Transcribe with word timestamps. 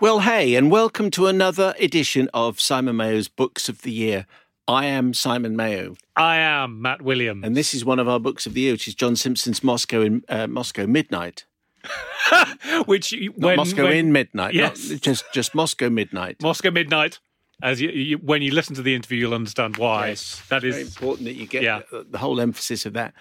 Well, 0.00 0.20
hey, 0.20 0.54
and 0.54 0.70
welcome 0.70 1.10
to 1.12 1.26
another 1.26 1.74
edition 1.80 2.28
of 2.32 2.60
Simon 2.60 2.96
Mayo's 2.96 3.26
Books 3.28 3.68
of 3.68 3.82
the 3.82 3.90
Year. 3.90 4.26
I 4.68 4.84
am 4.86 5.14
Simon 5.14 5.56
Mayo, 5.56 5.96
I 6.14 6.36
am 6.36 6.82
Matt 6.82 7.00
Williams. 7.02 7.44
and 7.44 7.56
this 7.56 7.72
is 7.72 7.84
one 7.86 7.98
of 7.98 8.06
our 8.06 8.20
books 8.20 8.46
of 8.46 8.52
the 8.54 8.60
year, 8.60 8.72
which 8.74 8.86
is 8.86 8.94
John 8.94 9.16
Simpson's 9.16 9.64
Moscow 9.64 10.02
in 10.02 10.22
uh, 10.28 10.46
Moscow 10.46 10.86
Midnight. 10.86 11.46
which 12.86 13.14
when, 13.36 13.56
Moscow 13.56 13.84
when- 13.84 13.92
in 13.96 14.12
Midnight, 14.12 14.52
Yes. 14.54 14.88
just 15.00 15.24
just 15.32 15.54
Moscow 15.54 15.88
Midnight. 15.88 16.42
Moscow 16.42 16.70
Midnight. 16.70 17.18
As 17.60 17.80
you, 17.80 17.88
you, 17.88 18.18
when 18.18 18.40
you 18.42 18.52
listen 18.52 18.76
to 18.76 18.82
the 18.82 18.94
interview, 18.94 19.18
you'll 19.18 19.34
understand 19.34 19.78
why. 19.78 20.10
that 20.48 20.60
very 20.62 20.68
is 20.68 20.86
important 20.86 21.24
that 21.26 21.34
you 21.34 21.44
get 21.46 21.64
Yeah. 21.64 21.80
the, 21.90 22.06
the 22.08 22.18
whole 22.18 22.40
emphasis 22.40 22.86
of 22.86 22.92
that. 22.92 23.14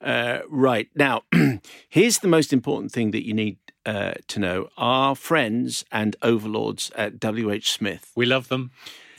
Uh, 0.00 0.38
right 0.48 0.88
now, 0.94 1.24
here's 1.90 2.20
the 2.20 2.28
most 2.28 2.54
important 2.54 2.90
thing 2.92 3.10
that 3.10 3.26
you 3.26 3.34
need 3.34 3.58
uh, 3.86 4.14
to 4.28 4.38
know: 4.40 4.68
our 4.76 5.14
friends 5.14 5.84
and 5.92 6.16
overlords 6.22 6.90
at 6.94 7.14
WH 7.24 7.64
Smith. 7.64 8.10
we 8.16 8.26
love 8.26 8.48
them. 8.48 8.70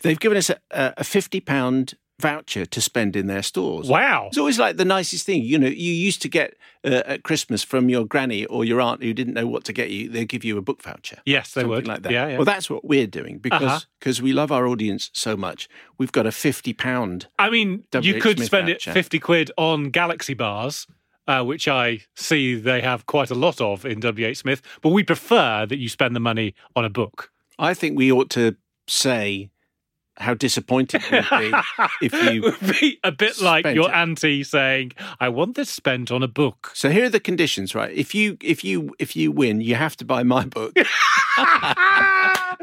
They've 0.02 0.20
given 0.20 0.38
us 0.38 0.50
a, 0.50 0.58
a 0.72 1.04
fifty 1.04 1.40
pound 1.40 1.94
voucher 2.20 2.66
to 2.66 2.80
spend 2.80 3.16
in 3.16 3.28
their 3.28 3.42
stores. 3.42 3.90
Wow. 3.90 4.28
It's 4.28 4.38
always 4.38 4.60
like 4.60 4.78
the 4.78 4.86
nicest 4.86 5.26
thing. 5.26 5.42
You 5.44 5.58
know, 5.58 5.68
you 5.68 5.92
used 5.92 6.22
to 6.22 6.30
get 6.30 6.56
uh, 6.86 7.02
at 7.06 7.24
Christmas 7.24 7.64
from 7.64 7.90
your 7.90 8.06
granny 8.06 8.46
or 8.46 8.64
your 8.64 8.80
aunt 8.80 9.02
who 9.04 9.14
didn't 9.14 9.34
know 9.34 9.48
what 9.48 9.64
to 9.66 9.74
get 9.74 9.90
you, 9.90 10.08
they'd 10.10 10.28
give 10.30 10.44
you 10.46 10.58
a 10.58 10.62
book 10.62 10.82
voucher. 10.84 11.18
Yes, 11.26 11.54
they 11.54 11.62
Something 11.62 11.70
would. 11.70 11.88
like 11.88 12.04
that. 12.04 12.12
Yeah, 12.14 12.28
yeah. 12.28 12.36
Well, 12.38 12.46
that's 12.46 12.70
what 12.70 12.86
we're 12.86 13.08
doing 13.08 13.40
because 13.40 13.62
Uh-huh. 13.64 13.80
because 14.00 14.22
we 14.22 14.32
love 14.32 14.52
our 14.52 14.68
audience 14.68 15.10
so 15.14 15.36
much. 15.36 15.68
We've 15.98 16.12
got 16.12 16.26
a 16.26 16.32
fifty 16.32 16.72
pound. 16.72 17.28
I 17.40 17.50
mean, 17.50 17.84
you 18.02 18.16
WH 18.18 18.22
could 18.22 18.38
Smith 18.38 18.46
spend 18.46 18.68
voucher. 18.68 18.92
it 18.92 18.94
50 18.94 19.20
quid 19.20 19.52
on 19.58 19.90
Galaxy 19.90 20.34
bars, 20.36 20.88
uh, 21.28 21.44
which 21.44 21.68
I 21.68 22.00
see 22.16 22.56
they 22.56 22.82
have 22.82 23.06
quite 23.06 23.30
a 23.32 23.36
lot 23.36 23.62
of 23.62 23.86
in 23.86 24.00
WH 24.02 24.36
Smith, 24.38 24.62
but 24.82 24.90
we 24.90 25.04
prefer 25.04 25.66
that 25.66 25.78
you 25.78 25.90
spend 25.90 26.16
the 26.16 26.20
money 26.20 26.54
on 26.76 26.86
a 26.86 26.90
book. 26.90 27.32
I 27.60 27.74
think 27.74 27.98
we 27.98 28.12
ought 28.12 28.30
to 28.32 28.56
say 28.88 29.50
how 30.18 30.34
disappointed 30.36 31.02
we'd 31.12 31.26
be 31.32 31.52
if 32.02 32.14
It 32.14 32.34
you. 32.36 32.42
would 32.44 32.60
be 32.80 33.00
a 33.04 33.12
bit 33.12 33.42
like 33.42 33.66
your 33.66 33.90
it. 33.90 33.96
auntie 33.96 34.44
saying, 34.44 34.92
I 35.20 35.30
want 35.30 35.56
this 35.56 35.70
spent 35.72 36.12
on 36.12 36.22
a 36.22 36.28
book. 36.28 36.70
So 36.76 36.90
here 36.92 37.06
are 37.06 37.10
the 37.10 37.20
conditions, 37.20 37.74
right? 37.74 37.92
If 37.96 38.14
you 38.14 38.38
if 38.42 38.64
you 38.64 38.94
if 39.00 39.16
you 39.16 39.32
win, 39.32 39.60
you 39.62 39.74
have 39.76 39.96
to 39.98 40.06
buy 40.06 40.22
my 40.24 40.46
book 40.46 40.74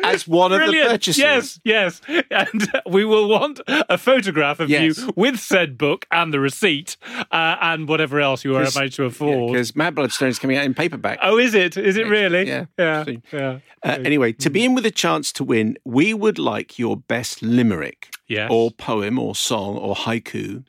as 0.02 0.26
one 0.28 0.52
of 0.52 0.60
the 0.60 0.72
purchases. 0.88 1.18
Yes, 1.18 1.60
yes. 1.64 2.00
And 2.30 2.70
we 2.90 3.04
will 3.04 3.28
want 3.28 3.60
a 3.68 3.98
photograph 3.98 4.60
of 4.60 4.70
Yes. 4.70 4.98
you 4.98 5.12
with 5.16 5.38
said 5.38 5.76
book 5.78 6.06
and 6.10 6.32
the 6.32 6.40
receipt 6.40 6.96
uh, 7.30 7.56
and 7.60 7.88
whatever 7.88 8.20
else 8.20 8.44
you 8.44 8.56
are 8.56 8.66
managed 8.74 8.96
to 8.96 9.04
afford. 9.04 9.52
because 9.52 9.74
Mad 9.76 9.94
Blood 9.94 10.12
Stirring 10.12 10.30
is 10.30 10.38
coming 10.38 10.56
out 10.56 10.64
in 10.64 10.74
paperback. 10.74 11.18
oh, 11.22 11.38
is 11.38 11.54
it? 11.54 11.76
Is 11.76 11.96
it 11.96 12.06
really? 12.06 12.46
Yeah. 12.46 12.66
Yeah. 12.78 13.04
Yeah. 13.32 13.58
Uh, 13.82 13.98
anyway, 14.04 14.32
to 14.32 14.50
be 14.50 14.64
in 14.64 14.74
with 14.74 14.84
a 14.86 14.90
chance 14.90 15.32
to 15.32 15.44
win, 15.44 15.76
we 15.84 16.12
would 16.14 16.38
like 16.38 16.78
your 16.78 16.96
best 16.96 17.42
limerick 17.42 18.08
Yes. 18.28 18.48
or 18.52 18.70
poem 18.70 19.18
or 19.18 19.34
song 19.34 19.76
or 19.76 19.94
haiku. 19.94 20.64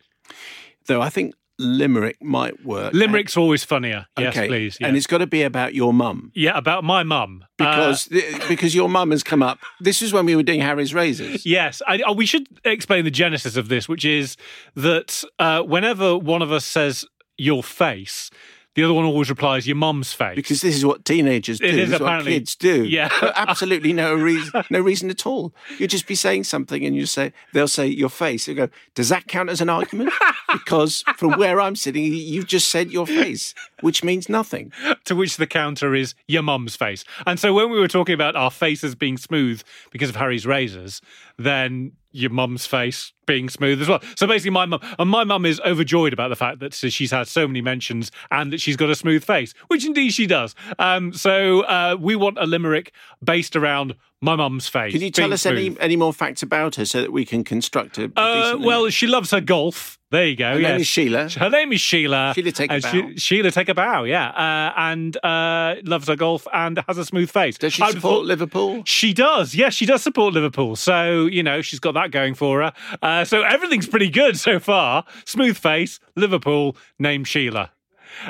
Though 0.88 1.02
I 1.02 1.10
think 1.10 1.36
limerick 1.62 2.18
might 2.22 2.66
work. 2.66 2.94
Limericks 2.94 3.38
are 3.38 3.40
always 3.40 3.64
funnier. 3.64 4.08
Yes, 4.18 4.36
okay. 4.36 4.48
please. 4.48 4.78
Yeah. 4.80 4.88
And 4.88 4.98
it's 4.98 5.08
got 5.08 5.20
to 5.20 5.28
be 5.28 5.44
about 5.44 5.74
your 5.74 5.94
mum. 5.94 6.32
yeah, 6.36 6.58
about 6.58 6.84
my 6.84 7.04
mum. 7.04 7.44
Uh, 7.44 7.48
Because 7.58 8.10
because 8.48 8.76
your 8.76 8.90
mum 8.90 9.12
has 9.12 9.24
come 9.24 9.44
up. 9.44 9.60
This 9.80 10.02
is 10.02 10.12
when 10.12 10.26
we 10.26 10.36
were 10.36 10.44
doing 10.44 10.62
Harry's 10.62 10.94
razors. 10.94 11.46
Yes, 11.52 11.82
I, 11.88 12.02
oh, 12.06 12.14
we 12.14 12.26
should 12.26 12.48
explain 12.66 13.04
the 13.06 13.12
genesis 13.12 13.56
of 13.58 13.68
this, 13.68 13.88
which 13.90 14.06
is 14.06 14.38
that 14.76 15.24
uh, 15.38 15.62
whenever 15.64 16.18
one 16.18 16.42
of 16.42 16.52
us 16.52 16.66
says 16.66 17.06
your 17.38 17.62
face, 17.64 18.30
the 18.76 18.84
other 18.84 18.94
one 18.94 19.06
always 19.06 19.30
replies 19.30 19.68
your 19.68 19.76
mum's 19.76 20.14
face. 20.14 20.36
Because 20.36 20.62
this 20.62 20.76
is 20.76 20.86
what 20.86 21.04
teenagers 21.04 21.60
do. 21.60 21.66
It 21.66 21.72
this 21.74 21.90
is 21.90 21.94
apparently- 21.94 22.34
kids 22.34 22.56
do. 22.56 22.86
Yeah. 22.86 23.10
Absolutely 23.36 23.92
no 23.94 24.14
reason, 24.16 24.64
no 24.70 24.80
reason 24.80 25.10
at 25.10 25.26
all. 25.26 25.54
You 25.78 25.88
just 25.88 26.08
be 26.08 26.16
saying 26.16 26.46
something, 26.46 26.86
and 26.86 26.96
you 26.96 27.06
say 27.06 27.34
they'll 27.54 27.68
say 27.68 27.88
your 27.88 28.10
face. 28.10 28.48
You 28.48 28.56
go, 28.56 28.70
does 28.96 29.10
that 29.10 29.28
count 29.28 29.50
as 29.50 29.60
an 29.62 29.70
argument? 29.70 30.14
because 30.54 31.04
from 31.18 31.38
where 31.38 31.60
I'm 31.60 31.76
sitting, 31.76 32.04
you've 32.04 32.48
just 32.48 32.70
said 32.70 32.92
your 32.92 33.08
face, 33.08 33.54
which 33.82 34.04
means 34.04 34.30
nothing. 34.30 34.72
to 35.06 35.16
which 35.16 35.38
the 35.38 35.48
counter 35.48 35.94
is 35.96 36.14
your 36.28 36.44
mum's 36.44 36.76
face. 36.76 37.04
And 37.26 37.40
so 37.40 37.54
when 37.54 37.70
we 37.72 37.80
were 37.80 37.88
talking 37.88 38.14
about 38.14 38.36
our 38.36 38.52
faces 38.52 38.96
being 38.96 39.18
smooth 39.18 39.62
because 39.92 40.10
of 40.10 40.16
Harry's 40.16 40.46
razors, 40.46 41.02
then 41.38 41.94
your 42.12 42.30
mum's 42.32 42.66
face 42.66 43.14
being 43.26 43.50
smooth 43.50 43.82
as 43.82 43.88
well. 43.88 44.02
So 44.16 44.28
basically, 44.28 44.52
my 44.52 44.66
mum 44.66 44.80
and 45.00 45.10
my 45.10 45.24
mum 45.24 45.46
is 45.46 45.60
overjoyed 45.62 46.14
about 46.14 46.30
the 46.30 46.36
fact 46.36 46.60
that 46.60 46.74
she's 46.74 47.12
had 47.12 47.28
so 47.28 47.48
many 47.48 47.62
mentions 47.62 48.12
and 48.30 48.52
that 48.52 48.62
she's 48.62 48.76
got 48.76 48.90
a 48.90 48.96
smooth 48.96 49.24
face, 49.24 49.54
which 49.68 49.86
indeed 49.86 50.12
she 50.12 50.28
does. 50.28 50.56
Um, 50.80 51.14
so 51.14 51.62
uh, 51.62 51.98
we 52.00 52.16
want 52.16 52.38
a 52.40 52.46
limerick 52.46 52.92
based 53.24 53.56
around 53.56 53.96
my 54.22 54.36
mum's 54.36 54.68
face. 54.68 54.94
Can 54.94 55.02
you 55.02 55.12
tell 55.12 55.34
us 55.34 55.46
any 55.46 55.68
smooth. 55.68 55.78
any 55.82 55.96
more 55.96 56.14
facts 56.14 56.44
about 56.44 56.76
her 56.76 56.86
so 56.86 57.02
that 57.02 57.12
we 57.12 57.26
can 57.26 57.44
construct 57.44 57.98
a? 57.98 58.12
Uh, 58.16 58.58
well, 58.60 58.90
she 58.90 59.08
loves 59.08 59.32
her 59.32 59.42
golf. 59.42 59.98
There 60.12 60.28
you 60.28 60.36
go. 60.36 60.52
her 60.52 60.60
yes. 60.60 60.72
name 60.72 60.82
is 60.82 60.88
Sheila. 60.88 61.30
Her 61.30 61.50
name 61.50 61.72
is 61.72 61.80
Sheila. 61.80 62.34
Sheila 62.36 62.52
take 62.52 62.70
a 62.70 62.80
bow. 62.82 63.12
Sheila 63.16 63.50
take 63.50 63.70
a 63.70 63.74
bow, 63.74 64.04
yeah. 64.04 64.28
Uh, 64.30 64.74
and 64.76 65.18
uh, 65.24 65.76
loves 65.84 66.10
her 66.10 66.18
golf 66.18 66.46
and 66.54 66.84
has 66.90 66.98
a 66.98 67.06
smooth 67.06 67.32
face. 67.32 67.58
Does 67.58 67.72
she 67.72 67.82
I 67.82 67.92
support 67.92 68.02
thought- 68.02 68.26
Liverpool? 68.26 68.84
She 68.86 69.14
does. 69.14 69.56
Yes, 69.56 69.74
she 69.74 69.86
does 69.86 70.04
support 70.04 70.34
Liverpool. 70.34 70.76
So, 70.76 71.28
you 71.28 71.42
know, 71.42 71.62
she's 71.62 71.80
got 71.80 71.94
that 71.94 72.12
going 72.12 72.34
for 72.34 72.62
her. 72.62 72.74
Uh, 73.12 73.26
so 73.26 73.42
everything's 73.42 73.88
pretty 73.88 74.10
good 74.10 74.40
so 74.40 74.58
far. 74.58 75.04
Smooth 75.26 75.58
face, 75.58 76.00
Liverpool, 76.16 76.78
named 76.98 77.28
Sheila. 77.28 77.70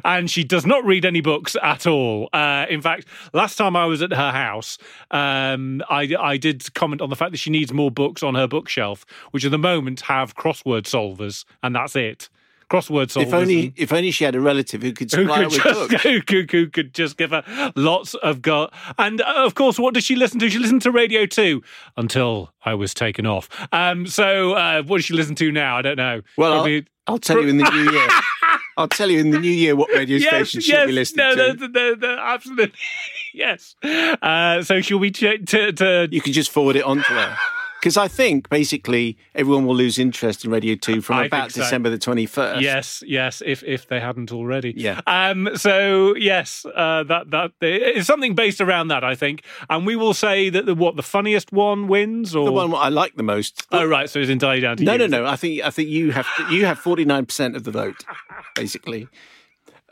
And 0.03 0.29
she 0.29 0.43
does 0.43 0.65
not 0.65 0.83
read 0.83 1.05
any 1.05 1.21
books 1.21 1.55
at 1.61 1.85
all. 1.85 2.29
Uh, 2.33 2.65
in 2.67 2.81
fact, 2.81 3.05
last 3.31 3.57
time 3.57 3.75
I 3.75 3.85
was 3.85 4.01
at 4.01 4.11
her 4.11 4.31
house, 4.31 4.79
um, 5.11 5.83
I, 5.87 6.09
I 6.19 6.37
did 6.37 6.73
comment 6.73 6.99
on 6.99 7.11
the 7.11 7.15
fact 7.15 7.31
that 7.31 7.37
she 7.37 7.51
needs 7.51 7.71
more 7.71 7.91
books 7.91 8.23
on 8.23 8.33
her 8.33 8.47
bookshelf, 8.47 9.05
which 9.29 9.45
at 9.45 9.51
the 9.51 9.59
moment 9.59 10.01
have 10.01 10.35
crossword 10.35 10.83
solvers, 10.83 11.45
and 11.61 11.75
that's 11.75 11.95
it. 11.95 12.29
Crossword 12.71 13.07
solvers. 13.07 13.23
If 13.27 13.33
only 13.33 13.63
and- 13.65 13.73
if 13.75 13.91
only 13.91 14.11
she 14.11 14.23
had 14.23 14.33
a 14.35 14.39
relative 14.39 14.81
who 14.81 14.93
could 14.93 15.11
who 15.11 15.23
supply 15.23 15.43
her 15.43 15.49
could, 15.49 15.51
with 15.53 15.63
just, 15.63 15.89
books. 15.89 16.03
who, 16.03 16.21
could, 16.21 16.51
who 16.51 16.67
could 16.67 16.93
just 16.93 17.17
give 17.17 17.31
her 17.31 17.43
lots 17.75 18.13
of 18.15 18.41
go 18.41 18.69
and 18.97 19.19
uh, 19.21 19.33
of 19.45 19.55
course 19.55 19.77
what 19.77 19.93
does 19.93 20.03
she 20.05 20.15
listen 20.15 20.39
to 20.39 20.49
she 20.49 20.57
listened 20.57 20.81
to 20.81 20.91
radio 20.91 21.25
2 21.25 21.61
until 21.97 22.53
i 22.63 22.73
was 22.73 22.93
taken 22.93 23.25
off 23.25 23.49
um 23.73 24.07
so 24.07 24.53
uh 24.53 24.81
what 24.83 24.97
does 24.97 25.05
she 25.05 25.13
listen 25.13 25.35
to 25.35 25.51
now 25.51 25.77
i 25.77 25.81
don't 25.81 25.97
know 25.97 26.21
Well, 26.37 26.63
I'll, 26.65 26.81
I'll 27.07 27.17
tell 27.19 27.41
you 27.41 27.49
in 27.49 27.57
the 27.57 27.69
new 27.69 27.91
year. 27.91 28.07
I'll 28.77 28.87
tell 28.87 29.09
you 29.11 29.19
in 29.19 29.31
the 29.31 29.39
new 29.39 29.51
year 29.51 29.75
what 29.75 29.91
radio 29.91 30.17
yes 30.17 30.29
station 30.49 30.61
she'll 30.61 30.75
yes 30.77 30.85
be 30.87 30.91
listening 30.93 31.25
no, 31.25 31.35
to. 31.35 31.67
no, 31.67 31.67
no, 31.67 31.93
no, 31.95 32.17
absolutely 32.19 32.71
yes 33.33 33.75
uh 33.83 34.61
so 34.63 34.79
she'll 34.81 34.99
be 34.99 35.11
ch- 35.11 35.43
to, 35.45 35.73
to 35.73 36.07
You 36.09 36.21
can 36.21 36.31
just 36.31 36.49
forward 36.51 36.77
it 36.77 36.83
on 36.83 36.97
to 36.97 37.03
her. 37.03 37.37
Because 37.81 37.97
I 37.97 38.07
think 38.07 38.47
basically 38.49 39.17
everyone 39.33 39.65
will 39.65 39.75
lose 39.75 39.97
interest 39.97 40.45
in 40.45 40.51
Radio 40.51 40.75
2 40.75 41.01
from 41.01 41.15
I 41.15 41.25
about 41.25 41.51
so. 41.51 41.61
December 41.61 41.89
the 41.89 41.97
21st. 41.97 42.61
Yes, 42.61 43.03
yes. 43.07 43.41
If 43.43 43.63
if 43.63 43.87
they 43.87 43.99
hadn't 43.99 44.31
already, 44.31 44.71
Yeah. 44.77 45.01
Um. 45.07 45.49
So 45.55 46.15
yes, 46.15 46.63
uh, 46.75 47.03
that 47.05 47.31
that 47.31 47.53
it's 47.59 48.05
something 48.05 48.35
based 48.35 48.61
around 48.61 48.89
that, 48.89 49.03
I 49.03 49.15
think. 49.15 49.43
And 49.67 49.87
we 49.87 49.95
will 49.95 50.13
say 50.13 50.49
that 50.51 50.67
the 50.67 50.75
what 50.75 50.95
the 50.95 51.01
funniest 51.01 51.51
one 51.51 51.87
wins, 51.87 52.35
or 52.35 52.45
The 52.45 52.51
one 52.51 52.71
I 52.75 52.89
like 52.89 53.15
the 53.15 53.23
most. 53.23 53.65
oh 53.71 53.85
right, 53.85 54.07
so 54.07 54.19
it's 54.19 54.29
entirely 54.29 54.61
down 54.61 54.77
to 54.77 54.83
no, 54.83 54.91
you. 54.93 54.97
no, 54.99 55.07
no. 55.07 55.25
I 55.25 55.35
think 55.35 55.63
I 55.63 55.71
think 55.71 55.89
you 55.89 56.11
have 56.11 56.27
to, 56.37 56.53
you 56.53 56.67
have 56.67 56.79
49% 56.79 57.55
of 57.55 57.63
the 57.63 57.71
vote, 57.71 58.05
basically. 58.53 59.07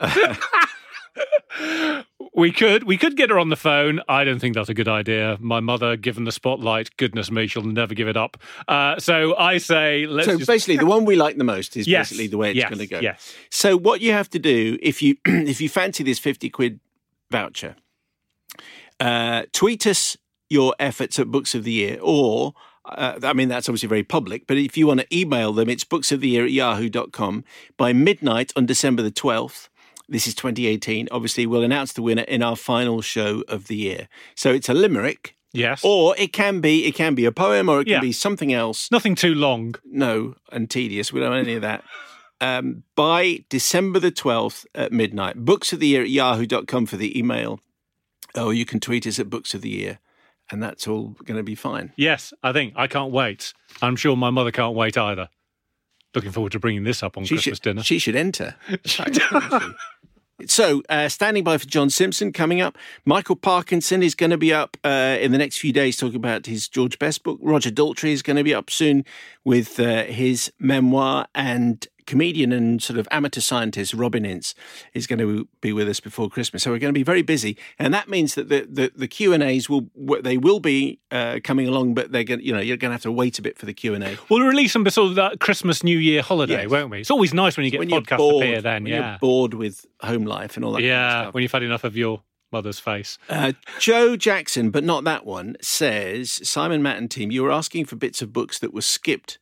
We 2.32 2.52
could 2.52 2.84
we 2.84 2.96
could 2.96 3.16
get 3.16 3.28
her 3.30 3.38
on 3.40 3.48
the 3.48 3.56
phone. 3.56 4.00
I 4.08 4.22
don't 4.22 4.38
think 4.38 4.54
that's 4.54 4.68
a 4.68 4.74
good 4.74 4.86
idea. 4.88 5.36
My 5.40 5.58
mother, 5.58 5.96
given 5.96 6.24
the 6.24 6.32
spotlight, 6.32 6.96
goodness 6.96 7.28
me, 7.30 7.48
she'll 7.48 7.62
never 7.64 7.92
give 7.92 8.06
it 8.06 8.16
up. 8.16 8.36
Uh, 8.68 8.98
so 9.00 9.36
I 9.36 9.58
say 9.58 10.06
let's 10.06 10.26
So 10.28 10.36
just 10.36 10.46
basically, 10.46 10.76
the 10.76 10.86
one 10.86 11.04
we 11.04 11.16
like 11.16 11.38
the 11.38 11.44
most 11.44 11.76
is 11.76 11.88
Yes, 11.88 12.10
basically 12.10 12.28
the 12.28 12.38
way 12.38 12.50
it's 12.50 12.58
yes, 12.58 12.68
going 12.68 12.78
to 12.78 12.86
go. 12.86 13.00
yes. 13.00 13.34
So 13.50 13.76
what 13.76 14.00
you 14.00 14.12
have 14.12 14.30
to 14.30 14.38
do 14.38 14.78
if 14.80 15.02
you 15.02 15.16
if 15.24 15.60
you 15.60 15.68
fancy 15.68 16.04
this 16.04 16.18
fifty 16.20 16.48
quid 16.50 16.78
voucher, 17.32 17.74
uh, 19.00 19.44
tweet 19.52 19.86
us 19.86 20.16
your 20.48 20.74
efforts 20.78 21.18
at 21.18 21.28
Books 21.30 21.54
of 21.54 21.64
the 21.64 21.72
Year, 21.72 21.98
or 22.02 22.54
uh, 22.84 23.18
I 23.22 23.32
mean 23.32 23.48
that's 23.48 23.68
obviously 23.68 23.88
very 23.88 24.02
public. 24.04 24.46
But 24.46 24.58
if 24.58 24.76
you 24.76 24.86
want 24.86 25.00
to 25.00 25.16
email 25.16 25.52
them, 25.52 25.68
it's 25.68 25.84
books 25.84 26.12
of 26.12 26.20
the 26.20 26.28
year 26.28 26.44
at 26.44 26.50
yahoo.com 26.52 27.44
by 27.76 27.92
midnight 27.92 28.52
on 28.56 28.66
December 28.66 29.02
the 29.02 29.10
twelfth. 29.10 29.68
This 30.10 30.26
is 30.26 30.34
2018. 30.34 31.08
Obviously, 31.10 31.46
we'll 31.46 31.62
announce 31.62 31.92
the 31.94 32.02
winner 32.02 32.22
in 32.24 32.42
our 32.42 32.56
final 32.56 33.00
show 33.00 33.42
of 33.48 33.68
the 33.68 33.76
year. 33.76 34.08
So 34.34 34.52
it's 34.52 34.68
a 34.68 34.74
limerick, 34.74 35.36
yes, 35.52 35.82
or 35.84 36.14
it 36.18 36.32
can 36.32 36.60
be 36.60 36.84
it 36.86 36.94
can 36.96 37.14
be 37.14 37.24
a 37.24 37.32
poem, 37.32 37.68
or 37.68 37.80
it 37.80 37.84
can 37.84 37.92
Yeah. 37.94 38.00
be 38.00 38.12
something 38.12 38.52
else 38.52 38.90
nothing 38.90 39.14
too 39.14 39.34
long. 39.34 39.76
no, 39.84 40.34
and 40.52 40.68
tedious. 40.68 41.12
We 41.12 41.20
don't 41.20 41.30
want 41.30 41.46
any 41.46 41.54
of 41.54 41.62
that. 41.62 41.84
Um, 42.42 42.82
by 42.96 43.44
December 43.48 43.98
the 44.00 44.10
12th 44.10 44.66
at 44.74 44.92
midnight, 44.92 45.36
books 45.44 45.72
of 45.72 45.78
the 45.80 45.86
year 45.86 46.02
at 46.02 46.10
yahoo.com 46.10 46.86
for 46.86 46.96
the 46.96 47.16
email. 47.18 47.60
Or 48.34 48.54
you 48.54 48.64
can 48.64 48.80
tweet 48.80 49.06
us 49.06 49.18
at 49.18 49.28
books 49.28 49.54
of 49.54 49.60
the 49.60 49.68
year, 49.70 49.98
and 50.50 50.62
that's 50.62 50.86
all 50.88 51.16
going 51.24 51.36
to 51.36 51.42
be 51.42 51.54
fine. 51.56 51.92
Yes, 51.96 52.32
I 52.42 52.52
think 52.52 52.72
I 52.76 52.86
can't 52.86 53.12
wait. 53.12 53.52
I'm 53.82 53.96
sure 53.96 54.16
my 54.16 54.30
mother 54.30 54.50
can't 54.52 54.74
wait 54.74 54.96
either. 54.96 55.28
Looking 56.14 56.30
forward 56.32 56.52
to 56.52 56.58
bringing 56.58 56.84
this 56.84 57.02
up 57.02 57.16
on 57.16 57.24
She 57.24 57.34
Christmas 57.36 57.56
should, 57.58 57.62
dinner. 57.62 57.82
she 57.82 57.98
should 57.98 58.16
enter. 58.16 58.54
So, 60.46 60.82
uh, 60.88 61.08
standing 61.08 61.44
by 61.44 61.58
for 61.58 61.66
John 61.66 61.90
Simpson 61.90 62.32
coming 62.32 62.60
up. 62.60 62.76
Michael 63.04 63.36
Parkinson 63.36 64.02
is 64.02 64.14
going 64.14 64.30
to 64.30 64.38
be 64.38 64.52
up 64.52 64.76
uh, 64.84 65.16
in 65.20 65.32
the 65.32 65.38
next 65.38 65.58
few 65.58 65.72
days 65.72 65.96
talking 65.96 66.16
about 66.16 66.46
his 66.46 66.68
George 66.68 66.98
Best 66.98 67.22
book. 67.22 67.38
Roger 67.42 67.70
Daltrey 67.70 68.12
is 68.12 68.22
going 68.22 68.36
to 68.36 68.44
be 68.44 68.54
up 68.54 68.70
soon 68.70 69.04
with 69.44 69.78
uh, 69.80 70.04
his 70.04 70.52
memoir. 70.58 71.26
And 71.34 71.86
comedian 72.10 72.52
and 72.52 72.82
sort 72.82 72.98
of 72.98 73.06
amateur 73.10 73.40
scientist 73.40 73.94
Robin 73.94 74.24
Ince 74.24 74.54
is 74.94 75.06
going 75.06 75.18
to 75.20 75.48
be 75.60 75.72
with 75.72 75.88
us 75.88 76.00
before 76.00 76.28
Christmas. 76.28 76.62
So 76.62 76.70
we're 76.70 76.78
going 76.78 76.92
to 76.94 76.98
be 76.98 77.02
very 77.04 77.22
busy, 77.22 77.56
and 77.78 77.94
that 77.94 78.08
means 78.08 78.34
that 78.34 78.48
the 78.48 78.66
the, 78.68 78.92
the 78.94 79.08
Q 79.08 79.32
and 79.32 79.42
A's 79.42 79.68
will 79.70 79.86
they 80.22 80.36
will 80.36 80.60
be 80.60 80.98
uh, 81.10 81.38
coming 81.44 81.66
along, 81.68 81.94
but 81.94 82.12
they're 82.12 82.24
going 82.24 82.40
you 82.42 82.52
know 82.52 82.60
you're 82.60 82.76
going 82.76 82.90
to 82.90 82.94
have 82.94 83.02
to 83.02 83.12
wait 83.12 83.38
a 83.38 83.42
bit 83.42 83.56
for 83.58 83.66
the 83.66 83.74
Q 83.74 83.94
and 83.94 84.04
A. 84.04 84.16
We'll 84.28 84.46
release 84.46 84.72
them 84.72 84.84
before 84.84 85.08
that 85.14 85.40
Christmas 85.40 85.82
New 85.84 85.98
Year 85.98 86.22
holiday, 86.22 86.62
Yes. 86.62 86.70
won't 86.70 86.90
we? 86.90 87.00
It's 87.00 87.10
always 87.10 87.32
nice 87.32 87.56
when 87.56 87.64
you 87.64 87.70
get 87.70 87.80
when 87.80 87.88
podcasts 87.90 88.18
bored, 88.18 88.44
appear 88.44 88.60
then. 88.60 88.82
when 88.84 88.92
Yeah, 88.92 89.10
you're 89.10 89.18
bored 89.20 89.54
with 89.54 89.86
home 90.02 90.24
life 90.24 90.56
and 90.56 90.64
all 90.64 90.72
that. 90.72 90.82
yeah. 90.82 91.10
kind 91.12 91.28
of. 91.28 91.34
When 91.34 91.42
you've 91.42 91.52
had 91.52 91.62
enough 91.62 91.84
of 91.84 91.96
your 91.96 92.22
mother's 92.52 92.80
face. 92.80 93.16
Uh, 93.28 93.52
Joe 93.78 94.16
Jackson, 94.16 94.70
but 94.70 94.82
not 94.82 95.04
that 95.04 95.24
one, 95.24 95.56
says 95.60 96.40
Simon 96.48 96.82
Matt 96.82 96.98
and 96.98 97.08
team, 97.08 97.30
you 97.30 97.44
were 97.44 97.52
asking 97.52 97.84
for 97.84 97.94
bits 97.94 98.22
of 98.22 98.32
books 98.32 98.58
that 98.58 98.74
were 98.74 98.80
skipped 98.82 99.38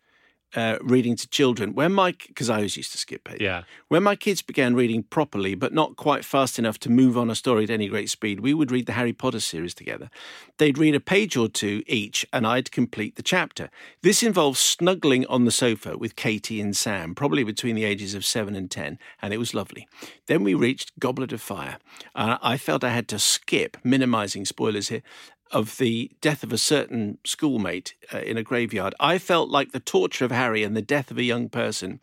uh, 0.54 0.78
reading 0.80 1.16
to 1.16 1.28
children. 1.28 1.74
When 1.74 1.92
my, 1.92 2.14
because 2.26 2.48
I 2.48 2.56
always 2.56 2.76
used 2.76 2.92
to 2.92 2.98
skip 2.98 3.24
pages. 3.24 3.42
Yeah. 3.42 3.62
When 3.88 4.02
my 4.02 4.16
kids 4.16 4.42
began 4.42 4.74
reading 4.74 5.02
properly, 5.02 5.54
but 5.54 5.72
not 5.72 5.96
quite 5.96 6.24
fast 6.24 6.58
enough 6.58 6.78
to 6.80 6.90
move 6.90 7.16
on 7.18 7.30
a 7.30 7.34
story 7.34 7.64
at 7.64 7.70
any 7.70 7.88
great 7.88 8.10
speed, 8.10 8.40
we 8.40 8.54
would 8.54 8.70
read 8.70 8.86
the 8.86 8.92
Harry 8.92 9.12
Potter 9.12 9.40
series 9.40 9.74
together. 9.74 10.10
They'd 10.58 10.78
read 10.78 10.94
a 10.94 11.00
page 11.00 11.36
or 11.36 11.48
two 11.48 11.82
each, 11.86 12.26
and 12.32 12.46
I'd 12.46 12.70
complete 12.70 13.16
the 13.16 13.22
chapter. 13.22 13.70
This 14.02 14.22
involved 14.22 14.58
snuggling 14.58 15.26
on 15.26 15.44
the 15.44 15.50
sofa 15.50 15.96
with 15.96 16.16
Katie 16.16 16.60
and 16.60 16.76
Sam, 16.76 17.14
probably 17.14 17.44
between 17.44 17.76
the 17.76 17.84
ages 17.84 18.14
of 18.14 18.24
seven 18.24 18.56
and 18.56 18.70
ten, 18.70 18.98
and 19.22 19.32
it 19.32 19.38
was 19.38 19.54
lovely. 19.54 19.86
Then 20.26 20.44
we 20.44 20.54
reached 20.54 20.98
Goblet 20.98 21.32
of 21.32 21.40
Fire. 21.40 21.78
Uh, 22.14 22.38
I 22.42 22.56
felt 22.56 22.84
I 22.84 22.90
had 22.90 23.08
to 23.08 23.18
skip, 23.18 23.76
minimizing 23.84 24.44
spoilers 24.44 24.88
here, 24.88 25.02
of 25.50 25.76
the 25.78 26.10
death 26.20 26.42
of 26.42 26.52
a 26.52 26.58
certain 26.58 27.18
schoolmate 27.24 27.94
uh, 28.12 28.18
in 28.18 28.36
a 28.36 28.42
graveyard, 28.42 28.94
I 29.00 29.18
felt 29.18 29.48
like 29.48 29.72
the 29.72 29.80
torture 29.80 30.24
of 30.24 30.30
Harry 30.30 30.62
and 30.62 30.76
the 30.76 30.82
death 30.82 31.10
of 31.10 31.18
a 31.18 31.22
young 31.22 31.48
person 31.48 32.00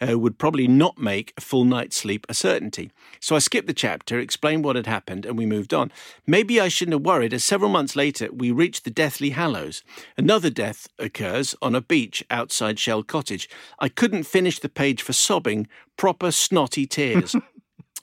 uh, 0.00 0.18
would 0.18 0.38
probably 0.38 0.68
not 0.68 0.98
make 0.98 1.32
a 1.36 1.40
full 1.40 1.64
night's 1.64 1.96
sleep 1.96 2.26
a 2.28 2.34
certainty. 2.34 2.90
So 3.20 3.36
I 3.36 3.40
skipped 3.40 3.66
the 3.66 3.72
chapter, 3.72 4.18
explained 4.18 4.64
what 4.64 4.76
had 4.76 4.86
happened, 4.86 5.26
and 5.26 5.36
we 5.36 5.46
moved 5.46 5.74
on. 5.74 5.92
Maybe 6.26 6.60
I 6.60 6.68
shouldn't 6.68 6.94
have 6.94 7.06
worried, 7.06 7.34
as 7.34 7.44
several 7.44 7.70
months 7.70 7.96
later 7.96 8.30
we 8.32 8.50
reached 8.50 8.84
the 8.84 8.90
Deathly 8.90 9.30
Hallows. 9.30 9.82
Another 10.16 10.50
death 10.50 10.88
occurs 10.98 11.54
on 11.62 11.74
a 11.74 11.80
beach 11.80 12.24
outside 12.30 12.78
Shell 12.78 13.04
Cottage. 13.04 13.48
I 13.78 13.88
couldn't 13.88 14.24
finish 14.24 14.58
the 14.58 14.68
page 14.68 15.02
for 15.02 15.12
sobbing, 15.12 15.68
proper 15.96 16.30
snotty 16.30 16.86
tears. 16.86 17.34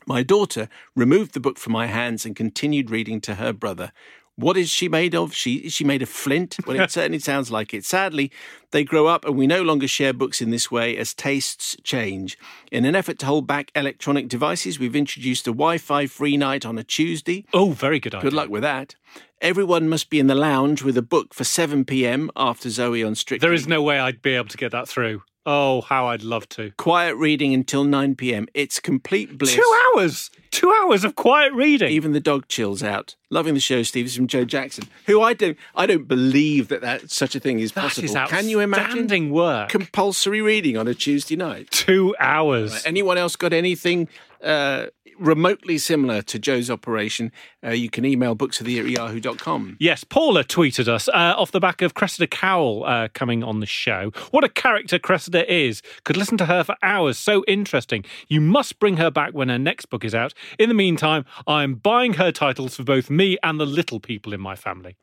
My 0.08 0.22
daughter 0.22 0.70
removed 0.96 1.34
the 1.34 1.40
book 1.40 1.58
from 1.58 1.74
my 1.74 1.88
hands 1.88 2.26
and 2.26 2.36
continued 2.36 2.92
reading 2.92 3.20
to 3.22 3.36
her 3.36 3.52
brother. 3.52 3.92
What 4.38 4.58
is 4.58 4.70
she 4.70 4.90
made 4.90 5.16
of? 5.16 5.34
She 5.34 5.56
is 5.56 5.74
she 5.74 5.84
made 5.86 6.02
of 6.02 6.10
flint? 6.10 6.58
Well, 6.68 6.80
it 6.80 6.92
certainly 7.00 7.20
sounds 7.20 7.52
like 7.52 7.74
it. 7.74 7.86
Sadly, 7.86 8.32
they 8.72 8.84
grow 8.84 9.08
up 9.08 9.24
and 9.24 9.38
we 9.38 9.48
no 9.48 9.62
longer 9.62 9.88
share 9.88 10.14
books 10.14 10.42
in 10.42 10.50
this 10.50 10.70
way 10.70 10.98
as 10.98 11.14
tastes 11.14 11.78
change. 11.84 12.38
In 12.72 12.84
an 12.84 12.96
effort 12.96 13.18
to 13.20 13.26
hold 13.26 13.48
back 13.48 13.72
electronic 13.76 14.28
devices, 14.28 14.78
we've 14.78 14.96
introduced 14.96 15.48
a 15.48 15.52
Wi-Fi 15.52 16.08
free 16.08 16.36
night 16.36 16.66
on 16.66 16.78
a 16.78 16.84
Tuesday. 16.84 17.46
Oh, 17.54 17.72
very 17.72 18.00
good 18.00 18.14
idea. 18.14 18.30
Good 18.30 18.34
luck 18.34 18.50
with 18.50 18.64
that. 18.64 18.96
Everyone 19.42 19.88
must 19.88 20.10
be 20.10 20.20
in 20.20 20.28
the 20.28 20.36
lounge 20.36 20.82
with 20.82 20.98
a 20.98 21.02
book 21.02 21.34
for 21.34 21.44
7 21.44 21.86
p.m. 21.86 22.30
after 22.36 22.70
Zoe 22.70 23.04
on 23.04 23.16
Strictly. 23.16 23.46
There 23.46 23.54
is 23.54 23.68
no 23.68 23.82
way 23.82 24.00
I'd 24.00 24.22
be 24.22 24.34
able 24.34 24.50
to 24.50 24.58
get 24.58 24.72
that 24.72 24.88
through. 24.88 25.22
Oh, 25.46 25.82
how 25.82 26.08
I'd 26.08 26.24
love 26.24 26.50
to. 26.50 26.72
quiet 26.78 27.16
reading 27.18 27.54
until 27.54 27.84
9 27.84 28.16
p.m. 28.16 28.48
It's 28.54 28.80
complete 28.80 29.38
bliss. 29.38 29.54
Two 29.54 29.82
hours. 29.96 30.32
Two 30.52 30.72
hours 30.72 31.04
of 31.04 31.16
quiet 31.16 31.54
reading. 31.54 31.92
Even 31.92 32.14
the 32.14 32.20
dog 32.20 32.48
chills 32.48 32.82
out. 32.82 33.16
Loving 33.30 33.54
the 33.54 33.60
show, 33.60 33.84
Steve. 33.84 34.12
From 34.12 34.28
Joe 34.28 34.46
Jackson, 34.46 34.86
who 35.06 35.22
I 35.22 35.34
don't, 35.34 35.58
I 35.76 35.86
don't 35.86 36.08
believe 36.08 36.70
that, 36.70 36.82
that 36.82 37.12
such 37.12 37.36
a 37.36 37.40
thing 37.40 37.60
is 37.60 37.72
possible. 37.72 38.06
is 38.06 38.30
Can 38.30 38.48
you 38.50 38.60
imagine 38.60 39.30
work. 39.30 39.70
compulsory 39.70 40.42
reading 40.42 40.78
on 40.78 40.88
a 40.88 40.94
Tuesday 40.94 41.36
night? 41.36 41.70
Two 41.72 42.16
hours. 42.20 42.84
Anyone 42.86 43.18
else 43.18 43.36
got 43.36 43.52
anything 43.54 44.08
uh, 44.46 44.88
remotely 45.18 45.78
similar 45.78 46.22
to 46.22 46.40
Joe's 46.40 46.70
operation? 46.70 47.32
Uh, 47.66 47.72
you 47.72 47.90
can 47.90 48.06
email 48.06 48.36
booksoftheyear 48.36 48.86
at 48.86 48.90
yahoo.com. 48.90 49.78
Yes, 49.80 50.04
Paula 50.04 50.44
tweeted 50.44 50.88
us 50.88 51.08
uh, 51.10 51.34
off 51.38 51.52
the 51.52 51.60
back 51.60 51.82
of 51.82 51.94
Cressida 51.94 52.28
Cowell 52.28 52.86
uh, 52.86 53.08
coming 53.14 53.44
on 53.44 53.60
the 53.60 53.66
show. 53.66 54.12
What 54.32 54.44
a 54.44 54.50
character 54.50 55.00
Cressida 55.00 55.52
is. 55.52 55.82
Could 56.04 56.18
listen 56.18 56.38
to 56.38 56.46
her 56.46 56.64
for 56.64 56.76
hours. 56.84 57.18
So 57.18 57.44
interesting. 57.48 58.06
You 58.28 58.42
must 58.42 58.80
bring 58.80 58.98
her 58.98 59.12
back 59.12 59.34
when 59.34 59.50
her 59.50 59.60
next 59.60 59.88
book 59.88 60.06
is 60.06 60.16
out. 60.16 60.34
In 60.60 60.70
the 60.70 60.76
meantime, 60.76 61.26
I'm 61.48 61.76
buying 61.76 62.14
her 62.14 62.32
titles 62.32 62.76
for 62.76 62.84
both 62.84 63.10
me 63.10 63.38
and 63.44 63.60
the 63.60 63.66
little 63.66 64.00
people 64.00 64.34
in 64.34 64.42
my 64.42 64.56
family. 64.56 64.96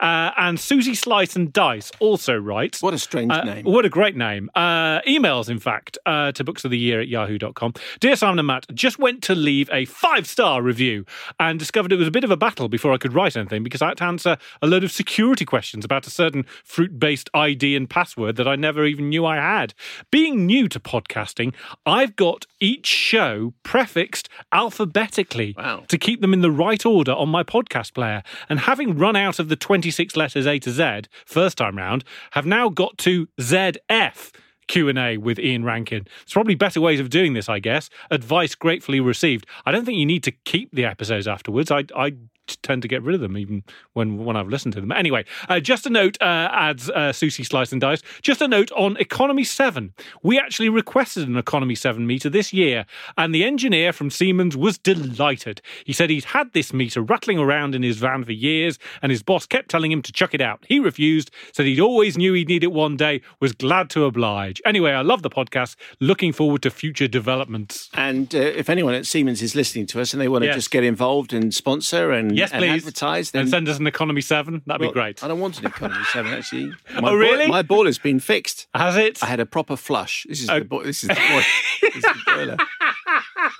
Uh, 0.00 0.30
and 0.36 0.58
Susie 0.60 0.94
Slice 0.94 1.36
and 1.36 1.52
Dice 1.52 1.90
also 2.00 2.34
writes. 2.36 2.82
What 2.82 2.94
a 2.94 2.98
strange 2.98 3.32
Uh, 3.32 3.44
name. 3.44 3.64
What 3.64 3.84
a 3.84 3.88
great 3.88 4.16
name. 4.16 4.50
Uh, 4.54 5.00
emails, 5.02 5.48
in 5.48 5.58
fact, 5.58 5.98
uh, 6.06 6.32
to 6.32 6.44
books 6.44 6.64
of 6.64 6.70
the 6.70 6.78
year 6.78 7.00
at 7.00 7.08
yahoo.com. 7.08 7.74
Dear 8.00 8.16
Simon 8.16 8.38
and 8.38 8.46
Matt, 8.46 8.66
just 8.74 8.98
went 8.98 9.22
to 9.24 9.34
leave 9.34 9.68
a 9.72 9.84
five 9.86 10.26
star 10.26 10.62
review 10.62 11.04
and 11.40 11.58
discovered 11.58 11.92
it 11.92 11.96
was 11.96 12.08
a 12.08 12.10
bit 12.10 12.24
of 12.24 12.30
a 12.30 12.36
battle 12.36 12.68
before 12.68 12.92
I 12.92 12.98
could 12.98 13.14
write 13.14 13.36
anything 13.36 13.62
because 13.62 13.82
I 13.82 13.88
had 13.88 13.98
to 13.98 14.04
answer 14.04 14.36
a 14.62 14.66
load 14.66 14.84
of 14.84 14.92
security 14.92 15.44
questions 15.44 15.84
about 15.84 16.06
a 16.06 16.10
certain 16.10 16.44
fruit 16.64 16.98
based 16.98 17.28
ID 17.34 17.76
and 17.76 17.88
password 17.88 18.36
that 18.36 18.48
I 18.48 18.56
never 18.56 18.84
even 18.84 19.08
knew 19.08 19.24
I 19.26 19.36
had. 19.36 19.74
Being 20.10 20.46
new 20.46 20.68
to 20.68 20.80
podcasting, 20.80 21.54
I've 21.84 22.16
got 22.16 22.46
each 22.60 22.86
show 22.86 23.54
prefixed 23.62 24.28
alphabetically 24.52 25.54
Wow. 25.56 25.84
to 25.88 25.98
keep 25.98 26.20
them 26.20 26.32
in 26.32 26.40
the 26.40 26.50
right 26.50 26.84
order 26.84 27.12
on 27.12 27.28
my 27.28 27.42
podcast 27.42 27.94
player. 27.94 28.22
And 28.48 28.60
having 28.60 28.96
run 28.96 29.16
out 29.16 29.38
of 29.38 29.48
the 29.48 29.56
26 29.66 30.14
letters 30.14 30.46
A 30.46 30.60
to 30.60 30.70
Z 30.70 31.08
first 31.24 31.58
time 31.58 31.76
round, 31.76 32.04
have 32.30 32.46
now 32.46 32.68
got 32.68 32.96
to 32.98 33.26
ZF. 33.40 34.32
Q&A 34.68 35.16
with 35.16 35.38
Ian 35.38 35.64
Rankin. 35.64 36.02
There's 36.04 36.32
probably 36.32 36.56
better 36.56 36.80
ways 36.80 36.98
of 36.98 37.08
doing 37.08 37.34
this, 37.34 37.48
I 37.48 37.60
guess. 37.60 37.88
Advice 38.10 38.56
gratefully 38.56 38.98
received. 38.98 39.46
I 39.64 39.70
don't 39.70 39.84
think 39.84 39.96
you 39.96 40.06
need 40.06 40.24
to 40.24 40.32
keep 40.32 40.72
the 40.72 40.84
episodes 40.84 41.28
afterwards. 41.28 41.70
I, 41.70 41.84
I 41.96 42.14
tend 42.62 42.82
to 42.82 42.88
get 42.88 43.02
rid 43.02 43.14
of 43.14 43.20
them 43.20 43.36
even 43.36 43.62
when 43.92 44.24
when 44.24 44.36
I've 44.36 44.48
listened 44.48 44.74
to 44.74 44.80
them. 44.80 44.92
Anyway, 44.92 45.24
uh, 45.48 45.60
just 45.60 45.86
a 45.86 45.90
note, 45.90 46.16
uh, 46.20 46.48
adds 46.52 46.88
uh, 46.90 47.12
Susie 47.12 47.44
Slice 47.44 47.72
and 47.72 47.80
Dice. 47.80 48.02
Just 48.22 48.40
a 48.40 48.48
note 48.48 48.70
on 48.72 48.96
Economy 48.98 49.44
7. 49.44 49.92
We 50.22 50.38
actually 50.38 50.68
requested 50.68 51.28
an 51.28 51.36
Economy 51.36 51.74
7 51.74 52.06
meter 52.06 52.28
this 52.30 52.52
year, 52.52 52.86
and 53.16 53.34
the 53.34 53.44
engineer 53.44 53.92
from 53.92 54.10
Siemens 54.10 54.56
was 54.56 54.78
delighted. 54.78 55.60
He 55.84 55.92
said 55.92 56.10
he'd 56.10 56.24
had 56.24 56.52
this 56.52 56.72
meter 56.72 57.00
rattling 57.02 57.38
around 57.38 57.74
in 57.74 57.82
his 57.82 57.98
van 57.98 58.24
for 58.24 58.32
years, 58.32 58.78
and 59.02 59.10
his 59.10 59.22
boss 59.22 59.46
kept 59.46 59.68
telling 59.68 59.92
him 59.92 60.02
to 60.02 60.12
chuck 60.12 60.34
it 60.34 60.40
out. 60.40 60.64
He 60.68 60.78
refused, 60.80 61.30
said 61.52 61.66
he'd 61.66 61.80
always 61.80 62.16
knew 62.16 62.32
he'd 62.32 62.48
need 62.48 62.64
it 62.64 62.72
one 62.72 62.96
day, 62.96 63.20
was 63.40 63.52
glad 63.52 63.90
to 63.90 64.04
oblige. 64.04 64.60
Anyway, 64.64 64.92
I 64.92 65.02
love 65.02 65.22
the 65.22 65.30
podcast. 65.30 65.76
Looking 66.00 66.32
forward 66.32 66.62
to 66.62 66.70
future 66.70 67.08
developments. 67.08 67.88
And 67.94 68.34
uh, 68.34 68.38
if 68.38 68.68
anyone 68.70 68.94
at 68.94 69.06
Siemens 69.06 69.42
is 69.42 69.54
listening 69.54 69.86
to 69.88 70.00
us 70.00 70.12
and 70.12 70.20
they 70.20 70.28
want 70.28 70.42
to 70.42 70.46
Yes. 70.46 70.56
just 70.56 70.70
get 70.70 70.84
involved 70.84 71.32
and 71.32 71.52
sponsor 71.52 72.12
and, 72.12 72.35
Yes, 72.36 72.52
and 72.52 72.60
please. 72.60 72.82
advertise, 72.82 73.30
then 73.30 73.42
And 73.42 73.50
send 73.50 73.68
us 73.68 73.78
an 73.78 73.86
Economy 73.86 74.20
7. 74.20 74.62
That'd 74.66 74.80
Well, 74.80 74.90
be 74.90 74.92
great. 74.94 75.22
I 75.24 75.28
don't 75.28 75.40
want 75.40 75.58
an 75.58 75.66
economy 75.66 76.04
seven 76.12 76.32
actually. 76.32 76.66
My 77.00 77.10
Oh, 77.10 77.14
really? 77.14 77.46
my 77.48 77.62
boiler's 77.62 77.98
been 77.98 78.20
fixed. 78.20 78.66
Has 78.74 78.96
it? 78.96 79.22
I 79.22 79.26
had 79.26 79.40
a 79.40 79.46
proper 79.46 79.76
flush. 79.76 80.26
This 80.28 80.42
is 80.42 80.50
Oh. 80.50 80.58
the 80.58 80.64
bo- 80.64 80.82
this 80.84 81.02
is 81.02 81.08
the, 81.08 81.14
boiler. 81.14 81.42
this 81.82 81.96
is 81.96 82.02
the 82.02 82.22
boiler. 82.26 82.56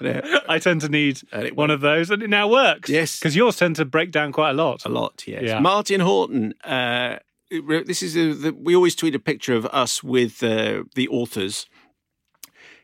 Yeah, 0.00 0.40
I 0.48 0.58
tend 0.58 0.80
to 0.82 0.88
need 0.88 1.20
one 1.54 1.70
of 1.70 1.80
those, 1.80 2.10
and 2.10 2.22
it 2.22 2.28
now 2.28 2.48
works. 2.48 2.90
Yes. 2.90 3.18
because 3.18 3.34
yours 3.36 3.56
tend 3.56 3.76
to 3.76 3.84
break 3.84 4.10
down 4.10 4.32
quite 4.32 4.50
a 4.50 4.52
lot. 4.54 4.84
a 4.84 4.88
lot. 4.88 5.22
Yes. 5.26 5.42
Yeah. 5.44 5.60
Martin 5.60 6.00
Horton. 6.00 6.54
Uh, 6.64 7.18
this 7.50 8.02
is 8.02 8.16
a, 8.16 8.32
the, 8.34 8.52
we 8.52 8.74
always 8.74 8.94
tweet 8.96 9.14
a 9.14 9.18
picture 9.20 9.54
of 9.54 9.64
us 9.66 10.02
with 10.02 10.42
uh, 10.42 10.82
the 10.96 11.08
authors 11.08 11.66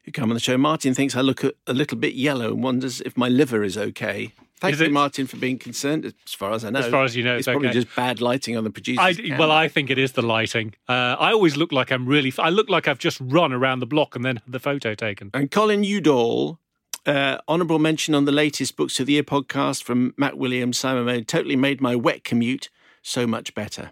who 0.04 0.12
come 0.12 0.30
on 0.30 0.34
the 0.34 0.40
show. 0.40 0.56
Martin 0.56 0.94
thinks 0.94 1.14
I 1.16 1.20
look 1.20 1.42
a, 1.44 1.52
a 1.66 1.74
little 1.74 1.98
bit 1.98 2.14
yellow 2.14 2.52
and 2.52 2.62
wonders 2.62 3.00
if 3.02 3.16
my 3.16 3.28
liver 3.28 3.62
is 3.62 3.76
okay. 3.76 4.32
Thank 4.62 4.74
Is 4.74 4.80
you, 4.80 4.86
it? 4.86 4.92
Martin, 4.92 5.26
for 5.26 5.38
being 5.38 5.58
concerned. 5.58 6.04
As 6.04 6.34
far 6.34 6.52
as 6.52 6.64
I 6.64 6.70
know, 6.70 6.78
As 6.78 6.86
far 6.86 7.02
as 7.02 7.16
you 7.16 7.24
know, 7.24 7.34
it's 7.34 7.48
it's 7.48 7.52
probably 7.52 7.70
okay. 7.70 7.80
just 7.80 7.96
bad 7.96 8.20
lighting 8.20 8.56
on 8.56 8.62
the 8.62 8.70
producer. 8.70 9.02
Well, 9.36 9.50
I 9.50 9.66
think 9.66 9.90
it 9.90 9.98
is 9.98 10.12
the 10.12 10.22
lighting. 10.22 10.74
Uh, 10.88 11.16
I 11.18 11.32
always 11.32 11.56
look 11.56 11.72
like 11.72 11.90
I'm 11.90 12.06
really. 12.06 12.32
I 12.38 12.50
look 12.50 12.70
like 12.70 12.86
I've 12.86 13.00
just 13.00 13.18
run 13.20 13.52
around 13.52 13.80
the 13.80 13.86
block 13.86 14.14
and 14.14 14.24
then 14.24 14.36
had 14.36 14.52
the 14.52 14.60
photo 14.60 14.94
taken. 14.94 15.32
And 15.34 15.50
Colin 15.50 15.82
Udall, 15.82 16.60
uh, 17.06 17.38
honourable 17.48 17.80
mention 17.80 18.14
on 18.14 18.24
the 18.24 18.30
latest 18.30 18.76
Books 18.76 19.00
of 19.00 19.06
the 19.06 19.14
Year 19.14 19.24
podcast 19.24 19.82
from 19.82 20.14
Matt 20.16 20.38
Williams, 20.38 20.78
Simon 20.78 21.06
Mode, 21.06 21.26
totally 21.26 21.56
made 21.56 21.80
my 21.80 21.96
wet 21.96 22.22
commute 22.22 22.70
so 23.02 23.26
much 23.26 23.56
better. 23.56 23.90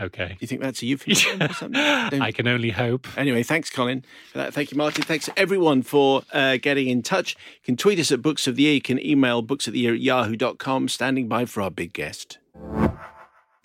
Okay, 0.00 0.28
Do 0.28 0.36
you 0.40 0.46
think 0.48 0.62
that's 0.62 0.80
a 0.82 0.86
euphemism 0.86 1.42
or 1.42 1.52
something? 1.52 1.72
Don't- 2.10 2.22
I 2.22 2.32
can 2.32 2.48
only 2.48 2.70
hope. 2.70 3.06
Anyway, 3.16 3.42
thanks, 3.42 3.68
Colin. 3.70 4.04
Thank 4.32 4.72
you, 4.72 4.78
Martin. 4.78 5.02
Thanks, 5.04 5.28
everyone, 5.36 5.82
for 5.82 6.22
uh, 6.32 6.56
getting 6.56 6.88
in 6.88 7.02
touch. 7.02 7.34
You 7.56 7.64
can 7.66 7.76
tweet 7.76 7.98
us 7.98 8.10
at 8.10 8.22
Books 8.22 8.46
of 8.46 8.56
the 8.56 8.62
Year. 8.62 8.74
You 8.74 8.80
can 8.82 8.98
email 9.04 9.42
books 9.42 9.66
of 9.66 9.74
the 9.74 9.80
year 9.80 9.92
at 9.94 10.00
yahoo.com, 10.00 10.88
standing 10.88 11.28
by 11.28 11.44
for 11.44 11.60
our 11.62 11.70
big 11.70 11.92
guest. 11.92 12.38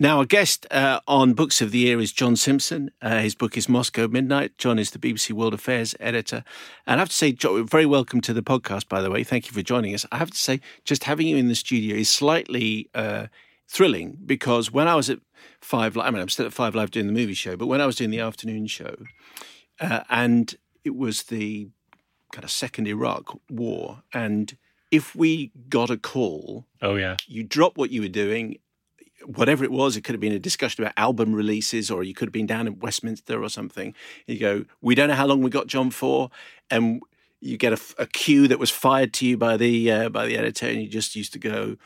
Now, 0.00 0.18
our 0.18 0.24
guest 0.26 0.64
uh, 0.70 1.00
on 1.08 1.32
Books 1.34 1.60
of 1.60 1.72
the 1.72 1.78
Year 1.78 1.98
is 1.98 2.12
John 2.12 2.36
Simpson. 2.36 2.92
Uh, 3.02 3.18
his 3.20 3.34
book 3.34 3.56
is 3.56 3.68
Moscow 3.68 4.06
Midnight. 4.06 4.56
John 4.56 4.78
is 4.78 4.92
the 4.92 4.98
BBC 5.00 5.32
World 5.32 5.54
Affairs 5.54 5.96
editor. 5.98 6.44
And 6.86 7.00
I 7.00 7.02
have 7.02 7.08
to 7.08 7.16
say, 7.16 7.32
John, 7.32 7.66
very 7.66 7.86
welcome 7.86 8.20
to 8.20 8.32
the 8.32 8.42
podcast, 8.42 8.88
by 8.88 9.00
the 9.00 9.10
way. 9.10 9.24
Thank 9.24 9.46
you 9.46 9.52
for 9.52 9.62
joining 9.62 9.94
us. 9.94 10.06
I 10.12 10.18
have 10.18 10.30
to 10.30 10.38
say, 10.38 10.60
just 10.84 11.02
having 11.04 11.26
you 11.26 11.36
in 11.36 11.48
the 11.48 11.56
studio 11.56 11.96
is 11.96 12.08
slightly 12.08 12.88
uh, 12.94 13.26
thrilling 13.68 14.18
because 14.24 14.72
when 14.72 14.88
I 14.88 14.94
was 14.94 15.10
at 15.10 15.20
Five 15.60 15.94
Live, 15.96 16.06
I 16.06 16.10
mean, 16.10 16.20
I'm 16.22 16.28
still 16.28 16.46
at 16.46 16.52
Five 16.52 16.74
Live 16.74 16.90
doing 16.90 17.06
the 17.06 17.12
movie 17.12 17.34
show, 17.34 17.56
but 17.56 17.66
when 17.66 17.80
I 17.80 17.86
was 17.86 17.96
doing 17.96 18.10
the 18.10 18.20
afternoon 18.20 18.66
show, 18.66 18.96
uh, 19.80 20.00
and 20.10 20.54
it 20.84 20.96
was 20.96 21.24
the 21.24 21.68
kind 22.32 22.44
of 22.44 22.50
second 22.50 22.86
Iraq 22.88 23.38
war, 23.50 24.02
and 24.12 24.56
if 24.90 25.14
we 25.14 25.52
got 25.68 25.90
a 25.90 25.96
call, 25.98 26.66
Oh 26.80 26.96
yeah. 26.96 27.16
you 27.26 27.44
drop 27.44 27.76
what 27.76 27.90
you 27.90 28.00
were 28.00 28.08
doing, 28.08 28.58
whatever 29.26 29.64
it 29.64 29.70
was. 29.70 29.96
It 29.96 30.02
could 30.02 30.14
have 30.14 30.20
been 30.20 30.32
a 30.32 30.38
discussion 30.38 30.82
about 30.82 30.94
album 30.96 31.34
releases, 31.34 31.90
or 31.90 32.02
you 32.02 32.14
could 32.14 32.28
have 32.28 32.32
been 32.32 32.46
down 32.46 32.66
in 32.66 32.78
Westminster 32.78 33.42
or 33.42 33.50
something. 33.50 33.94
You 34.26 34.38
go, 34.38 34.64
we 34.80 34.94
don't 34.94 35.08
know 35.08 35.14
how 35.14 35.26
long 35.26 35.42
we 35.42 35.50
got 35.50 35.66
John 35.66 35.90
for, 35.90 36.30
and 36.70 37.02
you 37.40 37.56
get 37.58 37.72
a, 37.74 37.80
a 37.98 38.06
cue 38.06 38.48
that 38.48 38.58
was 38.58 38.70
fired 38.70 39.12
to 39.14 39.26
you 39.26 39.36
by 39.36 39.56
the 39.58 39.90
uh, 39.92 40.08
by 40.08 40.24
the 40.26 40.38
editor, 40.38 40.66
and 40.66 40.80
you 40.80 40.88
just 40.88 41.14
used 41.14 41.32
to 41.34 41.38
go. 41.38 41.76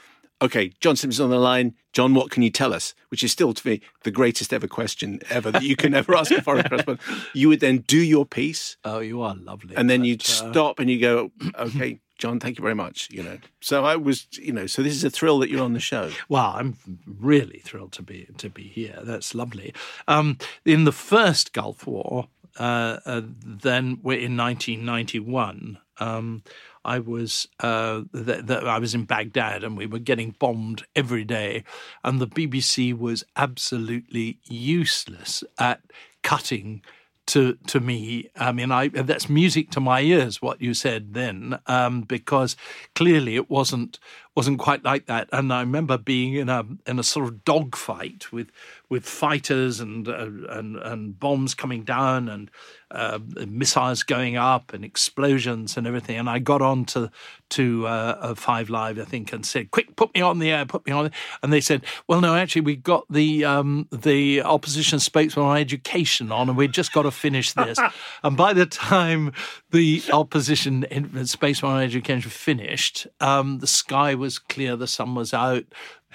Okay, 0.42 0.72
John 0.80 0.96
Simpson's 0.96 1.20
on 1.20 1.30
the 1.30 1.38
line. 1.38 1.75
John, 1.92 2.14
what 2.14 2.30
can 2.32 2.42
you 2.42 2.50
tell 2.50 2.75
us? 2.75 2.94
Which 3.11 3.22
is 3.22 3.30
still 3.30 3.54
to 3.54 3.68
me 3.68 3.80
the 4.02 4.11
greatest 4.11 4.52
ever 4.52 4.66
question 4.66 5.20
ever 5.30 5.52
that 5.52 5.62
you 5.62 5.76
can 5.76 5.94
ever 5.94 6.14
ask 6.16 6.32
a 6.32 6.42
foreign 6.42 6.64
correspondent. 6.68 7.00
You 7.32 7.49
would 7.49 7.61
then 7.61 7.78
do 7.87 7.99
your 7.99 8.26
piece, 8.26 8.76
Oh, 8.84 8.99
you 8.99 9.22
are 9.22 9.37
lovely. 9.37 9.76
and 9.76 9.88
then 9.88 10.04
you'd 10.04 10.22
uh, 10.22 10.25
stop 10.25 10.80
and 10.80 10.90
you 10.90 11.00
go, 11.00 11.30
okay, 11.58 12.00
John, 12.18 12.40
thank 12.40 12.58
you 12.58 12.62
very 12.62 12.75
much. 12.75 13.08
You 13.12 13.22
know, 13.22 13.38
so 13.61 13.84
I 13.84 13.94
was, 13.96 14.26
you 14.32 14.52
know, 14.52 14.66
so 14.66 14.82
this 14.82 14.94
is 14.94 15.04
a 15.04 15.11
thrill 15.11 15.38
that 15.40 15.49
you're 15.50 15.62
on 15.62 15.75
the 15.75 15.80
show. 15.80 16.11
Well, 16.28 16.52
I'm 16.56 16.76
really 17.06 17.61
thrilled 17.61 17.92
to 17.92 18.02
be 18.02 18.26
to 18.38 18.50
be 18.50 18.64
here. 18.64 18.99
That's 19.02 19.34
lovely. 19.37 19.72
Um, 20.08 20.38
in 20.64 20.84
the 20.84 20.92
first 20.92 21.52
Gulf 21.52 21.87
War, 21.87 22.28
uh, 22.58 22.99
uh, 23.06 23.22
then 23.25 24.00
we're 24.02 24.18
in 24.18 24.37
1991. 24.37 25.78
Um, 25.99 26.42
I 26.84 26.98
was 26.98 27.48
uh, 27.60 28.02
th- 28.14 28.50
I 28.50 28.78
was 28.78 28.94
in 28.94 29.04
Baghdad, 29.04 29.64
and 29.64 29.76
we 29.76 29.86
were 29.86 29.98
getting 29.98 30.34
bombed 30.38 30.84
every 30.96 31.24
day, 31.24 31.64
and 32.02 32.20
the 32.20 32.26
BBC 32.26 32.96
was 32.96 33.24
absolutely 33.36 34.38
useless 34.44 35.44
at 35.58 35.80
cutting 36.22 36.82
to 37.26 37.54
to 37.68 37.80
me. 37.80 38.30
I 38.36 38.52
mean, 38.52 38.72
I 38.72 38.88
that's 38.88 39.28
music 39.28 39.70
to 39.70 39.80
my 39.80 40.00
ears. 40.00 40.42
What 40.42 40.60
you 40.60 40.74
said 40.74 41.14
then, 41.14 41.58
um, 41.66 42.02
because 42.02 42.56
clearly 42.94 43.36
it 43.36 43.48
wasn't 43.50 43.98
wasn't 44.34 44.58
quite 44.58 44.82
like 44.84 45.06
that. 45.06 45.28
And 45.32 45.52
I 45.52 45.60
remember 45.60 45.98
being 45.98 46.34
in 46.34 46.48
a 46.48 46.64
in 46.86 46.98
a 46.98 47.02
sort 47.02 47.26
of 47.26 47.44
dogfight 47.44 48.32
with 48.32 48.50
with 48.88 49.04
fighters 49.04 49.80
and 49.80 50.08
uh, 50.08 50.28
and 50.48 50.76
and 50.76 51.18
bombs 51.18 51.54
coming 51.54 51.82
down 51.82 52.28
and 52.28 52.50
uh, 52.90 53.18
missiles 53.46 54.02
going 54.02 54.36
up 54.36 54.72
and 54.72 54.84
explosions 54.84 55.76
and 55.76 55.86
everything. 55.86 56.18
And 56.18 56.28
I 56.28 56.38
got 56.38 56.62
on 56.62 56.84
to 56.86 57.10
to 57.50 57.86
uh, 57.86 58.18
uh, 58.20 58.34
Five 58.34 58.70
Live, 58.70 58.98
I 58.98 59.04
think, 59.04 59.32
and 59.32 59.44
said, 59.44 59.70
"Quick, 59.70 59.96
put 59.96 60.14
me 60.14 60.22
on 60.22 60.38
the 60.38 60.50
air, 60.50 60.64
put 60.64 60.86
me 60.86 60.92
on." 60.92 61.10
And 61.42 61.52
they 61.52 61.60
said, 61.60 61.84
"Well, 62.08 62.20
no, 62.20 62.34
actually, 62.34 62.62
we 62.62 62.76
got 62.76 63.04
the 63.10 63.44
um, 63.44 63.88
the 63.90 64.42
opposition 64.42 64.98
spokesman 64.98 65.44
on 65.44 65.58
education 65.58 66.32
on, 66.32 66.48
and 66.48 66.56
we've 66.56 66.72
just 66.72 66.92
got 66.92 67.02
to 67.02 67.10
finish 67.10 67.52
this." 67.52 67.78
and 68.22 68.36
by 68.36 68.52
the 68.52 68.66
time 68.66 69.32
the 69.72 70.02
opposition 70.12 70.84
in- 70.84 71.26
spokesman 71.26 71.72
on 71.72 71.82
education 71.82 72.30
finished, 72.30 73.06
um, 73.20 73.58
the 73.58 73.66
sky 73.66 74.14
was 74.14 74.38
clear, 74.38 74.76
the 74.76 74.86
sun 74.86 75.14
was 75.14 75.34
out, 75.34 75.64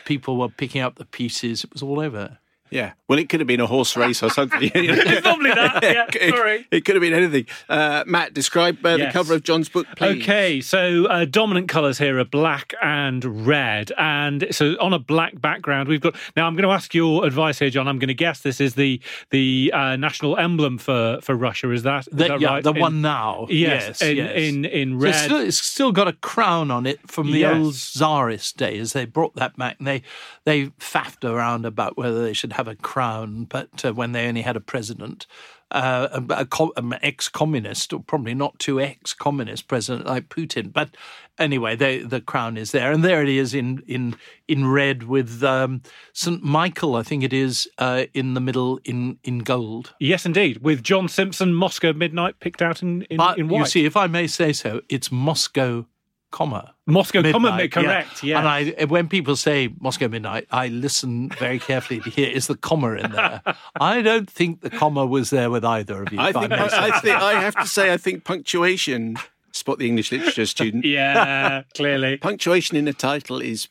people 0.05 0.37
were 0.37 0.49
picking 0.49 0.81
up 0.81 0.95
the 0.95 1.05
pieces. 1.05 1.63
It 1.63 1.73
was 1.73 1.83
all 1.83 1.99
over. 1.99 2.39
Yeah. 2.69 2.93
Well, 3.07 3.17
it 3.19 3.29
could 3.29 3.39
have 3.39 3.47
been 3.47 3.59
a 3.61 3.67
horse 3.67 3.95
race 4.03 4.21
or 4.21 4.29
something. 4.29 4.69
it's 4.73 5.21
Probably 5.21 5.51
that. 5.51 5.83
Yeah, 5.83 6.05
It, 6.13 6.33
sorry. 6.35 6.67
it 6.71 6.85
could 6.85 6.95
have 6.95 7.01
been 7.01 7.13
anything. 7.13 7.45
Uh, 7.69 8.03
Matt, 8.05 8.33
describe 8.33 8.85
uh, 8.85 8.97
the 8.97 9.09
cover 9.11 9.33
of 9.35 9.43
John's 9.43 9.69
book, 9.69 9.87
please. 9.95 10.21
Okay, 10.23 10.59
so 10.61 11.05
uh, 11.05 11.25
dominant 11.25 11.69
colours 11.69 11.97
here 11.97 12.19
are 12.19 12.25
black 12.25 12.73
and 12.81 13.47
red, 13.47 13.91
and 13.97 14.47
so 14.51 14.75
on 14.81 14.93
a 14.93 14.99
black 14.99 15.39
background, 15.39 15.87
we've 15.87 16.01
got. 16.01 16.15
Now, 16.35 16.47
I'm 16.47 16.55
going 16.55 16.67
to 16.67 16.71
ask 16.73 16.93
your 16.93 17.25
advice 17.25 17.59
here, 17.59 17.69
John. 17.69 17.87
I'm 17.87 17.99
going 17.99 18.07
to 18.09 18.13
guess 18.13 18.41
this 18.41 18.59
is 18.59 18.75
the 18.75 18.99
the 19.31 19.71
uh, 19.73 19.95
national 19.95 20.37
emblem 20.37 20.77
for 20.77 21.19
for 21.21 21.35
Russia. 21.35 21.71
Is 21.71 21.83
that, 21.83 21.99
is 22.01 22.05
The, 22.11 22.27
that 22.27 22.41
yeah, 22.41 22.47
right? 22.49 22.63
the 22.63 22.73
In- 22.73 22.79
one 22.81 23.01
now. 23.01 23.47
Yes, 23.49 23.87
yes, 23.87 24.01
in, 24.01 24.17
yes. 24.17 24.31
in 24.35 24.65
in 24.65 24.91
So 24.99 25.03
red. 25.05 25.09
it's, 25.15 25.23
still, 25.23 25.37
it's 25.39 25.57
still 25.57 25.91
got 25.91 26.07
a 26.07 26.13
crown 26.13 26.71
on 26.71 26.85
it 26.85 26.99
from 27.09 27.31
the 27.31 27.39
Yes. 27.39 27.55
old 27.55 27.73
Tsarist 27.75 28.57
days. 28.57 28.93
They 28.93 29.05
brought 29.05 29.35
that 29.35 29.55
back 29.57 29.77
and 29.79 29.87
they 29.87 30.01
they 30.45 30.67
faffed 30.79 31.23
around 31.23 31.65
about 31.65 31.97
whether 31.97 32.21
they 32.23 32.33
should 32.33 32.53
have 32.57 32.67
a 32.67 32.75
crown, 32.75 33.45
but 33.45 33.85
uh, 33.85 33.93
when 33.93 34.11
they 34.11 34.27
only 34.27 34.41
had 34.41 34.55
a 34.55 34.59
president, 34.59 35.27
uh, 35.69 36.07
a, 36.29 36.47
a 36.57 36.67
an 36.75 36.93
ex-communist, 37.01 37.93
or 37.93 37.99
probably 38.01 38.33
not 38.33 38.57
too 38.57 38.81
ex-communist 38.81 39.67
president 39.67 40.07
like 40.07 40.27
Putin, 40.29 40.73
but 40.73 40.89
anyway, 41.37 41.75
they, 41.75 41.99
the 41.99 42.19
crown 42.19 42.57
is 42.57 42.71
there, 42.71 42.91
and 42.91 43.03
there 43.03 43.21
it 43.21 43.29
is 43.29 43.53
in 43.53 43.83
in 43.87 44.15
in 44.47 44.67
red 44.67 45.03
with 45.03 45.43
um, 45.43 45.81
Saint 46.13 46.43
Michael, 46.43 46.95
I 46.95 47.03
think 47.03 47.23
it 47.23 47.33
is, 47.33 47.69
uh, 47.77 48.05
in 48.13 48.33
the 48.33 48.41
middle 48.41 48.79
in 48.83 49.19
in 49.23 49.39
gold. 49.39 49.93
yes, 49.99 50.25
indeed, 50.25 50.57
with 50.63 50.81
John 50.83 51.07
Simpson, 51.07 51.53
Moscow 51.53 51.93
Midnight 51.93 52.39
picked 52.39 52.61
out 52.61 52.81
in 52.81 53.03
in, 53.03 53.17
But 53.17 53.37
in 53.37 53.47
white. 53.49 53.59
you 53.59 53.65
see, 53.65 53.85
if 53.85 53.95
I 53.95 54.07
may 54.07 54.27
say 54.27 54.51
so, 54.53 54.81
it's 54.89 55.11
Moscow, 55.11 55.85
comma. 56.31 56.73
Moscow, 56.85 57.21
comma, 57.31 57.67
correct. 57.67 58.23
Yeah. 58.23 58.39
And 58.39 58.47
I, 58.47 58.85
when 58.85 59.07
people 59.07 59.35
say 59.35 59.73
Moscow 59.79 60.07
Midnight, 60.07 60.47
I 60.51 60.67
listen 60.67 61.29
very 61.29 61.59
carefully 61.59 61.99
to 62.01 62.09
hear 62.09 62.29
is 62.29 62.47
the 62.47 62.55
comma 62.55 62.93
in 62.93 63.11
there. 63.11 63.41
I 63.81 64.01
don't 64.01 64.29
think 64.29 64.61
the 64.61 64.69
comma 64.69 65.05
was 65.05 65.29
there 65.29 65.49
with 65.49 65.65
either 65.65 66.03
of 66.03 66.11
you. 66.11 66.19
I 66.19 66.29
if 66.29 66.35
think 66.35 66.49
may 66.49 66.67
say 66.69 66.77
I, 66.77 66.99
think 66.99 67.15
I 67.15 67.39
have 67.39 67.55
to 67.55 67.67
say 67.67 67.93
I 67.93 67.97
think 67.97 68.23
punctuation. 68.23 69.17
Spot 69.51 69.79
the 69.79 69.87
English 69.87 70.11
literature 70.11 70.45
student. 70.45 70.85
yeah, 70.85 71.63
clearly. 71.73 72.17
Punctuation 72.17 72.77
in 72.77 72.87
a 72.87 72.93
title 72.93 73.41
is 73.41 73.67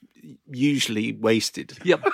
usually 0.50 1.12
wasted. 1.12 1.78
Yep. 1.85 2.02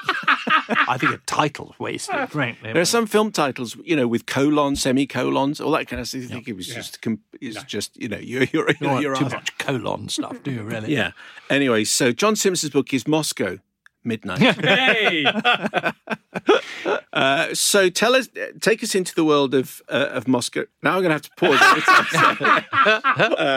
I 0.89 0.97
think 0.99 1.13
a 1.15 1.19
title 1.27 1.75
wasted, 1.79 2.31
frankly. 2.31 2.73
There 2.73 2.83
are 2.83 2.87
some 2.87 3.07
film 3.07 3.33
titles, 3.33 3.77
you 3.85 3.97
know, 3.97 4.07
with 4.07 4.27
colons, 4.27 4.83
semicolons, 4.83 5.61
all 5.61 5.73
that 5.73 5.87
kind 5.89 6.01
of 6.01 6.09
stuff. 6.09 6.23
I 6.25 6.27
think 6.27 6.49
it 6.49 6.57
was 6.57 6.67
just, 6.67 7.03
com- 7.03 7.21
it's 7.41 7.63
just, 7.65 7.97
you 7.97 8.09
know, 8.09 8.19
you're, 8.21 8.45
you're, 8.53 8.69
You 8.71 8.77
don't 8.81 9.03
you're 9.03 9.17
too 9.17 9.29
much 9.29 9.57
colon 9.59 10.09
stuff, 10.09 10.43
do 10.43 10.51
you 10.51 10.63
really? 10.63 10.95
Yeah. 10.95 11.13
Anyway, 11.51 11.85
so 11.85 12.13
John 12.13 12.37
Simpson's 12.37 12.73
book 12.73 12.93
is 12.95 13.07
Moscow 13.07 13.59
Midnight. 14.05 14.41
Hey, 14.41 15.25
uh, 17.13 17.55
so 17.55 17.89
tell 17.89 18.15
us, 18.15 18.29
take 18.61 18.83
us 18.83 18.95
into 18.95 19.15
the 19.15 19.25
world 19.25 19.55
of 19.55 19.81
uh, 19.89 20.09
of 20.13 20.27
Moscow. 20.29 20.65
Now 20.83 20.97
I'm 20.97 21.03
going 21.03 21.11
to 21.11 21.15
have 21.15 21.23
to 21.23 21.31
pause. 21.37 21.61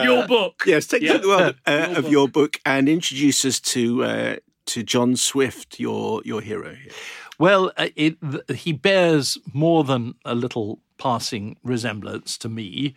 your 0.06 0.28
book. 0.28 0.64
yes, 0.66 0.86
take 0.88 1.04
us 1.04 1.10
into 1.10 1.22
the 1.22 1.28
world 1.28 1.56
uh, 1.66 1.72
Your 1.72 1.98
of 1.98 2.04
book. 2.04 2.12
your 2.12 2.28
book 2.28 2.60
and 2.66 2.88
introduce 2.90 3.44
us 3.46 3.60
to 3.62 4.04
uh, 4.04 4.36
to 4.68 4.84
Jon 4.84 5.16
Swift, 5.16 5.80
your 5.80 6.22
your 6.26 6.42
hero 6.42 6.76
here. 6.76 6.92
Well, 7.38 7.72
uh, 7.78 7.90
it, 7.96 8.18
th- 8.22 8.60
he 8.60 8.72
bears 8.72 9.38
more 9.54 9.84
than 9.84 10.16
a 10.24 10.36
little 10.36 10.80
passing 10.98 11.58
resemblance 11.64 12.38
to 12.40 12.50
me. 12.50 12.96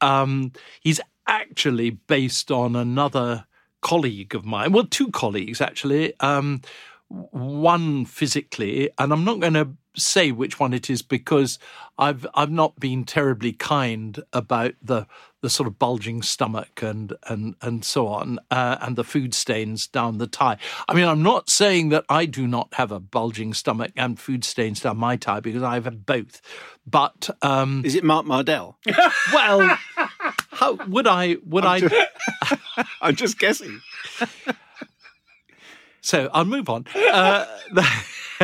Um, 0.00 0.52
he's 0.80 1.00
actually 1.26 1.90
based 1.90 2.50
on 2.50 2.76
another 2.76 3.46
colleague 3.80 4.34
of 4.34 4.44
mine. 4.44 4.72
Well, 4.72 4.86
two 4.86 5.10
colleagues 5.10 5.60
actually. 5.60 6.18
Um, 6.20 6.62
one 7.08 8.04
physically, 8.04 8.90
and 8.98 9.12
I'm 9.12 9.24
not 9.24 9.40
going 9.40 9.54
to 9.54 9.70
say 9.96 10.30
which 10.30 10.60
one 10.60 10.72
it 10.72 10.90
is 10.90 11.02
because 11.02 11.58
I've 11.98 12.26
I've 12.34 12.50
not 12.50 12.78
been 12.78 13.04
terribly 13.04 13.52
kind 13.52 14.22
about 14.32 14.74
the 14.82 15.06
the 15.40 15.50
sort 15.50 15.66
of 15.66 15.78
bulging 15.78 16.22
stomach 16.22 16.82
and 16.82 17.14
and 17.24 17.54
and 17.62 17.84
so 17.84 18.08
on, 18.08 18.38
uh, 18.50 18.76
and 18.80 18.96
the 18.96 19.04
food 19.04 19.34
stains 19.34 19.86
down 19.86 20.18
the 20.18 20.26
tie. 20.26 20.58
I 20.88 20.94
mean, 20.94 21.04
I'm 21.04 21.22
not 21.22 21.48
saying 21.48 21.88
that 21.90 22.04
I 22.08 22.26
do 22.26 22.46
not 22.46 22.68
have 22.74 22.92
a 22.92 23.00
bulging 23.00 23.54
stomach 23.54 23.92
and 23.96 24.18
food 24.18 24.44
stains 24.44 24.80
down 24.80 24.98
my 24.98 25.16
tie 25.16 25.40
because 25.40 25.62
I 25.62 25.74
have 25.74 26.06
both, 26.06 26.40
but 26.86 27.30
um, 27.42 27.82
Is 27.84 27.94
it 27.94 28.04
Mark 28.04 28.26
Mardell? 28.26 28.74
well, 29.32 29.78
how 30.50 30.74
would 30.86 31.06
I 31.06 31.36
would 31.44 31.64
I? 31.64 31.80
I'm 33.00 33.16
just 33.16 33.38
guessing. 33.38 33.80
So 36.00 36.30
I'll 36.32 36.46
move 36.46 36.70
on. 36.70 36.86
Uh, 36.96 37.44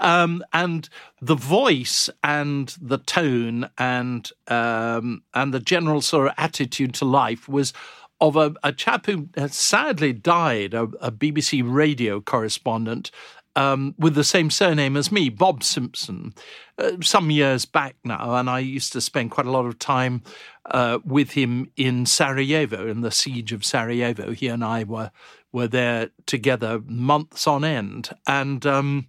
um, 0.00 0.42
and 0.54 0.88
the 1.20 1.34
voice 1.34 2.08
and 2.24 2.74
the 2.80 2.96
tone 2.96 3.68
and 3.76 4.30
um, 4.48 5.22
and 5.34 5.52
the 5.52 5.60
general 5.60 6.00
sort 6.00 6.28
of 6.28 6.34
attitude 6.38 6.94
to 6.94 7.04
life 7.04 7.46
was 7.46 7.74
of 8.22 8.36
a, 8.36 8.54
a 8.62 8.72
chap 8.72 9.04
who 9.04 9.28
sadly 9.48 10.12
died, 10.12 10.72
a, 10.72 10.84
a 11.00 11.10
BBC 11.12 11.62
radio 11.62 12.20
correspondent. 12.20 13.10
Um, 13.54 13.94
with 13.98 14.14
the 14.14 14.24
same 14.24 14.50
surname 14.50 14.96
as 14.96 15.12
me, 15.12 15.28
Bob 15.28 15.62
Simpson, 15.62 16.32
uh, 16.78 16.92
some 17.02 17.30
years 17.30 17.66
back 17.66 17.96
now, 18.02 18.34
and 18.36 18.48
I 18.48 18.60
used 18.60 18.94
to 18.94 19.00
spend 19.02 19.30
quite 19.30 19.46
a 19.46 19.50
lot 19.50 19.66
of 19.66 19.78
time 19.78 20.22
uh, 20.64 21.00
with 21.04 21.32
him 21.32 21.70
in 21.76 22.06
Sarajevo, 22.06 22.88
in 22.88 23.02
the 23.02 23.10
siege 23.10 23.52
of 23.52 23.62
Sarajevo. 23.62 24.32
He 24.32 24.48
and 24.48 24.64
I 24.64 24.84
were 24.84 25.10
were 25.52 25.68
there 25.68 26.08
together 26.24 26.80
months 26.86 27.46
on 27.46 27.62
end, 27.62 28.10
and 28.26 28.64
um, 28.64 29.08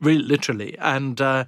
really 0.00 0.22
literally. 0.22 0.76
And 0.78 1.18
uh, 1.20 1.44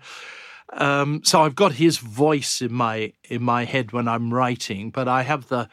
um, 0.73 1.23
so 1.25 1.43
I've 1.43 1.55
got 1.55 1.73
his 1.73 1.99
voice 1.99 2.63
in 2.63 2.73
my 2.73 3.13
in 3.25 3.43
my 3.43 3.65
head 3.65 3.93
when 3.93 4.09
I'm 4.09 4.33
writing, 4.33 4.91
but 4.91 5.09
I 5.09 5.23
have 5.23 5.49
the 5.49 5.69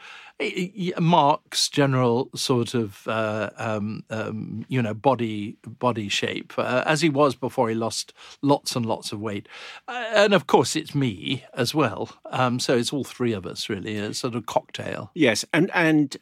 Mark's 1.00 1.68
general 1.68 2.30
sort 2.34 2.74
of 2.74 3.06
uh, 3.08 3.50
um, 3.56 4.04
um, 4.08 4.64
you 4.68 4.80
know 4.80 4.94
body 4.94 5.56
body 5.66 6.08
shape 6.08 6.52
uh, 6.56 6.84
as 6.86 7.00
he 7.00 7.08
was 7.08 7.34
before 7.34 7.68
he 7.68 7.74
lost 7.74 8.12
lots 8.40 8.76
and 8.76 8.86
lots 8.86 9.10
of 9.10 9.20
weight, 9.20 9.48
uh, 9.88 10.04
and 10.14 10.34
of 10.34 10.46
course 10.46 10.76
it's 10.76 10.94
me 10.94 11.44
as 11.54 11.74
well. 11.74 12.10
Um, 12.26 12.60
so 12.60 12.76
it's 12.76 12.92
all 12.92 13.04
three 13.04 13.32
of 13.32 13.46
us 13.46 13.68
really, 13.68 13.96
a 13.96 14.14
sort 14.14 14.34
of 14.36 14.46
cocktail. 14.46 15.10
Yes, 15.14 15.44
and 15.52 15.70
and 15.74 16.16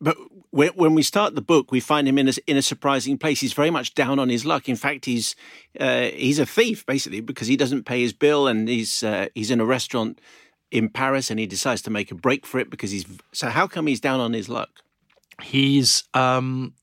but 0.00 0.16
when 0.50 0.94
we 0.94 1.02
start 1.02 1.34
the 1.34 1.42
book, 1.42 1.72
we 1.72 1.80
find 1.80 2.06
him 2.06 2.16
in 2.16 2.28
a, 2.28 2.32
in 2.46 2.56
a 2.56 2.62
surprising 2.62 3.18
place. 3.18 3.40
He's 3.40 3.52
very 3.52 3.70
much 3.70 3.94
down 3.94 4.20
on 4.20 4.28
his 4.28 4.44
luck. 4.44 4.68
In 4.68 4.76
fact, 4.76 5.04
he's 5.04 5.34
uh, 5.80 6.02
he's 6.02 6.38
a 6.38 6.46
thief 6.46 6.86
basically 6.86 7.20
because 7.20 7.48
he 7.48 7.56
doesn't 7.56 7.84
pay 7.84 8.00
his 8.00 8.12
bill, 8.12 8.46
and 8.46 8.68
he's 8.68 9.02
uh, 9.02 9.26
he's 9.34 9.50
in 9.50 9.60
a 9.60 9.64
restaurant 9.64 10.20
in 10.74 10.88
Paris, 10.88 11.30
and 11.30 11.40
he 11.40 11.46
decides 11.46 11.82
to 11.82 11.90
make 11.90 12.10
a 12.10 12.14
break 12.14 12.44
for 12.44 12.58
it 12.58 12.70
because 12.70 12.90
he's. 12.90 13.06
So 13.32 13.48
how 13.48 13.66
come 13.66 13.86
he's 13.86 14.00
down 14.00 14.20
on 14.20 14.32
his 14.32 14.48
luck? 14.48 14.70
He's 15.42 16.04
um, 16.12 16.74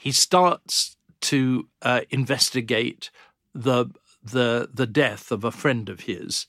he 0.00 0.12
starts 0.12 0.96
to 1.22 1.68
uh, 1.82 2.02
investigate 2.10 3.10
the 3.54 3.86
the 4.22 4.68
the 4.72 4.86
death 4.86 5.32
of 5.32 5.44
a 5.44 5.52
friend 5.52 5.88
of 5.88 6.00
his 6.00 6.46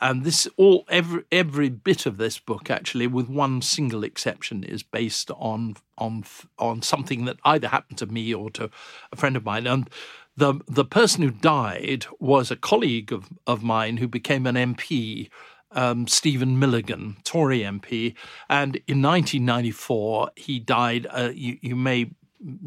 and 0.00 0.24
this 0.24 0.46
all 0.56 0.84
every 0.88 1.24
every 1.32 1.68
bit 1.68 2.06
of 2.06 2.16
this 2.16 2.38
book 2.38 2.70
actually, 2.70 3.06
with 3.06 3.28
one 3.28 3.62
single 3.62 4.04
exception, 4.04 4.62
is 4.64 4.82
based 4.82 5.30
on 5.32 5.76
on 5.96 6.24
on 6.58 6.82
something 6.82 7.24
that 7.24 7.38
either 7.44 7.68
happened 7.68 7.98
to 7.98 8.06
me 8.06 8.32
or 8.32 8.50
to 8.50 8.70
a 9.12 9.16
friend 9.16 9.36
of 9.36 9.44
mine. 9.44 9.66
And 9.66 9.90
the 10.36 10.54
the 10.66 10.84
person 10.84 11.22
who 11.22 11.30
died 11.30 12.06
was 12.20 12.50
a 12.50 12.56
colleague 12.56 13.12
of, 13.12 13.28
of 13.46 13.62
mine 13.62 13.96
who 13.96 14.08
became 14.08 14.46
an 14.46 14.54
MP. 14.54 15.30
Um, 15.70 16.06
Stephen 16.06 16.58
Milligan, 16.58 17.18
Tory 17.24 17.60
MP, 17.60 18.14
and 18.48 18.76
in 18.86 19.02
1994 19.02 20.30
he 20.34 20.58
died. 20.58 21.06
Uh, 21.10 21.30
you, 21.34 21.58
you 21.60 21.76
may 21.76 22.10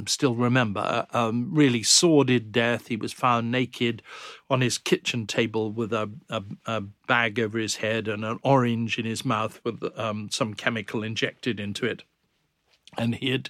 still 0.06 0.36
remember, 0.36 1.06
um, 1.12 1.50
really 1.54 1.84
sordid 1.84 2.52
death. 2.52 2.88
He 2.88 2.98
was 2.98 3.14
found 3.14 3.52
naked 3.52 4.02
on 4.50 4.62
his 4.62 4.78
kitchen 4.78 5.28
table 5.28 5.72
with 5.72 5.94
a, 5.94 6.12
a, 6.30 6.44
a 6.66 6.82
bag 7.08 7.40
over 7.40 7.58
his 7.58 7.78
head 7.78 8.08
and 8.08 8.26
an 8.26 8.40
orange 8.44 8.98
in 8.98 9.06
his 9.06 9.24
mouth 9.24 9.62
with 9.64 9.84
um, 9.98 10.30
some 10.30 10.54
chemical 10.54 11.04
injected 11.04 11.60
into 11.60 11.86
it. 11.86 12.04
And 12.98 13.16
he 13.16 13.30
had 13.30 13.50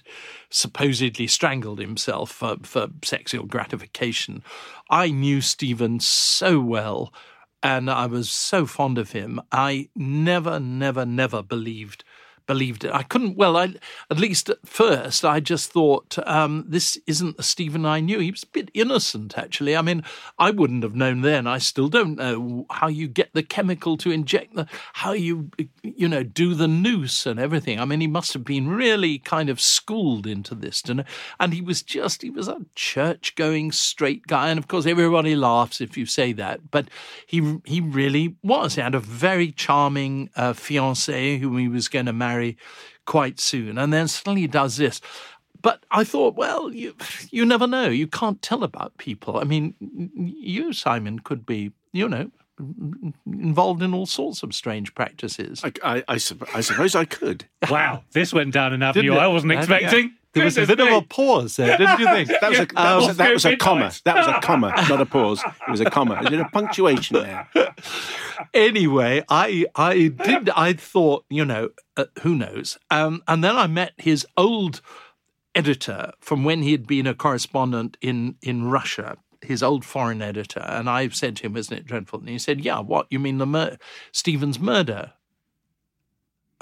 supposedly 0.50 1.26
strangled 1.26 1.80
himself 1.80 2.30
for, 2.30 2.58
for 2.62 2.88
sexual 3.02 3.44
gratification. 3.44 4.44
I 4.88 5.10
knew 5.10 5.40
Stephen 5.40 5.98
so 5.98 6.60
well 6.60 7.12
and 7.62 7.90
I 7.90 8.06
was 8.06 8.30
so 8.30 8.66
fond 8.66 8.98
of 8.98 9.12
him. 9.12 9.40
I 9.50 9.88
never, 9.94 10.58
never, 10.58 11.06
never 11.06 11.42
believed 11.42 12.04
believed 12.46 12.84
it. 12.84 12.92
I 12.92 13.02
couldn't, 13.02 13.36
well, 13.36 13.56
I, 13.56 13.74
at 14.10 14.18
least 14.18 14.48
at 14.48 14.66
first, 14.66 15.24
I 15.24 15.40
just 15.40 15.70
thought 15.70 16.18
um, 16.26 16.64
this 16.66 16.98
isn't 17.06 17.36
the 17.36 17.42
Stephen 17.42 17.86
I 17.86 18.00
knew. 18.00 18.18
He 18.18 18.30
was 18.30 18.42
a 18.42 18.48
bit 18.48 18.70
innocent, 18.74 19.38
actually. 19.38 19.76
I 19.76 19.82
mean, 19.82 20.02
I 20.38 20.50
wouldn't 20.50 20.82
have 20.82 20.94
known 20.94 21.22
then. 21.22 21.46
I 21.46 21.58
still 21.58 21.88
don't 21.88 22.16
know 22.16 22.66
how 22.70 22.88
you 22.88 23.08
get 23.08 23.32
the 23.32 23.42
chemical 23.42 23.96
to 23.98 24.10
inject 24.10 24.54
the, 24.54 24.66
how 24.94 25.12
you, 25.12 25.50
you 25.82 26.08
know, 26.08 26.22
do 26.22 26.54
the 26.54 26.68
noose 26.68 27.26
and 27.26 27.38
everything. 27.38 27.78
I 27.78 27.84
mean, 27.84 28.00
he 28.00 28.06
must 28.06 28.32
have 28.32 28.44
been 28.44 28.68
really 28.68 29.18
kind 29.18 29.48
of 29.48 29.60
schooled 29.60 30.26
into 30.26 30.54
this, 30.54 30.82
and, 30.88 31.04
and 31.38 31.54
he 31.54 31.60
was 31.60 31.82
just, 31.82 32.22
he 32.22 32.30
was 32.30 32.48
a 32.48 32.64
church 32.74 33.34
going 33.34 33.72
straight 33.72 34.26
guy. 34.26 34.50
And 34.50 34.58
of 34.58 34.68
course, 34.68 34.86
everybody 34.86 35.36
laughs 35.36 35.80
if 35.80 35.96
you 35.96 36.06
say 36.06 36.32
that, 36.32 36.70
but 36.70 36.88
he, 37.26 37.58
he 37.64 37.80
really 37.80 38.36
was. 38.42 38.74
He 38.74 38.80
had 38.80 38.94
a 38.94 39.00
very 39.00 39.52
charming 39.52 40.30
uh, 40.36 40.52
fiancée 40.52 41.38
whom 41.38 41.58
he 41.58 41.68
was 41.68 41.88
going 41.88 42.06
to 42.06 42.12
marry 42.12 42.41
marry 42.42 42.56
quite 43.06 43.40
soon. 43.40 43.78
And 43.78 43.92
then 43.92 44.08
suddenly 44.08 44.46
does 44.46 44.76
this. 44.76 45.00
But 45.60 45.84
I 45.90 46.04
thought, 46.04 46.34
well, 46.34 46.72
you 46.72 46.94
you 47.30 47.46
never 47.46 47.66
know. 47.68 47.88
You 47.88 48.08
can't 48.08 48.42
tell 48.42 48.64
about 48.64 48.96
people. 48.98 49.38
I 49.38 49.44
mean, 49.44 49.74
you, 50.16 50.72
Simon, 50.72 51.20
could 51.20 51.46
be, 51.46 51.70
you 51.92 52.08
know, 52.08 52.32
involved 53.26 53.80
in 53.80 53.94
all 53.94 54.06
sorts 54.06 54.42
of 54.42 54.54
strange 54.54 54.92
practices. 54.94 55.62
I, 55.64 55.72
I, 55.84 56.04
I, 56.08 56.14
I 56.54 56.60
suppose 56.62 56.96
I 56.96 57.04
could. 57.04 57.44
Wow, 57.70 58.02
this 58.10 58.32
went 58.32 58.52
down 58.52 58.72
an 58.72 58.82
avenue 58.82 59.14
I 59.14 59.28
wasn't 59.28 59.52
expecting. 59.52 60.14
There 60.34 60.44
was 60.44 60.56
a 60.56 60.66
bit 60.66 60.80
of 60.80 60.88
a 60.88 61.02
pause 61.02 61.56
there, 61.56 61.76
didn't 61.76 62.00
you 62.00 62.06
think? 62.06 62.28
That 62.40 62.50
was 62.50 62.58
a, 62.60 62.66
that 62.66 62.96
was, 62.96 63.16
that 63.16 63.32
was 63.34 63.44
a 63.44 63.56
comma. 63.56 63.92
That 64.04 64.16
was 64.16 64.26
a 64.26 64.40
comma, 64.40 64.68
not 64.88 65.00
a 65.00 65.06
pause. 65.06 65.42
It 65.44 65.70
was 65.70 65.80
a 65.80 65.90
comma. 65.90 66.20
There's 66.22 66.40
a 66.40 66.48
punctuation 66.52 67.16
there. 67.22 67.48
Anyway, 68.54 69.24
I 69.28 69.66
I 69.76 70.08
did. 70.08 70.50
I 70.50 70.72
thought, 70.72 71.24
you 71.30 71.44
know, 71.44 71.70
uh, 71.96 72.06
who 72.22 72.34
knows? 72.34 72.76
Um, 72.90 73.22
and 73.28 73.42
then 73.44 73.56
I 73.56 73.66
met 73.66 73.92
his 73.98 74.26
old 74.36 74.80
editor 75.54 76.12
from 76.20 76.42
when 76.44 76.62
he 76.62 76.72
had 76.72 76.86
been 76.86 77.06
a 77.06 77.14
correspondent 77.14 77.96
in 78.00 78.36
in 78.42 78.64
Russia. 78.64 79.16
His 79.42 79.62
old 79.62 79.84
foreign 79.84 80.22
editor, 80.22 80.60
and 80.60 80.88
I 80.88 81.08
said 81.08 81.36
to 81.36 81.46
him, 81.46 81.56
"Isn't 81.56 81.76
it 81.76 81.86
dreadful?" 81.86 82.20
And 82.20 82.28
he 82.28 82.38
said, 82.38 82.60
"Yeah, 82.64 82.80
what 82.80 83.06
you 83.10 83.18
mean 83.18 83.38
the 83.38 83.46
mur- 83.46 83.78
Stephen's 84.12 84.58
murder?" 84.58 85.12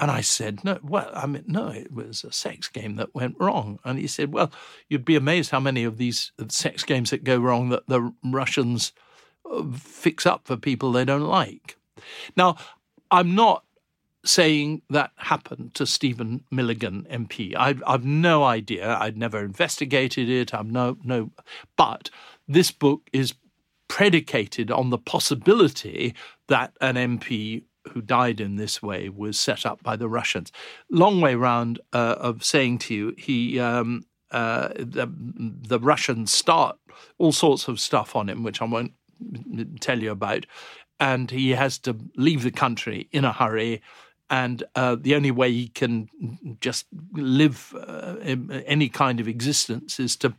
And 0.01 0.09
I 0.09 0.21
said, 0.21 0.63
no, 0.63 0.79
well, 0.81 1.11
I 1.13 1.27
mean, 1.27 1.43
no, 1.45 1.67
it 1.67 1.93
was 1.93 2.23
a 2.23 2.31
sex 2.31 2.67
game 2.67 2.95
that 2.95 3.13
went 3.13 3.35
wrong. 3.39 3.77
And 3.85 3.99
he 3.99 4.07
said, 4.07 4.33
well, 4.33 4.51
you'd 4.89 5.05
be 5.05 5.15
amazed 5.15 5.51
how 5.51 5.59
many 5.59 5.83
of 5.83 5.99
these 5.99 6.31
sex 6.47 6.83
games 6.83 7.11
that 7.11 7.23
go 7.23 7.37
wrong 7.37 7.69
that 7.69 7.87
the 7.87 8.11
Russians 8.23 8.93
uh, 9.49 9.63
fix 9.77 10.25
up 10.25 10.47
for 10.47 10.57
people 10.57 10.91
they 10.91 11.05
don't 11.05 11.21
like. 11.21 11.77
Now, 12.35 12.57
I'm 13.11 13.35
not 13.35 13.63
saying 14.25 14.81
that 14.89 15.11
happened 15.17 15.75
to 15.75 15.85
Stephen 15.85 16.45
Milligan 16.49 17.05
MP. 17.07 17.55
I've, 17.55 17.83
I've 17.85 18.05
no 18.05 18.43
idea. 18.43 18.97
I'd 18.99 19.17
never 19.17 19.45
investigated 19.45 20.29
it. 20.29 20.51
I'm 20.51 20.71
no, 20.71 20.97
no, 21.03 21.29
but 21.77 22.09
this 22.47 22.71
book 22.71 23.07
is 23.13 23.35
predicated 23.87 24.71
on 24.71 24.89
the 24.89 24.97
possibility 24.97 26.15
that 26.47 26.75
an 26.81 26.95
MP 26.95 27.65
who 27.89 28.01
died 28.01 28.39
in 28.39 28.55
this 28.55 28.81
way 28.81 29.09
was 29.09 29.39
set 29.39 29.65
up 29.65 29.81
by 29.83 29.95
the 29.95 30.09
Russians. 30.09 30.51
Long 30.89 31.21
way 31.21 31.35
round 31.35 31.79
uh, 31.93 32.15
of 32.19 32.43
saying 32.43 32.79
to 32.79 32.93
you, 32.93 33.15
he 33.17 33.59
um, 33.59 34.05
uh, 34.31 34.69
the, 34.77 35.11
the 35.13 35.79
Russians 35.79 36.31
start 36.31 36.77
all 37.17 37.31
sorts 37.31 37.67
of 37.67 37.79
stuff 37.79 38.15
on 38.15 38.29
him, 38.29 38.43
which 38.43 38.61
I 38.61 38.65
won't 38.65 38.93
tell 39.79 40.01
you 40.01 40.11
about, 40.11 40.45
and 40.99 41.29
he 41.29 41.51
has 41.51 41.77
to 41.79 41.95
leave 42.15 42.43
the 42.43 42.51
country 42.51 43.07
in 43.11 43.25
a 43.25 43.33
hurry. 43.33 43.81
And 44.29 44.63
uh, 44.75 44.95
the 44.97 45.15
only 45.15 45.31
way 45.31 45.51
he 45.51 45.67
can 45.67 46.07
just 46.61 46.85
live 47.11 47.75
uh, 47.75 48.15
any 48.21 48.87
kind 48.87 49.19
of 49.19 49.27
existence 49.27 49.99
is 49.99 50.15
to 50.17 50.33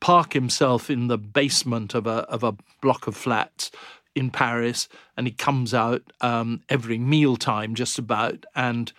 park 0.00 0.32
himself 0.32 0.90
in 0.90 1.06
the 1.06 1.18
basement 1.18 1.94
of 1.94 2.08
a 2.08 2.24
of 2.28 2.42
a 2.42 2.56
block 2.82 3.06
of 3.06 3.16
flats 3.16 3.70
in 4.16 4.30
Paris, 4.30 4.88
and 5.16 5.26
he 5.26 5.32
comes 5.32 5.74
out 5.74 6.02
um, 6.22 6.62
every 6.68 6.98
mealtime, 6.98 7.74
just 7.74 7.98
about, 7.98 8.46
and 8.54 8.92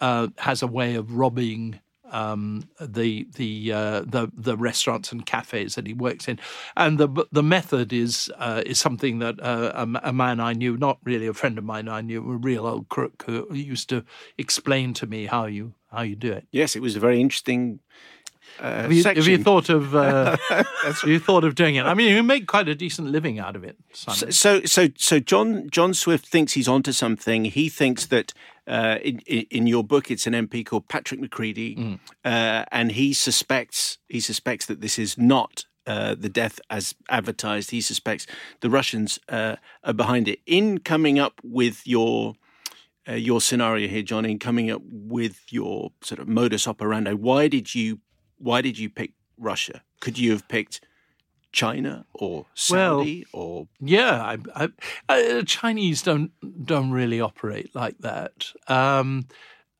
uh, 0.00 0.28
has 0.38 0.62
a 0.62 0.66
way 0.66 0.94
of 0.94 1.12
robbing 1.12 1.78
um, 2.10 2.68
the 2.80 3.26
the 3.36 3.72
uh, 3.72 4.00
the 4.00 4.30
the 4.34 4.56
restaurants 4.56 5.12
and 5.12 5.24
cafes 5.24 5.74
that 5.74 5.86
he 5.86 5.94
works 5.94 6.26
in, 6.26 6.38
and 6.76 6.98
the 6.98 7.26
the 7.30 7.42
method 7.42 7.92
is 7.92 8.30
uh, 8.38 8.62
is 8.64 8.80
something 8.80 9.18
that 9.20 9.40
uh, 9.40 9.72
a, 9.74 10.08
a, 10.08 10.12
man 10.12 10.40
I 10.40 10.52
knew, 10.52 10.76
not 10.76 10.98
really 11.04 11.26
a 11.26 11.34
friend 11.34 11.58
of 11.58 11.64
mine, 11.64 11.88
I 11.88 12.00
knew, 12.00 12.18
a 12.18 12.36
real 12.36 12.66
old 12.66 12.88
crook 12.88 13.24
who 13.26 13.52
used 13.54 13.88
to 13.90 14.04
explain 14.38 14.94
to 14.94 15.06
me 15.06 15.26
how 15.26 15.46
you 15.46 15.74
how 15.90 16.02
you 16.02 16.16
do 16.16 16.32
it. 16.32 16.46
Yes, 16.50 16.76
it 16.76 16.82
was 16.82 16.96
a 16.96 17.00
very 17.00 17.20
interesting 17.20 17.80
uh, 18.60 18.82
have, 18.82 18.92
you, 18.92 19.02
have, 19.02 19.26
you, 19.26 19.38
thought 19.38 19.68
of 19.68 19.94
uh, 19.94 20.36
have 20.48 21.02
you 21.06 21.18
thought 21.18 21.44
of 21.44 21.54
doing 21.54 21.74
it? 21.74 21.84
I 21.84 21.94
mean, 21.94 22.14
you 22.14 22.22
make 22.22 22.46
quite 22.46 22.68
a 22.68 22.74
decent 22.74 23.08
living 23.08 23.38
out 23.38 23.56
of 23.56 23.64
it. 23.64 23.76
So, 23.92 24.30
so, 24.30 24.64
so, 24.64 24.88
so, 24.96 25.18
John 25.18 25.68
Jon 25.70 25.94
Swift 25.94 26.26
thinks 26.26 26.52
he's 26.52 26.68
onto 26.68 26.92
something. 26.92 27.46
He 27.46 27.68
thinks 27.68 28.06
that 28.06 28.32
uh, 28.66 28.98
in, 29.02 29.18
in 29.20 29.66
your 29.66 29.82
book, 29.82 30.10
it's 30.10 30.26
an 30.26 30.34
MP 30.34 30.64
called 30.64 30.88
Patrick 30.88 31.20
Macready, 31.20 31.76
mm. 31.76 32.00
uh, 32.24 32.64
and 32.70 32.92
he 32.92 33.12
suspects 33.12 33.98
he 34.08 34.20
suspects 34.20 34.66
that 34.66 34.80
this 34.80 34.98
is 34.98 35.18
not 35.18 35.64
uh, 35.86 36.14
the 36.14 36.28
death 36.28 36.60
as 36.70 36.94
advertised. 37.08 37.70
He 37.70 37.80
suspects 37.80 38.26
the 38.60 38.70
Russians 38.70 39.18
uh, 39.28 39.56
are 39.82 39.92
behind 39.92 40.28
it. 40.28 40.40
In 40.46 40.78
coming 40.78 41.18
up 41.18 41.40
with 41.42 41.86
your 41.86 42.34
uh, 43.08 43.14
your 43.14 43.40
scenario 43.40 43.88
here, 43.88 44.02
John, 44.02 44.24
in 44.24 44.38
coming 44.38 44.70
up 44.70 44.82
with 44.86 45.40
your 45.50 45.90
sort 46.02 46.20
of 46.20 46.28
modus 46.28 46.68
operandi, 46.68 47.14
why 47.14 47.48
did 47.48 47.74
you 47.74 47.98
why 48.42 48.60
did 48.60 48.78
you 48.78 48.90
pick 48.90 49.12
Russia? 49.38 49.82
Could 50.00 50.18
you 50.18 50.32
have 50.32 50.48
picked 50.48 50.80
China 51.52 52.06
or 52.14 52.46
Saudi 52.54 53.26
well, 53.32 53.42
or 53.42 53.68
yeah, 53.80 54.36
I, 54.54 54.68
I, 55.08 55.22
uh, 55.38 55.42
Chinese 55.42 56.02
don't 56.02 56.32
don't 56.64 56.90
really 56.90 57.20
operate 57.20 57.74
like 57.74 57.98
that. 57.98 58.52
Um, 58.68 59.26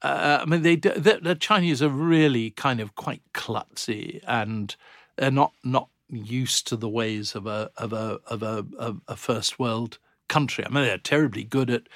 uh, 0.02 0.40
I 0.42 0.44
mean, 0.44 0.62
they 0.62 0.76
the, 0.76 1.20
the, 1.22 1.34
Chinese 1.34 1.82
are 1.82 1.88
really 1.88 2.50
kind 2.50 2.80
of 2.80 2.94
quite 2.94 3.22
klutzy, 3.32 4.20
and 4.26 4.74
they're 5.16 5.30
not 5.30 5.54
not 5.64 5.88
used 6.10 6.66
to 6.68 6.76
the 6.76 6.88
ways 6.88 7.34
of 7.34 7.46
a 7.46 7.70
of 7.76 7.92
a 7.92 8.20
of 8.26 8.42
a, 8.42 8.66
of 8.78 9.00
a 9.08 9.16
first 9.16 9.58
world 9.58 9.98
country. 10.28 10.64
I 10.64 10.68
mean, 10.68 10.84
they're 10.84 10.98
terribly 10.98 11.44
good 11.44 11.70
at 11.70 11.88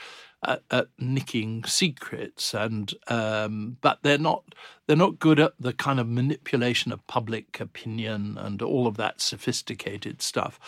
at, 0.44 0.62
at 0.70 0.88
nicking 0.98 1.64
secrets, 1.64 2.54
and 2.54 2.92
um, 3.08 3.76
but 3.80 3.98
they're 4.02 4.18
not 4.18 4.44
they're 4.86 4.96
not 4.96 5.18
good 5.18 5.40
at 5.40 5.52
the 5.58 5.72
kind 5.72 5.98
of 5.98 6.08
manipulation 6.08 6.92
of 6.92 7.06
public 7.06 7.58
opinion 7.60 8.38
and 8.38 8.62
all 8.62 8.86
of 8.86 8.96
that 8.96 9.20
sophisticated 9.20 10.22
stuff. 10.22 10.60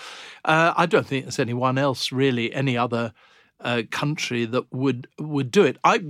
Uh, 0.45 0.75
I 0.77 0.87
don't 0.87 1.07
think 1.07 1.25
there's 1.25 1.39
anyone 1.39 1.79
else 1.79 2.11
really, 2.11 2.53
any 2.53 2.77
other 2.77 3.13
uh, 3.61 3.83
country 3.91 4.45
that 4.45 4.73
would 4.73 5.09
would 5.19 5.51
do 5.51 5.65
it. 5.65 5.79
I 5.85 6.01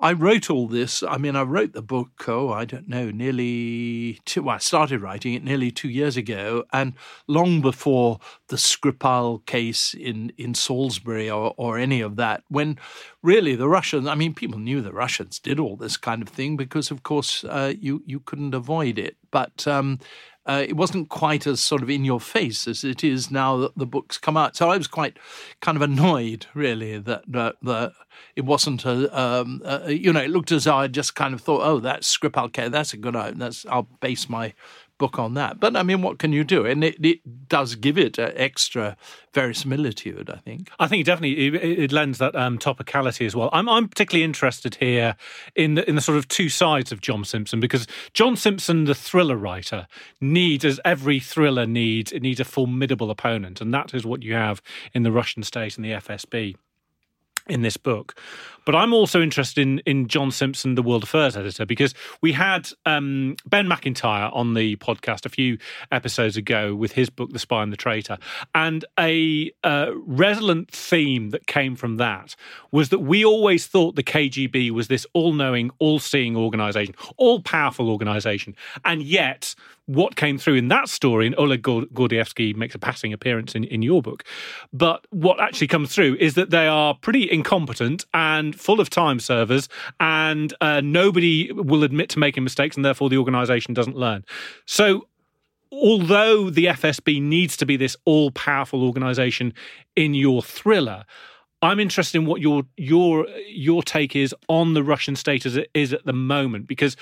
I 0.00 0.12
wrote 0.12 0.50
all 0.50 0.66
this. 0.66 1.02
I 1.02 1.18
mean, 1.18 1.36
I 1.36 1.42
wrote 1.42 1.72
the 1.72 1.82
book. 1.82 2.24
Oh, 2.26 2.50
I 2.50 2.64
don't 2.64 2.88
know, 2.88 3.10
nearly 3.10 4.20
two. 4.24 4.42
Well, 4.42 4.56
I 4.56 4.58
started 4.58 5.00
writing 5.00 5.34
it 5.34 5.44
nearly 5.44 5.70
two 5.70 5.88
years 5.88 6.16
ago, 6.16 6.64
and 6.72 6.94
long 7.28 7.60
before 7.60 8.18
the 8.48 8.56
Skripal 8.56 9.44
case 9.46 9.94
in 9.94 10.32
in 10.36 10.54
Salisbury 10.54 11.30
or 11.30 11.54
or 11.56 11.78
any 11.78 12.00
of 12.00 12.16
that. 12.16 12.42
When 12.48 12.78
really 13.22 13.54
the 13.54 13.68
Russians. 13.68 14.06
I 14.06 14.14
mean, 14.14 14.34
people 14.34 14.58
knew 14.58 14.80
the 14.80 14.92
Russians 14.92 15.38
did 15.38 15.58
all 15.58 15.76
this 15.76 15.96
kind 15.96 16.22
of 16.22 16.28
thing 16.28 16.56
because, 16.56 16.90
of 16.90 17.02
course, 17.02 17.44
uh, 17.44 17.72
you 17.78 18.02
you 18.06 18.20
couldn't 18.20 18.54
avoid 18.54 18.98
it. 18.98 19.16
But 19.32 19.66
um, 19.66 19.98
uh, 20.46 20.64
it 20.66 20.76
wasn't 20.76 21.08
quite 21.08 21.46
as 21.46 21.60
sort 21.60 21.82
of 21.82 21.90
in 21.90 22.04
your 22.04 22.20
face 22.20 22.68
as 22.68 22.84
it 22.84 23.02
is 23.02 23.30
now 23.30 23.56
that 23.58 23.76
the 23.76 23.86
books 23.86 24.18
come 24.18 24.36
out. 24.36 24.56
So 24.56 24.70
I 24.70 24.76
was 24.76 24.88
quite 24.88 25.18
kind 25.60 25.76
of 25.76 25.82
annoyed, 25.82 26.46
really, 26.54 26.98
that 26.98 27.24
that, 27.28 27.56
that 27.62 27.92
it 28.36 28.44
wasn't 28.44 28.84
a, 28.84 29.18
um, 29.18 29.62
a, 29.64 29.92
you 29.92 30.12
know, 30.12 30.20
it 30.20 30.30
looked 30.30 30.52
as 30.52 30.64
though 30.64 30.76
I 30.76 30.88
just 30.88 31.14
kind 31.14 31.34
of 31.34 31.40
thought, 31.40 31.62
oh, 31.62 31.80
that's 31.80 32.16
Skripal, 32.16 32.46
okay, 32.46 32.68
that's 32.68 32.92
a 32.92 32.96
good, 32.96 33.14
that's 33.36 33.66
I'll 33.66 33.88
base 34.00 34.28
my 34.28 34.54
book 35.02 35.18
on 35.18 35.34
that. 35.34 35.58
But 35.58 35.74
I 35.76 35.82
mean, 35.82 36.00
what 36.00 36.20
can 36.20 36.32
you 36.32 36.44
do? 36.44 36.64
And 36.64 36.84
it, 36.84 37.04
it 37.04 37.48
does 37.48 37.74
give 37.74 37.98
it 37.98 38.20
extra 38.20 38.96
verisimilitude, 39.34 40.30
I 40.30 40.36
think. 40.36 40.70
I 40.78 40.86
think 40.86 41.04
definitely 41.04 41.48
it, 41.48 41.54
it 41.56 41.90
lends 41.90 42.18
that 42.18 42.36
um, 42.36 42.56
topicality 42.56 43.26
as 43.26 43.34
well. 43.34 43.50
I'm, 43.52 43.68
I'm 43.68 43.88
particularly 43.88 44.22
interested 44.22 44.76
here 44.76 45.16
in 45.56 45.74
the, 45.74 45.88
in 45.88 45.96
the 45.96 46.00
sort 46.00 46.18
of 46.18 46.28
two 46.28 46.48
sides 46.48 46.92
of 46.92 47.00
John 47.00 47.24
Simpson 47.24 47.58
because 47.58 47.88
John 48.14 48.36
Simpson, 48.36 48.84
the 48.84 48.94
thriller 48.94 49.36
writer, 49.36 49.88
needs, 50.20 50.64
as 50.64 50.78
every 50.84 51.18
thriller 51.18 51.66
needs, 51.66 52.12
it 52.12 52.22
needs 52.22 52.38
a 52.38 52.44
formidable 52.44 53.10
opponent. 53.10 53.60
And 53.60 53.74
that 53.74 53.92
is 53.94 54.06
what 54.06 54.22
you 54.22 54.34
have 54.34 54.62
in 54.94 55.02
the 55.02 55.10
Russian 55.10 55.42
state 55.42 55.76
and 55.76 55.84
the 55.84 55.90
FSB 55.90 56.54
in 57.48 57.62
this 57.62 57.76
book. 57.76 58.14
But 58.64 58.76
I'm 58.76 58.92
also 58.92 59.20
interested 59.20 59.60
in 59.60 59.80
in 59.80 60.06
John 60.06 60.30
Simpson, 60.30 60.76
the 60.76 60.82
World 60.82 61.02
Affairs 61.02 61.36
editor, 61.36 61.66
because 61.66 61.94
we 62.20 62.32
had 62.32 62.68
um, 62.86 63.36
Ben 63.46 63.66
Macintyre 63.66 64.30
on 64.32 64.54
the 64.54 64.76
podcast 64.76 65.26
a 65.26 65.28
few 65.28 65.58
episodes 65.90 66.36
ago 66.36 66.74
with 66.74 66.92
his 66.92 67.10
book, 67.10 67.32
The 67.32 67.38
Spy 67.38 67.62
and 67.62 67.72
the 67.72 67.76
Traitor, 67.76 68.18
and 68.54 68.84
a 68.98 69.50
uh, 69.64 69.90
resonant 70.06 70.70
theme 70.70 71.30
that 71.30 71.46
came 71.46 71.74
from 71.74 71.96
that 71.96 72.36
was 72.70 72.90
that 72.90 73.00
we 73.00 73.24
always 73.24 73.66
thought 73.66 73.96
the 73.96 74.02
KGB 74.02 74.70
was 74.70 74.88
this 74.88 75.06
all-knowing, 75.12 75.70
all-seeing 75.78 76.36
organization, 76.36 76.94
all-powerful 77.16 77.90
organization, 77.90 78.54
and 78.84 79.02
yet 79.02 79.54
what 79.86 80.16
came 80.16 80.38
through 80.38 80.54
in 80.54 80.68
that 80.68 80.88
story, 80.88 81.26
and 81.26 81.34
Oleg 81.38 81.62
Gordievsky 81.62 82.54
makes 82.54 82.74
a 82.74 82.78
passing 82.78 83.12
appearance 83.12 83.54
in, 83.54 83.64
in 83.64 83.82
your 83.82 84.02
book, 84.02 84.24
but 84.72 85.06
what 85.10 85.40
actually 85.40 85.66
comes 85.66 85.94
through 85.94 86.16
is 86.20 86.34
that 86.34 86.50
they 86.50 86.66
are 86.66 86.94
pretty 86.94 87.30
incompetent 87.30 88.04
and 88.14 88.58
full 88.58 88.80
of 88.80 88.90
time 88.90 89.20
servers, 89.20 89.68
and 90.00 90.54
uh, 90.60 90.80
nobody 90.80 91.50
will 91.52 91.82
admit 91.82 92.08
to 92.10 92.18
making 92.18 92.44
mistakes, 92.44 92.76
and 92.76 92.84
therefore 92.84 93.08
the 93.08 93.16
organization 93.16 93.74
doesn't 93.74 93.96
learn. 93.96 94.24
So 94.66 95.08
although 95.72 96.50
the 96.50 96.66
FSB 96.66 97.20
needs 97.20 97.56
to 97.56 97.66
be 97.66 97.76
this 97.76 97.96
all 98.04 98.30
powerful 98.30 98.84
organization 98.84 99.54
in 99.96 100.14
your 100.14 100.42
thriller, 100.42 101.04
I'm 101.62 101.78
interested 101.78 102.18
in 102.18 102.26
what 102.26 102.40
your 102.40 102.64
your 102.76 103.28
your 103.46 103.82
take 103.82 104.16
is 104.16 104.34
on 104.48 104.74
the 104.74 104.82
Russian 104.82 105.14
state 105.14 105.46
as 105.46 105.56
it 105.56 105.70
is 105.74 105.92
at 105.92 106.04
the 106.04 106.12
moment, 106.12 106.66
because 106.66 106.96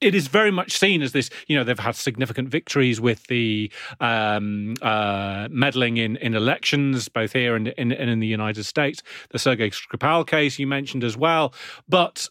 it 0.00 0.14
is 0.14 0.28
very 0.28 0.52
much 0.52 0.78
seen 0.78 1.02
as 1.02 1.12
this. 1.12 1.30
You 1.48 1.56
know, 1.56 1.64
they've 1.64 1.78
had 1.78 1.96
significant 1.96 2.48
victories 2.48 3.00
with 3.00 3.26
the 3.26 3.72
um, 4.00 4.74
uh, 4.80 5.48
meddling 5.50 5.96
in, 5.96 6.16
in 6.16 6.34
elections, 6.34 7.08
both 7.08 7.32
here 7.32 7.56
and 7.56 7.68
in, 7.68 7.90
in 7.90 8.20
the 8.20 8.26
United 8.26 8.64
States. 8.64 9.02
The 9.30 9.38
Sergei 9.38 9.70
Skripal 9.70 10.26
case 10.26 10.58
you 10.60 10.66
mentioned 10.68 11.02
as 11.02 11.16
well, 11.16 11.52
but 11.88 12.28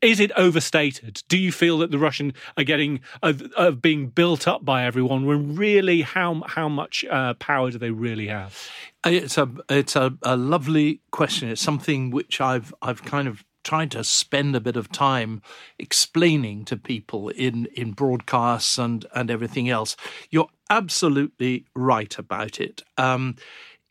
is 0.00 0.20
it 0.20 0.32
overstated? 0.36 1.22
Do 1.28 1.36
you 1.36 1.52
feel 1.52 1.78
that 1.78 1.90
the 1.90 1.98
Russian 1.98 2.32
are 2.56 2.64
getting 2.64 3.00
are, 3.22 3.72
being 3.72 4.08
built 4.08 4.48
up 4.48 4.64
by 4.64 4.84
everyone 4.84 5.26
when 5.26 5.56
really 5.56 6.02
how 6.02 6.42
how 6.46 6.68
much 6.68 7.04
uh, 7.10 7.34
power 7.34 7.70
do 7.70 7.78
they 7.78 7.90
really 7.90 8.28
have? 8.28 8.70
It's 9.04 9.38
a 9.38 9.48
it's 9.68 9.96
a, 9.96 10.12
a 10.22 10.36
lovely 10.36 11.00
question. 11.10 11.48
It's 11.48 11.62
something 11.62 12.10
which 12.10 12.40
I've 12.40 12.74
I've 12.82 13.02
kind 13.02 13.28
of 13.28 13.44
tried 13.62 13.90
to 13.92 14.04
spend 14.04 14.56
a 14.56 14.60
bit 14.60 14.76
of 14.76 14.90
time 14.90 15.42
explaining 15.78 16.64
to 16.66 16.76
people 16.76 17.28
in 17.30 17.66
in 17.74 17.92
broadcasts 17.92 18.78
and 18.78 19.06
and 19.14 19.30
everything 19.30 19.68
else. 19.68 19.96
You're 20.30 20.48
absolutely 20.68 21.64
right 21.74 22.16
about 22.18 22.60
it. 22.60 22.82
Um, 22.98 23.36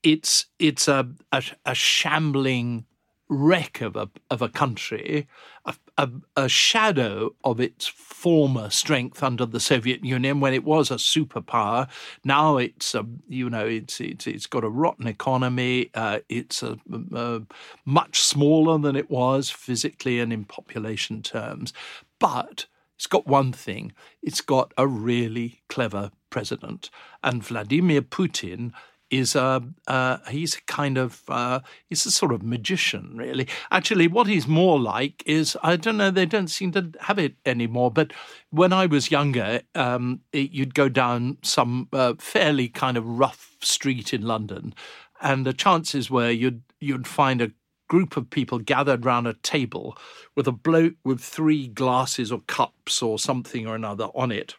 it's 0.04 0.45
it's 0.60 0.88
a, 0.88 1.10
a, 1.32 1.43
a 1.65 1.76
shambling 1.76 2.86
wreck 3.30 3.80
of 3.82 3.96
a 3.96 4.10
of 4.32 4.42
a 4.42 4.50
country, 4.50 5.28
a, 5.65 5.76
a, 5.98 6.10
a, 6.36 6.50
shadow 6.50 7.36
of 7.44 7.60
its 7.60 7.86
former 7.86 8.70
strength 8.72 9.22
under 9.22 9.46
the 9.46 9.60
Soviet 9.60 10.04
Union 10.04 10.39
when 10.39 10.54
it 10.54 10.63
was 10.63 10.89
a 10.89 10.96
superpower. 10.96 11.88
Now 12.24 12.58
it's 12.58 12.96
a 12.96 13.06
you 13.28 13.50
know 13.50 13.65
it's 13.65 14.02
it's 14.02 14.26
it's 14.26 14.48
got 14.48 14.63
a 14.63 14.70
rotten 14.70 15.08
economy. 15.08 15.92
Uh, 15.94 16.20
it's 16.28 16.63
a, 16.63 16.78
a 17.13 17.42
much 17.86 18.20
smaller 18.20 18.80
than 18.80 18.96
it 18.96 19.10
was 19.10 19.50
physically 19.50 20.20
and 20.20 20.34
in 20.34 20.46
population 20.46 21.22
terms, 21.22 21.72
but 22.20 22.65
it's 22.96 23.08
got 23.08 23.28
one 23.28 23.54
thing. 23.54 23.94
It's 24.22 24.42
got 24.42 24.74
a 24.78 24.88
really 24.88 25.62
clever 25.70 26.12
president, 26.32 26.89
and 27.24 27.44
Vladimir 27.44 28.02
Putin 28.02 28.74
is 29.10 29.36
a 29.36 29.63
uh, 29.88 30.17
he's 30.30 30.56
a 30.56 30.62
kind 30.62 30.98
of 30.98 31.22
uh, 31.28 31.60
he's 31.88 32.06
a 32.06 32.12
sort 32.12 32.32
of 32.32 32.43
magician, 32.43 33.13
really. 33.15 33.48
Actually, 33.72 34.08
what 34.08 34.28
he's 34.28 34.48
more 34.48 34.80
like 34.80 35.24
is 35.26 35.58
I 35.63 35.76
don't 35.76 35.98
know. 35.98 36.12
They 36.12 36.26
don't 36.26 36.48
seem 36.48 36.72
to 36.74 36.91
have 37.02 37.19
it 37.19 37.36
anymore. 37.45 37.91
But 37.91 38.13
when 38.52 38.74
I 38.74 38.86
was 38.86 39.12
younger, 39.12 39.62
um, 39.76 40.22
it, 40.32 40.52
you'd 40.52 40.76
go 40.76 40.89
down 40.89 41.38
some 41.43 41.88
uh, 41.93 42.13
fairly 42.19 42.67
kind 42.67 42.98
of 42.98 43.06
rough 43.06 43.56
street 43.62 44.13
in 44.13 44.22
London, 44.22 44.74
and 45.22 45.45
the 45.45 45.54
chances 45.54 46.10
were 46.10 46.30
you'd 46.30 46.62
you'd 46.80 47.08
find 47.08 47.41
a 47.41 47.52
group 47.88 48.15
of 48.15 48.30
people 48.30 48.60
gathered 48.60 49.04
round 49.04 49.28
a 49.28 49.34
table 49.34 49.98
with 50.36 50.48
a 50.48 50.52
bloke 50.52 50.93
with 51.04 51.19
three 51.19 51.67
glasses 51.67 52.32
or 52.32 52.41
cups 52.41 53.02
or 53.02 53.17
something 53.17 53.65
or 53.65 53.76
another 53.76 54.10
on 54.13 54.32
it 54.32 54.56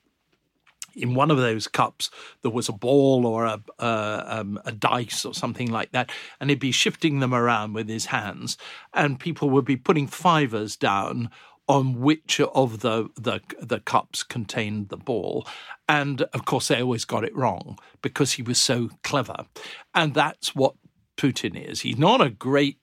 in 0.94 1.14
one 1.14 1.30
of 1.30 1.36
those 1.36 1.68
cups 1.68 2.10
there 2.42 2.50
was 2.50 2.68
a 2.68 2.72
ball 2.72 3.26
or 3.26 3.44
a, 3.44 3.60
uh, 3.78 4.24
um, 4.26 4.60
a 4.64 4.72
dice 4.72 5.24
or 5.24 5.34
something 5.34 5.70
like 5.70 5.92
that, 5.92 6.10
and 6.40 6.50
he'd 6.50 6.58
be 6.58 6.72
shifting 6.72 7.20
them 7.20 7.34
around 7.34 7.72
with 7.72 7.88
his 7.88 8.06
hands, 8.06 8.56
and 8.92 9.20
people 9.20 9.50
would 9.50 9.64
be 9.64 9.76
putting 9.76 10.06
fivers 10.06 10.76
down 10.76 11.30
on 11.68 12.00
which 12.00 12.40
of 12.40 12.80
the, 12.80 13.08
the 13.14 13.40
the 13.60 13.78
cups 13.78 14.24
contained 14.24 14.88
the 14.88 14.96
ball, 14.96 15.46
and 15.88 16.22
of 16.22 16.44
course 16.44 16.66
they 16.66 16.82
always 16.82 17.04
got 17.04 17.24
it 17.24 17.34
wrong 17.36 17.78
because 18.02 18.32
he 18.32 18.42
was 18.42 18.58
so 18.60 18.90
clever, 19.04 19.46
and 19.94 20.12
that's 20.12 20.54
what 20.54 20.74
Putin 21.20 21.70
is. 21.70 21.82
He's 21.82 21.98
not 21.98 22.22
a 22.22 22.30
great 22.30 22.78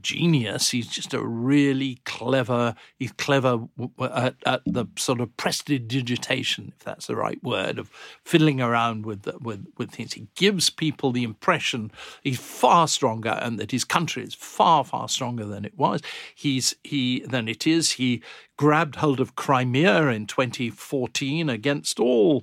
genius. 0.00 0.70
He's 0.70 0.86
just 0.86 1.12
a 1.12 1.22
really 1.22 2.00
clever. 2.06 2.74
He's 2.98 3.12
clever 3.12 3.68
at, 4.00 4.36
at, 4.46 4.62
the 4.64 4.86
sort 4.96 5.20
of 5.20 5.36
prestidigitation, 5.36 6.72
if 6.74 6.84
that's 6.84 7.06
the 7.06 7.16
right 7.16 7.42
word, 7.44 7.78
of 7.78 7.90
fiddling 8.24 8.62
around 8.62 9.04
with 9.04 9.28
with 9.42 9.66
with 9.76 9.90
things. 9.90 10.14
He 10.14 10.26
gives 10.36 10.70
people 10.70 11.12
the 11.12 11.22
impression 11.22 11.92
he's 12.22 12.40
far 12.40 12.88
stronger 12.88 13.38
and 13.42 13.58
that 13.58 13.72
his 13.72 13.84
country 13.84 14.22
is 14.22 14.32
far 14.32 14.84
far 14.84 15.06
stronger 15.06 15.44
than 15.44 15.66
it 15.66 15.76
was. 15.76 16.00
He's 16.34 16.74
he 16.82 17.20
than 17.28 17.46
it 17.46 17.66
is. 17.66 17.92
He 17.92 18.22
grabbed 18.56 18.96
hold 18.96 19.20
of 19.20 19.36
Crimea 19.36 20.06
in 20.08 20.26
2014 20.26 21.50
against 21.50 22.00
all 22.00 22.42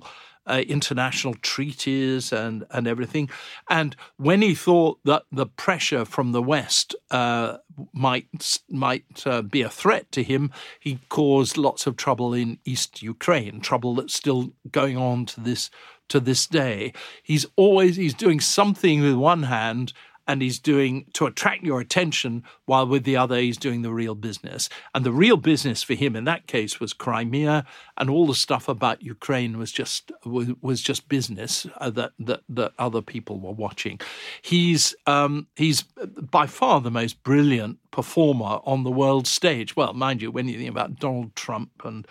uh, 0.50 0.62
international 0.66 1.34
treaties 1.34 2.32
and, 2.32 2.64
and 2.70 2.86
everything. 2.86 3.30
And 3.68 3.94
when 4.16 4.42
he 4.42 4.54
thought 4.54 4.98
that 5.04 5.22
the 5.30 5.46
pressure 5.46 6.04
from 6.04 6.32
the 6.32 6.42
West 6.42 6.94
uh, 7.10 7.58
might 7.92 8.26
might 8.68 9.26
uh, 9.26 9.42
be 9.42 9.62
a 9.62 9.70
threat 9.70 10.10
to 10.12 10.22
him, 10.22 10.50
he 10.78 10.98
caused 11.08 11.56
lots 11.56 11.86
of 11.86 11.96
trouble 11.96 12.34
in 12.34 12.58
East 12.64 13.02
Ukraine, 13.02 13.60
trouble 13.60 13.94
that's 13.94 14.14
still 14.14 14.52
going 14.70 14.96
on 14.96 15.26
to 15.26 15.40
this 15.40 15.70
to 16.08 16.20
this 16.20 16.46
day. 16.46 16.92
He's 17.22 17.46
always 17.56 17.96
he's 17.96 18.14
doing 18.14 18.40
something 18.40 19.00
with 19.00 19.14
one 19.14 19.44
hand 19.44 19.92
and 20.30 20.42
he's 20.42 20.60
doing 20.60 21.06
to 21.14 21.26
attract 21.26 21.64
your 21.64 21.80
attention, 21.80 22.44
while 22.64 22.86
with 22.86 23.02
the 23.02 23.16
other 23.16 23.36
he's 23.36 23.56
doing 23.56 23.82
the 23.82 23.92
real 23.92 24.14
business. 24.14 24.68
And 24.94 25.04
the 25.04 25.12
real 25.12 25.36
business 25.36 25.82
for 25.82 25.94
him 25.94 26.14
in 26.14 26.22
that 26.24 26.46
case 26.46 26.78
was 26.78 26.92
Crimea, 26.92 27.66
and 28.00 28.08
all 28.08 28.26
the 28.26 28.34
stuff 28.34 28.66
about 28.66 29.02
Ukraine 29.02 29.58
was 29.58 29.70
just 29.70 30.10
was, 30.24 30.80
just 30.80 31.08
business 31.08 31.66
uh, 31.76 31.90
that 31.90 32.12
that 32.18 32.40
that 32.48 32.72
other 32.78 33.02
people 33.02 33.38
were 33.38 33.52
watching. 33.52 34.00
He's 34.40 34.94
um, 35.06 35.46
he's 35.54 35.82
by 35.82 36.46
far 36.46 36.80
the 36.80 36.90
most 36.90 37.22
brilliant 37.22 37.78
performer 37.90 38.60
on 38.64 38.84
the 38.84 38.90
world 38.90 39.26
stage. 39.26 39.76
Well, 39.76 39.92
mind 39.92 40.22
you, 40.22 40.30
when 40.30 40.48
you 40.48 40.56
think 40.56 40.70
about 40.70 40.98
Donald 40.98 41.36
Trump 41.36 41.70
and 41.84 42.06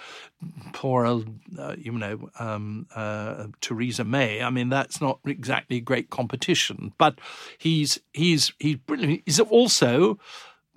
poor 0.74 1.08
old, 1.08 1.28
uh, 1.58 1.76
you 1.78 1.92
know, 1.92 2.30
um, 2.40 2.86
uh, 2.96 3.48
Theresa 3.60 4.04
May, 4.04 4.44
I 4.44 4.52
mean, 4.52 4.70
that's 4.70 5.02
not 5.02 5.20
exactly 5.26 5.82
great 5.82 6.12
competition. 6.12 6.94
But 7.00 7.20
he's 7.58 8.00
he's 8.14 8.54
he's 8.60 8.76
brilliant. 8.78 9.24
He's 9.26 9.40
also 9.40 10.20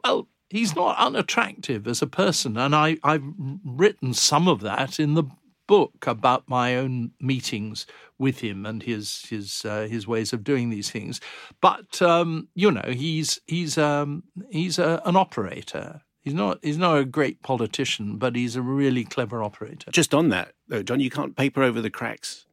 well. 0.03 0.27
He's 0.53 0.77
not 0.77 0.99
unattractive 0.99 1.89
as 1.89 2.03
a 2.03 2.07
person, 2.07 2.59
and 2.59 2.75
I, 2.75 2.99
I've 3.03 3.25
written 3.65 4.13
some 4.13 4.49
of 4.49 4.61
that 4.61 5.01
in 5.01 5.15
the 5.15 5.25
book 5.67 6.07
about 6.07 6.47
my 6.47 6.77
own 6.77 7.13
meetings 7.19 7.87
with 8.19 8.41
him 8.41 8.67
and 8.67 8.83
his 8.83 9.25
his 9.31 9.65
uh, 9.65 9.87
his 9.89 10.07
ways 10.07 10.35
of 10.35 10.45
doing 10.45 10.69
these 10.69 10.91
things. 10.91 11.23
But 11.63 12.03
um, 12.03 12.49
you 12.55 12.71
know, 12.71 12.85
he's 12.87 13.41
he's 13.47 13.79
um, 13.79 14.25
he's 14.51 14.79
a, 14.79 15.01
an 15.07 15.17
operator. 15.17 16.03
He's 16.21 16.35
not 16.35 16.59
he's 16.61 16.77
not 16.77 16.99
a 16.99 17.07
great 17.07 17.43
politician, 17.43 18.19
but 18.19 18.37
he's 18.37 18.55
a 18.55 18.61
really 18.61 19.05
clever 19.05 19.43
operator. 19.43 19.91
Just 19.91 20.13
on 20.13 20.29
that, 20.29 20.53
though, 20.69 20.83
John, 20.83 21.01
you 21.01 21.09
can't 21.09 21.35
paper 21.35 21.63
over 21.63 21.81
the 21.81 21.89
cracks 21.89 22.45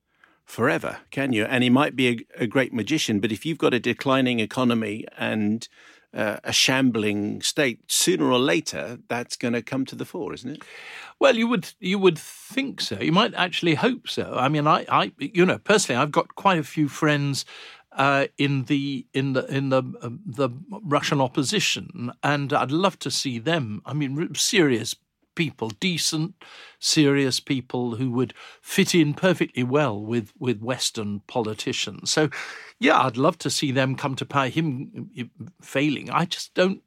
forever, 0.46 1.00
can 1.12 1.34
you? 1.34 1.44
And 1.44 1.66
he 1.66 1.70
might 1.70 1.98
be 1.98 2.08
a, 2.08 2.44
a 2.44 2.48
great 2.48 2.74
magician, 2.74 3.20
but 3.20 3.34
if 3.34 3.46
you've 3.46 3.58
got 3.58 3.74
a 3.74 3.80
declining 3.82 4.40
economy 4.40 5.06
and 5.18 5.68
uh, 6.14 6.38
a 6.44 6.54
shambling 6.54 7.42
state, 7.42 7.80
sooner 7.88 8.32
or 8.32 8.40
later 8.40 9.00
that's 9.08 9.36
going 9.36 9.54
to 9.54 9.62
come 9.62 9.86
to 9.86 9.96
the 9.96 10.06
fore, 10.06 10.34
isn't 10.34 10.50
it? 10.50 10.64
Well, 11.20 11.36
you 11.36 11.48
would 11.48 11.74
you 11.80 12.00
would 12.00 12.18
think 12.18 12.82
so. 12.82 13.00
You 13.00 13.12
might 13.12 13.34
actually 13.34 13.76
hope 13.76 14.08
so. 14.08 14.36
I 14.38 14.50
mean, 14.50 14.68
I, 14.68 14.86
I 14.90 15.12
you 15.20 15.46
know, 15.46 15.58
personally, 15.58 16.02
I've 16.02 16.12
got 16.12 16.36
quite 16.36 16.58
a 16.58 16.64
few 16.64 16.88
friends 16.88 17.46
uh, 17.92 18.28
in 18.38 18.66
the 18.66 19.06
in 19.14 19.34
the 19.34 19.46
in 19.54 19.70
the 19.70 19.84
uh, 20.02 20.10
the 20.26 20.50
Russian 20.84 21.22
opposition, 21.22 22.12
and 22.24 22.54
I'd 22.54 22.72
love 22.72 22.98
to 23.00 23.12
see 23.12 23.40
them. 23.40 23.82
I 23.86 23.94
mean, 23.94 24.34
serious 24.36 24.96
people, 25.40 25.70
decent, 25.70 26.36
serious 26.80 27.40
people 27.40 27.96
who 27.96 28.12
would 28.12 28.34
fit 28.62 28.94
in 28.94 29.14
perfectly 29.14 29.64
well 29.64 29.98
with 29.98 30.34
with 30.38 30.60
Western 30.60 31.22
politicians. 31.28 32.12
So, 32.12 32.30
yeah, 32.78 33.00
I'd 33.00 33.16
love 33.16 33.38
to 33.38 33.50
see 33.50 33.72
them 33.72 33.96
come 33.96 34.16
to 34.18 34.26
power. 34.26 34.50
Him 34.50 35.10
failing, 35.62 36.10
I 36.10 36.26
just 36.26 36.54
don't 36.56 36.82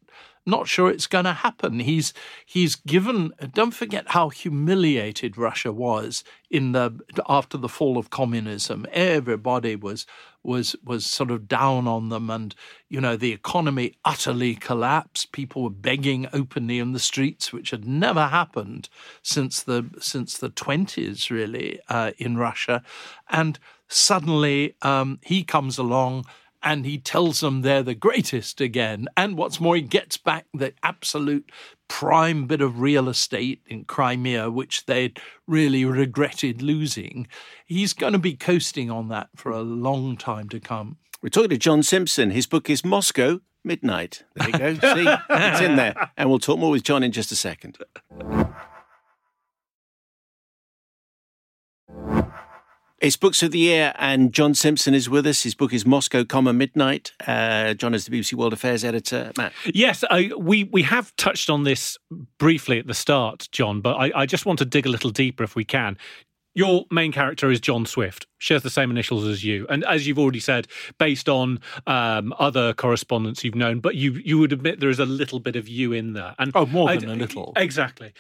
not 0.45 0.67
sure 0.69 0.91
it's 0.91 1.07
going 1.07 1.25
to 1.25 1.33
happen. 1.33 1.81
He's 1.81 2.13
he's 2.45 2.75
given. 2.75 3.33
Don't 3.53 3.75
forget 3.75 4.05
how 4.09 4.29
humiliated 4.29 5.39
Russia 5.39 5.73
was 5.73 6.25
in 6.51 6.73
the 6.73 6.99
after 7.29 7.57
the 7.57 7.69
fall 7.69 7.99
of 7.99 8.11
communism. 8.11 8.87
Everybody 8.93 9.77
was 9.77 10.07
was 10.43 10.75
was 10.85 11.07
sort 11.07 11.31
of 11.31 11.47
down 11.47 11.87
on 11.87 12.09
them, 12.09 12.29
and 12.31 12.55
you 12.89 13.01
know 13.01 13.17
the 13.17 13.33
economy 13.33 13.95
utterly 14.05 14.55
collapsed. 14.55 15.33
People 15.33 15.63
were 15.63 15.71
begging 15.71 16.27
openly 16.33 16.79
in 16.79 16.93
the 16.93 16.99
streets, 16.99 17.53
which 17.53 17.71
had 17.71 17.87
never 17.87 18.27
happened 18.27 18.89
since 19.23 19.63
the 19.63 19.89
since 20.01 20.37
the 20.37 20.49
twenties, 20.51 21.31
really, 21.31 21.79
uh, 21.89 22.13
in 22.19 22.37
Russia, 22.37 22.83
and 23.31 23.59
suddenly 23.89 24.75
um, 24.83 25.19
he 25.23 25.45
comes 25.45 25.79
along 25.79 26.25
and 26.63 26.87
he 26.87 26.99
tells 26.99 27.41
them 27.41 27.63
they're 27.63 27.83
the 27.83 27.95
greatest 27.95 28.61
again. 28.61 29.09
And 29.17 29.37
what's 29.37 29.61
more, 29.61 29.77
he 29.77 29.83
gets 29.83 30.17
back 30.17 30.47
the 30.55 30.75
absolute 30.83 31.51
prime 31.89 32.47
bit 32.47 32.61
of 32.61 32.81
real 32.81 33.09
estate 33.09 33.63
in 33.67 33.85
Crimea, 33.85 34.51
which 34.51 34.87
they'd 34.87 35.21
really 35.47 35.85
regretted 35.85 36.63
losing. 36.63 37.27
He's 37.67 37.93
going 37.93 38.13
to 38.13 38.19
be 38.19 38.35
coasting 38.35 38.91
on 38.91 39.09
that 39.09 39.29
for 39.37 39.53
a 39.53 39.63
long 39.63 40.17
time 40.17 40.49
to 40.51 40.61
come. 40.61 40.99
We're 41.23 41.29
talking 41.29 41.51
to 41.51 41.59
John 41.59 41.83
Simpson. 41.83 42.31
His 42.31 42.47
book 42.47 42.71
is 42.71 42.85
Moscow 42.85 43.41
Midnight. 43.65 44.25
There 44.35 44.49
you 44.49 44.59
go. 44.59 44.75
See, 44.75 45.07
it's 45.31 45.61
in 45.61 45.77
there. 45.77 46.11
And 46.17 46.29
we'll 46.29 46.39
talk 46.39 46.59
more 46.59 46.71
with 46.71 46.83
John 46.83 47.03
in 47.03 47.13
just 47.13 47.31
a 47.31 47.37
second. 47.37 47.79
It's 53.03 53.17
Books 53.17 53.43
of 53.43 53.51
the 53.51 53.59
Year, 53.59 53.93
and 53.99 54.33
John 54.33 54.55
Simpson 54.55 54.95
is 54.95 55.11
with 55.11 55.27
us. 55.27 55.43
His 55.43 55.57
book 55.57 55.73
is 55.73 55.85
Moscow, 55.85 56.23
comma 56.23 56.53
Midnight. 56.53 57.11
Uh, 57.27 57.75
John 57.75 57.95
is 57.95 58.07
the 58.07 58.17
BBC 58.17 58.35
World 58.35 58.53
Affairs 58.53 58.85
editor. 58.85 59.33
Matt, 59.37 59.53
yes, 59.75 60.05
I, 60.09 60.31
we 60.39 60.63
we 60.63 60.83
have 60.83 61.15
touched 61.17 61.51
on 61.51 61.65
this 61.65 61.99
briefly 62.39 62.79
at 62.79 62.87
the 62.87 62.95
start, 62.95 63.49
John, 63.51 63.81
but 63.81 63.97
I, 63.97 64.13
I 64.15 64.27
just 64.27 64.47
want 64.47 64.61
to 64.61 64.65
dig 64.65 64.87
a 64.87 64.89
little 64.89 65.11
deeper 65.11 65.43
if 65.43 65.57
we 65.57 65.65
can. 65.65 65.99
Your 66.55 66.85
main 66.93 67.11
character 67.11 67.51
is 67.51 67.59
Jon 67.59 67.87
Swift, 67.87 68.29
shares 68.39 68.63
the 68.63 68.71
same 68.71 68.89
initials 68.93 69.27
as 69.27 69.43
you, 69.43 69.67
and 69.69 69.85
as 69.87 70.07
you've 70.07 70.19
already 70.21 70.39
said, 70.39 70.69
based 70.99 71.29
on 71.29 71.59
um, 71.89 72.33
other 72.39 72.73
correspondence 72.73 73.43
you've 73.43 73.57
known, 73.57 73.81
but 73.81 73.97
you 73.97 74.13
you 74.25 74.39
would 74.39 74.53
admit 74.53 74.79
there 74.79 74.91
is 74.91 75.01
a 75.01 75.07
little 75.07 75.41
bit 75.41 75.57
of 75.57 75.67
you 75.67 75.93
in 75.93 76.13
there, 76.13 76.37
and 76.39 76.53
oh, 76.55 76.67
more 76.67 76.95
than 76.97 77.11
a 77.11 77.17
little, 77.17 77.53
exactly 77.57 78.13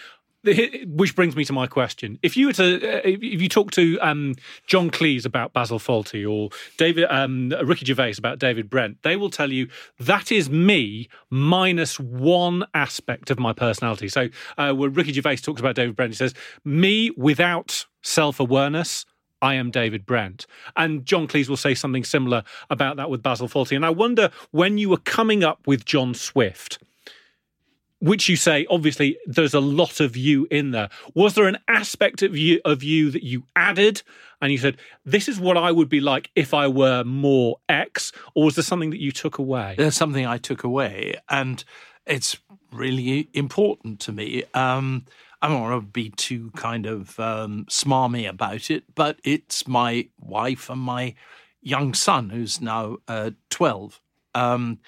which 0.44 1.14
brings 1.14 1.36
me 1.36 1.44
to 1.44 1.52
my 1.52 1.66
question: 1.66 2.18
If 2.22 2.36
you 2.36 2.46
were 2.46 2.52
to, 2.54 2.98
uh, 2.98 3.00
if 3.04 3.40
you 3.40 3.48
talk 3.48 3.70
to 3.72 3.98
um, 4.00 4.34
John 4.66 4.90
Cleese 4.90 5.24
about 5.24 5.52
Basil 5.52 5.78
Fawlty 5.78 6.28
or 6.28 6.50
David 6.78 7.04
um, 7.10 7.50
Ricky 7.62 7.84
Gervais 7.84 8.14
about 8.18 8.38
David 8.38 8.68
Brent, 8.68 9.02
they 9.02 9.16
will 9.16 9.30
tell 9.30 9.52
you 9.52 9.68
that 10.00 10.32
is 10.32 10.50
me 10.50 11.08
minus 11.30 12.00
one 12.00 12.64
aspect 12.74 13.30
of 13.30 13.38
my 13.38 13.52
personality. 13.52 14.08
So, 14.08 14.28
uh, 14.58 14.72
when 14.72 14.92
Ricky 14.92 15.12
Gervais 15.12 15.36
talks 15.36 15.60
about 15.60 15.76
David 15.76 15.96
Brent, 15.96 16.12
he 16.12 16.16
says, 16.16 16.34
"Me 16.64 17.10
without 17.16 17.86
self-awareness." 18.02 19.06
I 19.40 19.54
am 19.54 19.72
David 19.72 20.06
Brent. 20.06 20.46
And 20.76 21.04
John 21.04 21.26
Cleese 21.26 21.48
will 21.48 21.56
say 21.56 21.74
something 21.74 22.04
similar 22.04 22.44
about 22.70 22.96
that 22.96 23.10
with 23.10 23.24
Basil 23.24 23.48
Fawlty. 23.48 23.74
And 23.74 23.84
I 23.84 23.90
wonder 23.90 24.30
when 24.52 24.78
you 24.78 24.88
were 24.88 24.98
coming 24.98 25.42
up 25.42 25.66
with 25.66 25.84
Jon 25.84 26.14
Swift, 26.14 26.78
which 28.02 28.28
you 28.28 28.34
say 28.34 28.66
obviously 28.68 29.16
there's 29.26 29.54
a 29.54 29.60
lot 29.60 30.00
of 30.00 30.16
you 30.16 30.46
in 30.50 30.72
there. 30.72 30.90
Was 31.14 31.34
there 31.34 31.46
an 31.46 31.58
aspect 31.68 32.20
of 32.22 32.36
you 32.36 32.60
of 32.64 32.82
you 32.82 33.10
that 33.12 33.22
you 33.22 33.44
added 33.54 34.02
and 34.40 34.50
you 34.50 34.58
said 34.58 34.76
this 35.04 35.28
is 35.28 35.38
what 35.38 35.56
i 35.56 35.70
would 35.70 35.88
be 35.88 36.00
like 36.00 36.28
if 36.34 36.52
i 36.52 36.66
were 36.66 37.04
more 37.04 37.58
x 37.68 38.10
or 38.34 38.44
was 38.44 38.56
there 38.56 38.64
something 38.64 38.90
that 38.90 39.00
you 39.00 39.12
took 39.12 39.38
away? 39.38 39.76
There's 39.78 39.96
something 39.96 40.26
i 40.26 40.36
took 40.36 40.64
away 40.64 41.14
and 41.28 41.64
it's 42.04 42.36
really 42.72 43.28
important 43.34 44.00
to 44.00 44.12
me. 44.12 44.42
Um, 44.52 45.06
I 45.40 45.48
don't 45.48 45.60
want 45.60 45.82
to 45.82 45.86
be 45.86 46.10
too 46.10 46.50
kind 46.56 46.86
of 46.86 47.18
um, 47.20 47.66
smarmy 47.68 48.28
about 48.28 48.70
it, 48.70 48.84
but 48.94 49.20
it's 49.22 49.68
my 49.68 50.08
wife 50.20 50.70
and 50.70 50.80
my 50.80 51.14
young 51.60 51.94
son 51.94 52.30
who's 52.30 52.60
now 52.60 52.96
uh, 53.06 53.30
12. 53.50 54.00
Um, 54.34 54.78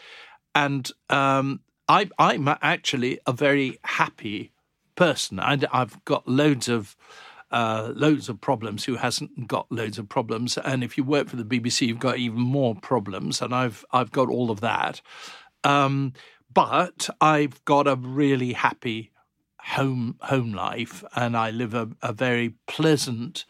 and 0.54 0.90
um, 1.10 1.60
I, 1.88 2.08
I'm 2.18 2.48
actually 2.48 3.20
a 3.26 3.32
very 3.32 3.78
happy 3.84 4.52
person. 4.96 5.40
I, 5.40 5.58
have 5.72 6.04
got 6.04 6.26
loads 6.26 6.68
of 6.68 6.96
uh, 7.50 7.92
loads 7.94 8.28
of 8.28 8.40
problems. 8.40 8.84
Who 8.84 8.96
hasn't 8.96 9.46
got 9.46 9.70
loads 9.70 9.98
of 9.98 10.08
problems? 10.08 10.58
And 10.58 10.82
if 10.82 10.96
you 10.96 11.04
work 11.04 11.28
for 11.28 11.36
the 11.36 11.44
BBC, 11.44 11.86
you've 11.86 11.98
got 11.98 12.18
even 12.18 12.40
more 12.40 12.74
problems. 12.74 13.42
And 13.42 13.54
I've 13.54 13.84
I've 13.92 14.12
got 14.12 14.28
all 14.28 14.50
of 14.50 14.60
that. 14.60 15.00
Um, 15.62 16.14
but 16.52 17.08
I've 17.20 17.64
got 17.64 17.86
a 17.86 17.96
really 17.96 18.52
happy 18.52 19.10
home 19.58 20.16
home 20.20 20.52
life, 20.52 21.02
and 21.16 21.36
I 21.36 21.50
live 21.50 21.74
a, 21.74 21.88
a 22.02 22.12
very 22.12 22.54
pleasant 22.66 23.44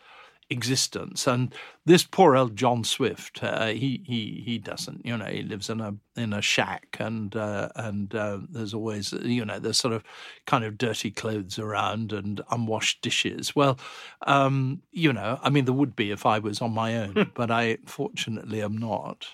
existence. 0.51 1.27
And 1.27 1.55
this 1.85 2.05
poor 2.05 2.37
old 2.37 2.57
Jon 2.57 2.85
Swift, 2.85 3.43
uh, 3.43 3.69
he 3.69 4.03
he 4.05 4.43
he 4.45 4.59
doesn't. 4.59 5.05
You 5.05 5.17
know, 5.17 5.27
he 5.27 5.43
lives 5.43 5.69
in 5.71 5.81
a 5.81 5.95
in 6.17 6.33
a 6.33 6.43
shack, 6.43 6.97
and 6.99 7.35
uh, 7.35 7.69
and 7.77 8.15
uh, 8.15 8.39
there's 8.49 8.75
always 8.75 9.13
you 9.13 9.45
know 9.45 9.59
there's 9.59 9.79
sort 9.79 9.95
of 9.95 10.03
kind 10.47 10.65
of 10.65 10.79
dirty 10.79 11.11
clothes 11.11 11.59
around 11.59 12.13
and 12.13 12.41
unwashed 12.51 13.03
dishes. 13.03 13.55
Well, 13.55 13.79
um, 14.27 14.83
you 14.93 15.13
know, 15.13 15.39
I 15.43 15.51
mean, 15.51 15.65
there 15.65 15.75
would 15.75 15.97
be 15.97 16.11
if 16.11 16.27
I 16.27 16.39
was 16.39 16.61
on 16.61 16.73
my 16.73 16.97
own, 16.97 17.31
but 17.35 17.51
I 17.51 17.79
fortunately 17.87 18.63
am 18.63 18.77
not. 18.77 19.27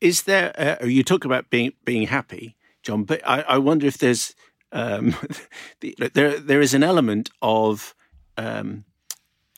Is 0.00 0.22
there? 0.22 0.78
Uh, 0.82 0.86
you 0.86 1.02
talk 1.02 1.24
about 1.24 1.50
being 1.50 1.72
being 1.84 2.06
happy, 2.06 2.56
John, 2.82 3.04
but 3.04 3.20
I, 3.26 3.42
I 3.42 3.58
wonder 3.58 3.86
if 3.86 3.98
there's 3.98 4.34
um, 4.72 5.14
the, 5.80 5.96
there 6.14 6.38
there 6.38 6.60
is 6.60 6.74
an 6.74 6.82
element 6.82 7.30
of 7.42 7.94
um, 8.36 8.84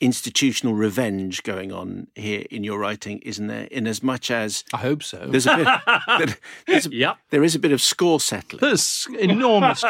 institutional 0.01 0.73
revenge 0.73 1.43
going 1.43 1.71
on 1.71 2.07
here 2.15 2.43
in 2.49 2.63
your 2.63 2.79
writing, 2.79 3.19
isn't 3.19 3.47
there? 3.47 3.65
In 3.65 3.87
as 3.87 4.01
much 4.01 4.31
as 4.31 4.65
I 4.73 4.77
hope 4.77 5.03
so. 5.03 5.27
There's 5.27 5.45
a 5.45 5.55
bit. 5.55 6.37
there's 6.67 6.87
a, 6.87 6.93
yep. 6.93 7.17
There 7.29 7.43
is 7.43 7.55
a 7.55 7.59
bit 7.59 7.71
of 7.71 7.81
score 7.81 8.19
settling. 8.19 8.59
There's 8.59 9.07
enormous 9.19 9.83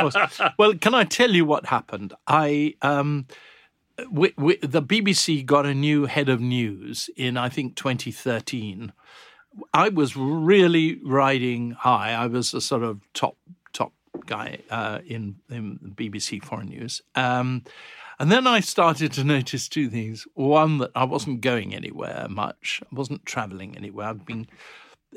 well, 0.58 0.74
can 0.76 0.94
I 0.94 1.06
tell 1.06 1.32
you 1.32 1.46
what 1.46 1.66
happened? 1.66 2.14
I. 2.28 2.76
Um, 2.82 3.26
we, 4.10 4.34
we, 4.36 4.58
the 4.58 4.82
BBC 4.82 5.46
got 5.46 5.66
a 5.66 5.76
new 5.76 6.06
head 6.06 6.28
of 6.28 6.42
news 6.42 7.10
in, 7.16 7.38
I 7.38 7.50
think, 7.50 7.76
2013. 7.76 8.94
I 9.74 9.90
was 9.90 10.16
really 10.16 11.00
riding 11.04 11.72
high. 11.72 12.14
I 12.14 12.26
was 12.28 12.54
a 12.54 12.62
sort 12.62 12.84
of 12.84 13.02
top 13.14 13.38
top 13.74 13.94
guy 14.26 14.60
uh, 14.70 15.00
in 15.06 15.36
in 15.50 15.94
BBC 15.96 16.44
Foreign 16.44 16.70
News. 16.70 17.02
Um, 17.16 17.64
and 18.22 18.32
then 18.32 18.46
I 18.46 18.60
started 18.60 19.12
to 19.14 19.24
notice 19.24 19.68
two 19.68 19.90
things. 19.90 20.28
One, 20.36 20.78
that 20.78 20.92
I 20.94 21.06
wasn't 21.06 21.42
going 21.42 21.74
anywhere 21.74 22.28
much. 22.30 22.80
I 22.84 22.96
wasn't 22.96 23.26
traveling 23.26 23.76
anywhere. 23.76 24.06
I've 24.06 24.28
been 24.28 24.46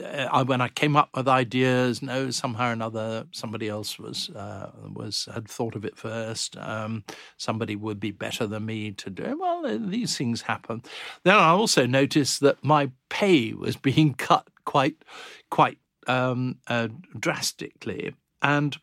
uh, 0.03 0.27
I, 0.33 0.43
when 0.43 0.63
I 0.63 0.69
came 0.69 0.97
up 0.97 1.11
with 1.15 1.29
ideas, 1.29 2.01
no, 2.01 2.31
somehow 2.31 2.71
or 2.71 2.73
another, 2.73 3.27
somebody 3.33 3.69
else 3.69 3.99
was 3.99 4.31
uh, 4.31 4.71
was 4.91 5.29
had 5.35 5.47
thought 5.47 5.77
of 5.77 5.85
it 5.85 5.99
first. 5.99 6.57
Um, 6.57 7.05
somebody 7.37 7.77
would 7.77 8.01
be 8.01 8.11
better 8.11 8.47
than 8.47 8.65
me 8.65 8.93
to 8.93 9.11
do. 9.11 9.23
it. 9.23 9.39
Well, 9.39 9.79
these 9.79 10.17
things 10.17 10.41
happen. 10.41 10.83
Then 11.25 11.37
I 11.37 11.51
also 11.51 11.85
noticed 11.85 12.41
that 12.41 12.65
my 12.65 12.91
pay 13.11 13.53
was 13.53 13.77
being 13.91 14.15
cut 14.15 14.49
quite 14.65 14.97
quite 15.51 15.77
um, 16.07 16.57
uh, 16.69 16.89
drastically, 17.21 18.15
and 18.41 18.79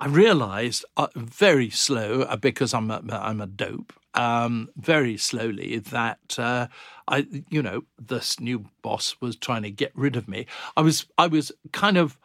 I 0.00 0.06
realised 0.06 0.84
uh, 0.96 1.08
very 1.14 1.68
slow 1.68 2.22
uh, 2.22 2.36
because 2.36 2.72
I'm 2.72 2.90
a, 2.90 3.02
I'm 3.10 3.40
a 3.40 3.46
dope. 3.46 3.92
Um, 4.14 4.70
very 4.76 5.16
slowly 5.16 5.78
that 5.78 6.38
uh, 6.38 6.66
I, 7.06 7.26
you 7.48 7.62
know, 7.62 7.82
this 7.98 8.40
new 8.40 8.64
boss 8.82 9.14
was 9.20 9.36
trying 9.36 9.62
to 9.62 9.70
get 9.70 9.92
rid 9.94 10.16
of 10.16 10.26
me. 10.26 10.46
I 10.76 10.80
was 10.80 11.06
I 11.16 11.28
was 11.28 11.52
kind 11.72 11.96
of 11.96 12.18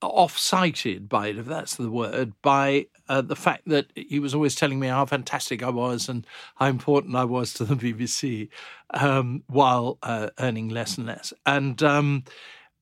off-sighted 0.00 1.08
by 1.08 1.26
it, 1.26 1.38
if 1.38 1.46
that's 1.46 1.74
the 1.74 1.90
word, 1.90 2.32
by 2.40 2.86
uh, 3.08 3.20
the 3.20 3.34
fact 3.34 3.62
that 3.66 3.86
he 3.96 4.20
was 4.20 4.34
always 4.34 4.54
telling 4.54 4.78
me 4.78 4.86
how 4.86 5.04
fantastic 5.04 5.62
I 5.62 5.70
was 5.70 6.08
and 6.08 6.26
how 6.54 6.66
important 6.66 7.16
I 7.16 7.24
was 7.24 7.52
to 7.54 7.64
the 7.64 7.74
BBC, 7.92 8.48
um, 8.90 9.42
while 9.48 9.98
uh, 10.02 10.30
earning 10.38 10.68
less 10.68 10.96
and 10.96 11.06
less. 11.06 11.32
And 11.44 11.82
um, 11.82 12.24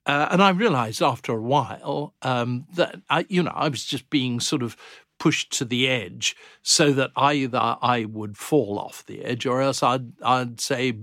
uh, 0.07 0.29
and 0.31 0.43
I 0.43 0.51
realised 0.51 1.03
after 1.03 1.33
a 1.33 1.41
while 1.41 2.15
um, 2.23 2.67
that 2.75 3.01
I, 3.11 3.27
you 3.29 3.43
know, 3.43 3.53
I 3.55 3.69
was 3.69 3.85
just 3.85 4.09
being 4.09 4.41
sort 4.41 4.63
of 4.63 4.77
pushed 5.19 5.53
to 5.59 5.65
the 5.65 5.89
edge, 5.89 6.37
so 6.63 6.93
that 6.93 7.11
either 7.17 7.77
I 7.83 8.05
would 8.05 8.37
fall 8.37 8.79
off 8.79 9.05
the 9.07 9.25
edge, 9.25 9.47
or 9.47 9.61
else 9.61 9.83
I'd 9.83 10.13
I'd 10.23 10.61
say, 10.61 10.95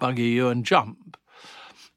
"Bugger 0.00 0.18
you" 0.18 0.48
and 0.48 0.64
jump. 0.64 1.16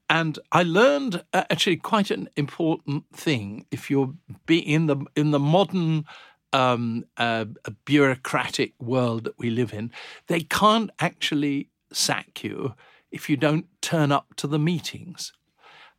And 0.09 0.39
I 0.51 0.63
learned 0.63 1.23
uh, 1.33 1.43
actually 1.49 1.77
quite 1.77 2.11
an 2.11 2.29
important 2.37 3.05
thing. 3.13 3.65
If 3.71 3.89
you're 3.89 4.13
be 4.45 4.59
in 4.59 4.85
the 4.85 4.97
in 5.15 5.31
the 5.31 5.39
modern 5.39 6.05
um, 6.53 7.05
uh, 7.17 7.45
bureaucratic 7.85 8.73
world 8.79 9.25
that 9.25 9.37
we 9.37 9.49
live 9.49 9.73
in, 9.73 9.91
they 10.27 10.41
can't 10.41 10.91
actually 10.99 11.69
sack 11.91 12.43
you 12.43 12.75
if 13.11 13.29
you 13.29 13.37
don't 13.37 13.65
turn 13.81 14.11
up 14.11 14.35
to 14.35 14.47
the 14.47 14.59
meetings. 14.59 15.33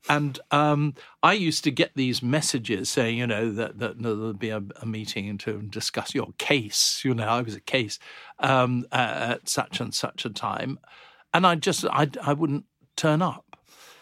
And 0.08 0.38
um, 0.50 0.94
I 1.22 1.32
used 1.34 1.64
to 1.64 1.70
get 1.70 1.92
these 1.94 2.22
messages 2.22 2.88
saying, 2.88 3.18
you 3.18 3.26
know, 3.26 3.50
that, 3.52 3.78
that 3.78 4.00
there'll 4.00 4.32
be 4.32 4.50
a, 4.50 4.62
a, 4.80 4.86
meeting 4.86 5.36
to 5.38 5.60
discuss 5.62 6.14
your 6.14 6.28
case. 6.38 7.02
You 7.04 7.14
know, 7.14 7.26
I 7.26 7.42
was 7.42 7.54
a 7.54 7.60
case 7.60 7.98
um, 8.38 8.86
at 8.92 9.48
such 9.48 9.80
and 9.80 9.94
such 9.94 10.24
a 10.24 10.30
time, 10.30 10.78
and 11.34 11.46
I 11.46 11.56
just 11.56 11.84
I 11.84 12.08
I 12.22 12.32
wouldn't 12.32 12.64
turn 12.96 13.22
up, 13.22 13.58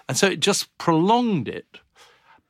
and 0.09 0.17
so 0.17 0.29
it 0.29 0.41
just 0.41 0.77
prolonged 0.79 1.49
it. 1.49 1.81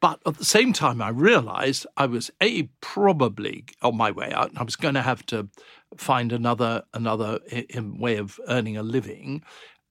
But 0.00 0.20
at 0.26 0.36
the 0.36 0.44
same 0.44 0.72
time, 0.72 1.00
I 1.00 1.08
realised 1.08 1.86
I 1.96 2.06
was 2.06 2.30
a 2.42 2.64
probably 2.80 3.64
on 3.80 3.96
my 3.96 4.10
way 4.10 4.30
out. 4.32 4.50
and 4.50 4.58
I 4.58 4.62
was 4.62 4.76
going 4.76 4.94
to 4.94 5.02
have 5.02 5.24
to 5.26 5.48
find 5.96 6.32
another 6.32 6.82
another 6.92 7.40
way 7.74 8.16
of 8.16 8.38
earning 8.48 8.76
a 8.76 8.82
living. 8.82 9.42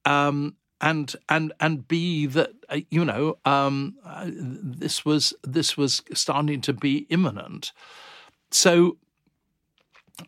Um, 0.06 0.58
and 0.82 1.16
and 1.30 1.54
and 1.60 1.88
b 1.88 2.26
that 2.26 2.52
uh, 2.70 2.80
you 2.90 3.06
know 3.06 3.38
um, 3.46 3.96
uh, 4.06 4.26
this 4.28 5.06
was 5.06 5.34
this 5.44 5.78
was 5.78 6.02
starting 6.14 6.62
to 6.62 6.74
be 6.74 7.06
imminent. 7.10 7.72
So 8.52 8.98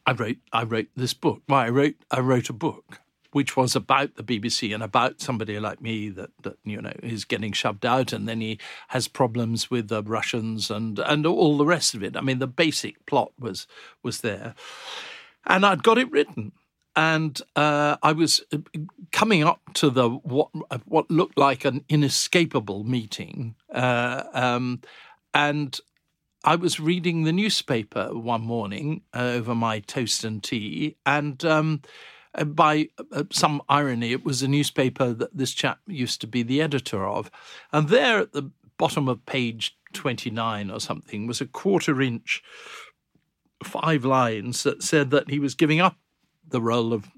I 0.06 0.14
wrote 0.14 0.38
I 0.52 0.64
wrote 0.64 0.88
this 0.96 1.14
book. 1.14 1.42
Well, 1.48 1.60
I 1.60 1.70
wrote 1.70 1.96
I 2.12 2.20
wrote 2.20 2.50
a 2.50 2.54
book 2.54 3.02
which 3.32 3.58
was 3.58 3.76
about 3.76 4.16
the 4.16 4.24
BBC 4.24 4.74
and 4.74 4.82
about 4.82 5.22
somebody 5.22 5.60
like 5.60 5.82
me 5.82 6.10
that, 6.10 6.32
that 6.44 6.58
you 6.64 6.82
know 6.82 6.94
is 7.04 7.26
getting 7.26 7.52
shoved 7.52 7.86
out, 7.86 8.14
and 8.14 8.28
then 8.28 8.42
he 8.42 8.60
has 8.90 9.08
problems 9.08 9.70
with 9.70 9.90
the 9.90 10.02
Russians 10.04 10.72
and 10.72 10.98
and 11.00 11.26
all 11.26 11.58
the 11.58 11.66
rest 11.66 11.94
of 11.94 12.04
it. 12.04 12.16
I 12.16 12.22
mean, 12.22 12.40
the 12.40 12.48
basic 12.48 13.06
plot 13.06 13.32
was 13.38 13.68
was 14.02 14.22
there, 14.22 14.56
and 15.46 15.66
I'd 15.66 15.84
got 15.84 15.98
it 15.98 16.12
written 16.12 16.54
and 16.98 17.40
uh, 17.56 17.96
I 18.02 18.12
was 18.12 18.42
uh, 18.52 18.58
coming 19.12 19.44
up 19.44 19.62
to 19.76 19.92
the 19.92 20.10
what 20.10 20.50
what 20.86 21.10
looked 21.12 21.38
like 21.38 21.64
an 21.64 21.86
inescapable 21.88 22.84
meeting, 22.84 23.56
uh, 23.72 24.24
um, 24.34 24.82
and 25.34 25.80
I 26.44 26.56
was 26.56 26.80
reading 26.80 27.24
the 27.24 27.32
newspaper 27.32 28.10
one 28.18 28.42
morning 28.42 29.04
uh, 29.14 29.20
over 29.20 29.54
my 29.54 29.80
toast 29.82 30.24
and 30.24 30.44
tea, 30.44 30.98
and 31.06 31.46
um, 31.46 31.84
uh, 32.34 32.46
by 32.46 32.90
uh, 33.12 33.26
some 33.32 33.62
irony, 33.70 34.12
it 34.12 34.26
was 34.26 34.42
a 34.42 34.48
newspaper 34.48 35.14
that 35.14 35.38
this 35.38 35.54
chap 35.54 35.80
used 35.86 36.20
to 36.22 36.28
be 36.28 36.42
the 36.42 36.64
editor 36.64 37.06
of, 37.08 37.30
and 37.72 37.90
there 37.90 38.18
at 38.18 38.34
the 38.34 38.50
bottom 38.80 39.08
of 39.08 39.24
page 39.28 39.78
twenty 39.94 40.32
nine 40.32 40.72
or 40.72 40.80
something 40.80 41.28
was 41.28 41.42
a 41.42 41.46
quarter 41.46 42.02
inch 42.02 42.44
five 43.64 44.04
lines 44.04 44.64
that 44.64 44.82
said 44.82 45.12
that 45.12 45.30
he 45.30 45.40
was 45.40 45.54
giving 45.54 45.80
up 45.80 45.98
the 46.50 46.62
role 46.62 46.94
of 46.94 47.10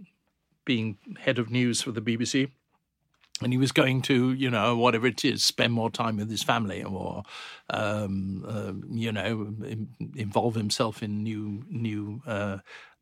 being 0.65 0.97
head 1.19 1.39
of 1.39 1.49
news 1.49 1.81
for 1.81 1.91
the 1.91 2.01
BBC. 2.01 2.49
And 3.41 3.53
he 3.53 3.57
was 3.57 3.71
going 3.71 4.01
to, 4.03 4.33
you 4.33 4.49
know, 4.49 4.75
whatever 4.75 5.07
it 5.07 5.23
is, 5.23 5.43
spend 5.43 5.71
more 5.71 5.89
time 5.89 6.17
with 6.17 6.29
his 6.29 6.43
family, 6.43 6.83
or, 6.83 7.23
um, 7.69 8.45
uh, 8.45 8.73
you 8.91 9.13
know, 9.13 9.55
involve 10.15 10.55
himself 10.55 11.01
in 11.01 11.23
new, 11.23 11.63
new, 11.69 12.21
uh, 12.27 12.57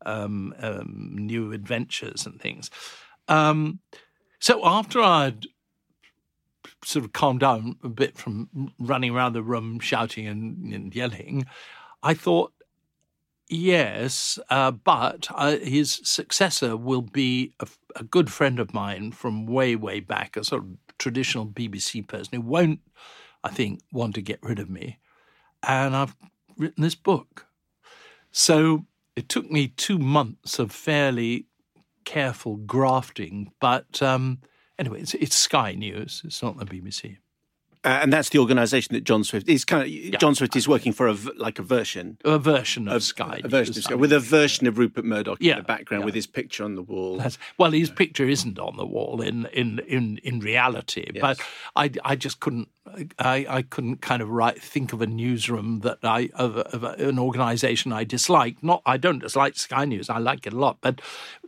um, 0.06 0.54
um, 0.60 1.10
new 1.18 1.52
adventures 1.52 2.24
and 2.24 2.40
things. 2.40 2.70
Um, 3.26 3.80
so 4.38 4.64
after 4.64 5.00
I'd 5.00 5.46
sort 6.84 7.04
of 7.04 7.12
calmed 7.12 7.40
down 7.40 7.76
a 7.82 7.88
bit 7.88 8.16
from 8.16 8.72
running 8.78 9.14
around 9.14 9.32
the 9.32 9.42
room 9.42 9.80
shouting 9.80 10.26
and, 10.26 10.72
and 10.72 10.94
yelling, 10.94 11.46
I 12.02 12.14
thought, 12.14 12.52
Yes, 13.50 14.38
uh, 14.50 14.70
but 14.72 15.28
uh, 15.34 15.56
his 15.56 16.00
successor 16.04 16.76
will 16.76 17.00
be 17.00 17.54
a, 17.60 17.68
a, 17.96 18.04
good 18.04 18.30
friend 18.30 18.60
of 18.60 18.74
mine 18.74 19.10
from 19.12 19.46
way, 19.46 19.74
way 19.74 20.00
back, 20.00 20.36
a 20.36 20.44
sort 20.44 20.64
of 20.64 20.68
traditional 20.98 21.46
BBC 21.46 22.06
person 22.06 22.34
who 22.34 22.40
won't, 22.42 22.80
I 23.42 23.48
think, 23.48 23.80
want 23.90 24.14
to 24.16 24.22
get 24.22 24.42
rid 24.42 24.58
of 24.58 24.68
me. 24.68 24.98
And 25.62 25.96
I've 25.96 26.14
written 26.58 26.82
this 26.82 26.94
book. 26.94 27.46
So 28.32 28.84
it 29.16 29.30
took 29.30 29.50
me 29.50 29.68
two 29.68 29.98
months 29.98 30.58
of 30.58 30.70
fairly 30.70 31.46
careful 32.04 32.56
grafting, 32.56 33.52
but 33.60 34.02
um, 34.02 34.40
anyway, 34.78 35.00
it's, 35.00 35.14
it's 35.14 35.36
Sky 35.36 35.72
News, 35.72 36.20
it's 36.24 36.42
not 36.42 36.58
the 36.58 36.66
BBC. 36.66 37.16
Uh, 37.88 38.00
and 38.02 38.12
that's 38.12 38.28
the 38.28 38.38
organisation 38.38 38.94
that 38.94 39.02
Jon 39.02 39.24
Swift 39.24 39.48
is 39.48 39.64
kind 39.64 39.82
of. 39.82 39.88
Yeah. 39.88 40.18
Jon 40.18 40.34
Swift 40.34 40.54
is 40.56 40.68
working 40.68 40.92
for 40.92 41.08
a 41.08 41.16
like 41.36 41.58
a 41.58 41.62
version, 41.62 42.18
a 42.22 42.38
version 42.38 42.86
of, 42.86 42.96
of 42.96 43.02
Sky, 43.02 43.40
a 43.42 43.48
version 43.48 43.74
of 43.78 43.82
Sky, 43.82 43.94
with 43.94 44.12
a 44.12 44.20
version 44.20 44.66
of 44.66 44.76
Rupert 44.76 45.06
Murdoch 45.06 45.38
yeah. 45.40 45.52
in 45.52 45.58
the 45.60 45.64
background 45.64 46.02
yeah. 46.02 46.04
with 46.04 46.14
his 46.14 46.26
picture 46.26 46.64
on 46.64 46.74
the 46.74 46.82
wall. 46.82 47.16
That's, 47.16 47.38
well, 47.56 47.70
his 47.70 47.88
picture 47.88 48.28
isn't 48.28 48.58
on 48.58 48.76
the 48.76 48.84
wall 48.84 49.22
in 49.22 49.46
in 49.54 49.78
in 49.88 50.18
in 50.18 50.40
reality, 50.40 51.10
yes. 51.14 51.22
but 51.22 51.40
I 51.76 51.90
I 52.04 52.14
just 52.14 52.40
couldn't 52.40 52.68
I, 53.18 53.46
I 53.48 53.62
couldn't 53.62 54.00
kind 54.00 54.22
of 54.22 54.28
write, 54.28 54.62
think 54.62 54.92
of 54.92 55.02
a 55.02 55.06
newsroom 55.06 55.80
that 55.80 55.98
I 56.02 56.30
of, 56.34 56.56
of 56.56 56.84
an 56.84 57.18
organisation 57.18 57.92
I 57.92 58.04
dislike. 58.04 58.62
Not 58.62 58.82
I 58.86 58.96
don't 58.96 59.20
dislike 59.20 59.56
Sky 59.56 59.84
News. 59.84 60.10
I 60.10 60.18
like 60.18 60.46
it 60.46 60.52
a 60.52 60.58
lot, 60.58 60.78
but 60.80 61.00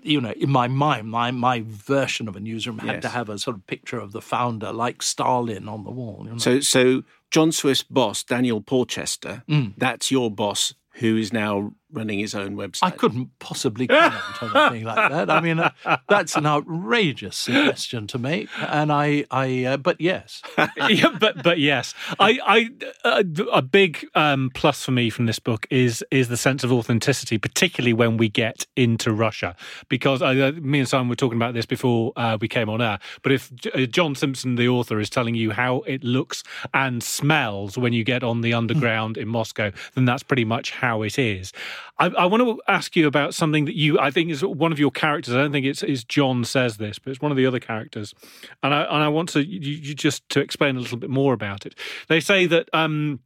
you 0.02 0.20
know, 0.20 0.32
in 0.32 0.50
my 0.50 0.68
mind, 0.68 1.10
my 1.10 1.30
my 1.30 1.62
version 1.66 2.28
of 2.28 2.36
a 2.36 2.40
newsroom 2.40 2.78
had 2.78 2.94
yes. 2.94 3.02
to 3.02 3.08
have 3.08 3.28
a 3.28 3.38
sort 3.38 3.56
of 3.56 3.66
picture 3.66 3.98
of 3.98 4.12
the 4.12 4.20
founder, 4.20 4.72
like 4.72 5.02
Stalin, 5.02 5.68
on 5.68 5.84
the 5.84 5.90
wall. 5.90 6.26
So 6.38 6.60
so 6.60 7.02
Jon 7.30 7.52
Swift's 7.52 7.84
boss, 7.84 8.24
Daniel 8.24 8.60
Porchester, 8.60 9.44
mm. 9.48 9.74
that's 9.76 10.10
your 10.10 10.30
boss 10.30 10.74
who 10.94 11.16
is 11.16 11.32
now 11.32 11.72
running 11.92 12.18
his 12.18 12.34
own 12.34 12.56
website. 12.56 12.84
I 12.84 12.90
couldn't 12.90 13.38
possibly 13.38 13.86
comment 13.86 14.42
on 14.42 14.56
anything 14.56 14.86
like 14.86 15.10
that. 15.10 15.30
I 15.30 15.40
mean, 15.40 15.58
uh, 15.58 15.96
that's 16.08 16.36
an 16.36 16.46
outrageous 16.46 17.36
suggestion 17.36 18.06
to 18.08 18.18
make, 18.18 18.48
and 18.58 18.92
I, 18.92 19.24
I, 19.30 19.64
uh, 19.64 19.76
but 19.76 20.00
yes, 20.00 20.42
yeah, 20.88 21.16
but 21.18 21.42
but 21.42 21.58
yes, 21.58 21.94
I, 22.18 22.38
I, 22.44 22.70
uh, 23.04 23.22
a 23.52 23.62
big 23.62 24.06
um, 24.14 24.50
plus 24.54 24.84
for 24.84 24.92
me 24.92 25.10
from 25.10 25.26
this 25.26 25.38
book 25.38 25.66
is 25.70 26.04
is 26.10 26.28
the 26.28 26.36
sense 26.36 26.64
of 26.64 26.72
authenticity, 26.72 27.38
particularly 27.38 27.92
when 27.92 28.16
we 28.16 28.28
get 28.28 28.66
into 28.76 29.12
Russia, 29.12 29.56
because 29.88 30.22
uh, 30.22 30.52
me 30.60 30.80
and 30.80 30.88
Simon 30.88 31.08
were 31.08 31.16
talking 31.16 31.38
about 31.38 31.54
this 31.54 31.66
before 31.66 32.12
uh, 32.16 32.38
we 32.40 32.48
came 32.48 32.68
on 32.68 32.80
air. 32.80 32.98
But 33.22 33.32
if 33.32 33.52
uh, 33.74 33.86
John 33.86 34.14
Simpson, 34.14 34.56
the 34.56 34.68
author, 34.68 35.00
is 35.00 35.10
telling 35.10 35.34
you 35.34 35.50
how 35.50 35.80
it 35.86 36.04
looks 36.04 36.42
and 36.74 37.02
smells 37.02 37.76
when 37.76 37.92
you 37.92 38.04
get 38.04 38.22
on 38.22 38.40
the 38.40 38.54
underground 38.54 39.16
in 39.16 39.28
Moscow, 39.28 39.70
then 39.94 40.04
that's 40.04 40.22
pretty 40.22 40.44
much 40.44 40.70
how 40.70 41.02
it 41.02 41.18
is. 41.18 41.52
I, 41.98 42.06
I, 42.06 42.26
want 42.26 42.42
to 42.42 42.60
ask 42.68 42.96
you 42.96 43.06
about 43.06 43.34
something 43.34 43.64
that 43.66 43.74
you, 43.74 43.98
I 43.98 44.10
think, 44.10 44.30
is 44.30 44.44
one 44.44 44.72
of 44.72 44.78
your 44.78 44.90
characters. 44.90 45.34
I 45.34 45.38
don't 45.38 45.52
think 45.52 45.66
it's 45.66 45.82
is 45.82 46.04
John 46.04 46.44
says 46.44 46.76
this, 46.76 46.98
but 46.98 47.10
it's 47.10 47.20
one 47.20 47.30
of 47.30 47.36
the 47.36 47.46
other 47.46 47.60
characters, 47.60 48.14
and 48.62 48.74
I 48.74 48.82
and 48.82 49.02
I 49.02 49.08
want 49.08 49.28
to 49.30 49.44
you, 49.44 49.60
you 49.60 49.94
just 49.94 50.28
to 50.30 50.40
explain 50.40 50.76
a 50.76 50.80
little 50.80 50.98
bit 50.98 51.10
more 51.10 51.32
about 51.32 51.66
it. 51.66 51.74
They 52.08 52.20
say 52.20 52.46
that. 52.46 52.68
Um, 52.72 53.20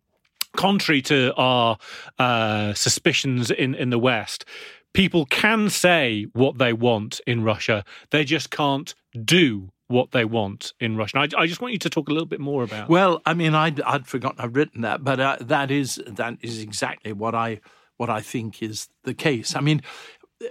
contrary 0.57 1.03
to 1.03 1.35
our 1.35 1.77
uh, 2.21 2.73
suspicions 2.75 3.51
in, 3.51 3.75
in 3.75 3.91
the 3.91 3.99
West, 3.99 4.45
people 4.93 5.27
can 5.27 5.69
say 5.69 6.27
what 6.33 6.59
they 6.59 6.73
want 6.73 7.21
in 7.27 7.43
Russia. 7.43 7.85
They 8.11 8.25
just 8.25 8.51
can't 8.51 8.95
do 9.25 9.71
what 9.89 10.13
they 10.13 10.25
want 10.25 10.73
in 10.81 10.97
Russia. 10.97 11.19
I, 11.19 11.29
I, 11.37 11.47
just 11.47 11.61
want 11.61 11.73
you 11.73 11.79
to 11.81 11.91
talk 11.91 12.09
a 12.09 12.13
little 12.13 12.27
bit 12.27 12.41
more 12.41 12.63
about. 12.63 12.89
Well, 12.89 13.21
I 13.27 13.35
mean, 13.35 13.55
I'd, 13.55 13.81
I'd 13.83 14.07
forgotten 14.07 14.41
I've 14.41 14.57
written 14.57 14.81
that, 14.81 15.05
but 15.05 15.21
uh, 15.21 15.37
that 15.43 15.71
is 15.71 16.01
that 16.07 16.39
is 16.41 16.63
exactly 16.63 17.13
what 17.13 17.35
I 17.35 17.61
what 17.97 18.11
I 18.11 18.21
think 18.21 18.63
is 18.63 18.89
the 19.05 19.15
case. 19.15 19.55
I 19.55 19.61
mean, 19.61 19.83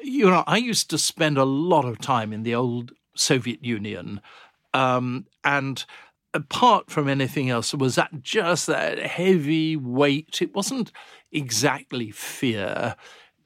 you 0.02 0.30
know, 0.30 0.44
I 0.48 0.58
used 0.58 0.90
to 0.92 0.98
spend 0.98 1.38
a 1.38 1.44
lot 1.44 1.86
of 1.86 2.00
time 2.00 2.34
in 2.34 2.44
the 2.44 2.56
old 2.56 2.94
Soviet 3.16 3.64
Union, 3.64 4.22
um, 4.74 5.26
and 5.44 5.86
apart 6.34 6.90
from 6.90 7.08
anything 7.08 7.50
else, 7.50 7.74
was 7.74 7.96
that 7.96 8.22
just 8.22 8.68
that 8.68 8.98
heavy 8.98 9.76
weight. 9.76 10.42
It 10.42 10.56
wasn't 10.56 10.92
exactly 11.32 12.12
fear. 12.12 12.96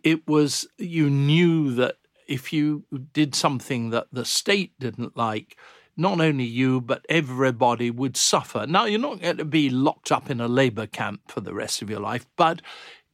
It 0.03 0.27
was 0.27 0.67
you 0.77 1.09
knew 1.09 1.73
that 1.73 1.95
if 2.27 2.53
you 2.53 2.83
did 3.13 3.35
something 3.35 3.89
that 3.89 4.07
the 4.11 4.25
state 4.25 4.73
didn't 4.79 5.17
like, 5.17 5.57
not 5.97 6.21
only 6.21 6.43
you, 6.43 6.79
but 6.79 7.05
everybody 7.09 7.89
would 7.89 8.15
suffer. 8.15 8.67
Now, 8.67 8.85
you're 8.85 8.99
not 8.99 9.21
going 9.21 9.37
to 9.37 9.45
be 9.45 9.69
locked 9.69 10.11
up 10.11 10.29
in 10.29 10.39
a 10.39 10.47
labor 10.47 10.85
camp 10.85 11.31
for 11.31 11.41
the 11.41 11.53
rest 11.53 11.81
of 11.81 11.89
your 11.89 11.99
life, 11.99 12.27
but 12.35 12.61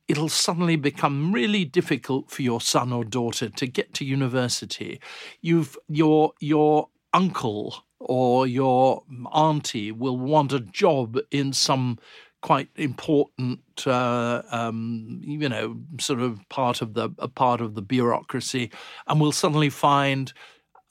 it'll 0.08 0.30
suddenly 0.30 0.76
become 0.76 1.32
really 1.32 1.66
difficult 1.66 2.30
for 2.30 2.42
your 2.42 2.62
son 2.62 2.92
or 2.92 3.04
daughter 3.04 3.50
to 3.50 3.68
get 3.68 3.94
to 3.96 4.06
university. 4.06 5.00
You've 5.42 5.78
your 5.88 6.34
your 6.40 6.90
uncle 7.14 7.86
or 8.00 8.48
your 8.48 9.04
auntie 9.34 9.92
will 9.92 10.18
want 10.18 10.52
a 10.52 10.60
job 10.60 11.18
in 11.32 11.54
some 11.54 12.00
quite 12.42 12.68
important, 12.76 13.62
uh, 13.88 14.42
um, 14.52 15.22
you 15.24 15.48
know, 15.48 15.78
sort 16.00 16.20
of 16.20 16.42
part 16.50 16.82
of 16.82 16.94
the 16.94 17.10
part 17.36 17.62
of 17.62 17.76
the 17.76 17.82
bureaucracy, 17.82 18.70
and 19.08 19.22
will 19.22 19.32
suddenly 19.32 19.70
find 19.70 20.34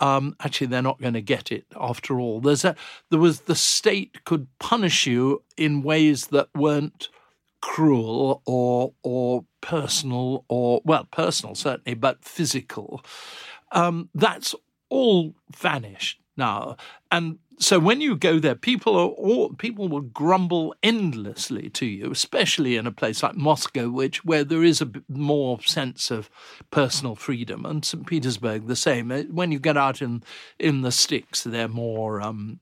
um, 0.00 0.34
actually 0.40 0.66
they're 0.66 0.82
not 0.82 1.00
going 1.00 1.14
to 1.14 1.22
get 1.22 1.52
it 1.52 1.66
after 1.78 2.18
all. 2.18 2.40
There's 2.40 2.64
a 2.64 2.74
there 3.10 3.20
was 3.20 3.42
the 3.42 3.54
state 3.54 4.24
could 4.24 4.48
punish 4.58 5.06
you 5.06 5.42
in 5.56 5.82
ways 5.82 6.28
that 6.28 6.48
weren't 6.54 7.08
cruel 7.62 8.42
or 8.44 8.92
or 9.02 9.44
personal 9.62 10.44
or 10.48 10.82
well 10.84 11.08
personal 11.10 11.54
certainly, 11.54 11.94
but 11.94 12.24
physical. 12.24 13.02
Um, 13.70 14.10
that's 14.14 14.54
all 14.90 15.34
vanished 15.56 16.20
now, 16.36 16.76
and 17.10 17.38
so 17.62 17.78
when 17.78 18.00
you 18.00 18.16
go 18.16 18.40
there, 18.40 18.56
people 18.56 18.96
are 18.96 19.08
all, 19.08 19.50
people 19.50 19.86
will 19.86 20.00
grumble 20.00 20.74
endlessly 20.82 21.70
to 21.70 21.86
you, 21.86 22.10
especially 22.10 22.76
in 22.76 22.88
a 22.88 22.92
place 22.92 23.22
like 23.22 23.36
Moscow, 23.36 23.88
which 23.88 24.24
where 24.24 24.42
there 24.42 24.64
is 24.64 24.80
a 24.80 24.90
more 25.08 25.60
sense 25.62 26.10
of 26.10 26.28
personal 26.70 27.14
freedom, 27.14 27.64
and 27.64 27.84
St. 27.84 28.04
Petersburg 28.04 28.66
the 28.66 28.76
same. 28.76 29.12
Uh, 29.12 29.22
when 29.30 29.52
you 29.52 29.60
get 29.60 29.76
out 29.76 30.02
in 30.02 30.24
in 30.58 30.82
the 30.82 30.90
sticks, 30.90 31.44
they're 31.44 31.68
more 31.68 32.20
um, 32.20 32.58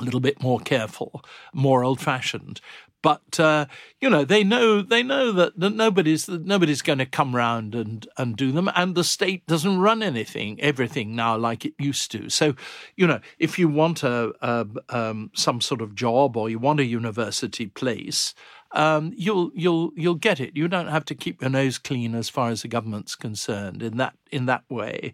a 0.00 0.04
little 0.04 0.20
bit 0.20 0.42
more 0.42 0.60
careful, 0.60 1.24
more 1.52 1.82
old 1.82 2.00
fashioned. 2.00 2.60
But 3.02 3.38
uh, 3.38 3.66
you 4.00 4.10
know 4.10 4.24
they 4.24 4.42
know 4.44 4.82
they 4.82 5.02
know 5.02 5.32
that, 5.32 5.58
that 5.58 5.70
nobody's 5.70 6.26
that 6.26 6.44
nobody's 6.44 6.82
going 6.82 6.98
to 6.98 7.06
come 7.06 7.34
round 7.34 7.74
and 7.74 8.06
and 8.16 8.36
do 8.36 8.52
them, 8.52 8.70
and 8.74 8.94
the 8.94 9.04
state 9.04 9.46
doesn't 9.46 9.78
run 9.78 10.02
anything 10.02 10.60
everything 10.60 11.16
now 11.16 11.36
like 11.36 11.64
it 11.64 11.74
used 11.78 12.10
to. 12.12 12.28
So, 12.28 12.54
you 12.96 13.06
know, 13.06 13.20
if 13.38 13.58
you 13.58 13.68
want 13.68 14.02
a, 14.02 14.32
a 14.40 14.66
um, 14.88 15.30
some 15.34 15.60
sort 15.60 15.80
of 15.80 15.94
job 15.94 16.36
or 16.36 16.50
you 16.50 16.58
want 16.58 16.80
a 16.80 16.84
university 16.84 17.66
place, 17.66 18.34
um, 18.72 19.12
you'll 19.16 19.50
you'll 19.54 19.92
you'll 19.96 20.14
get 20.14 20.40
it. 20.40 20.56
You 20.56 20.68
don't 20.68 20.88
have 20.88 21.04
to 21.06 21.14
keep 21.14 21.40
your 21.40 21.50
nose 21.50 21.78
clean 21.78 22.14
as 22.14 22.28
far 22.28 22.50
as 22.50 22.62
the 22.62 22.68
government's 22.68 23.16
concerned 23.16 23.82
in 23.82 23.96
that 23.96 24.14
in 24.30 24.46
that 24.46 24.64
way. 24.68 25.12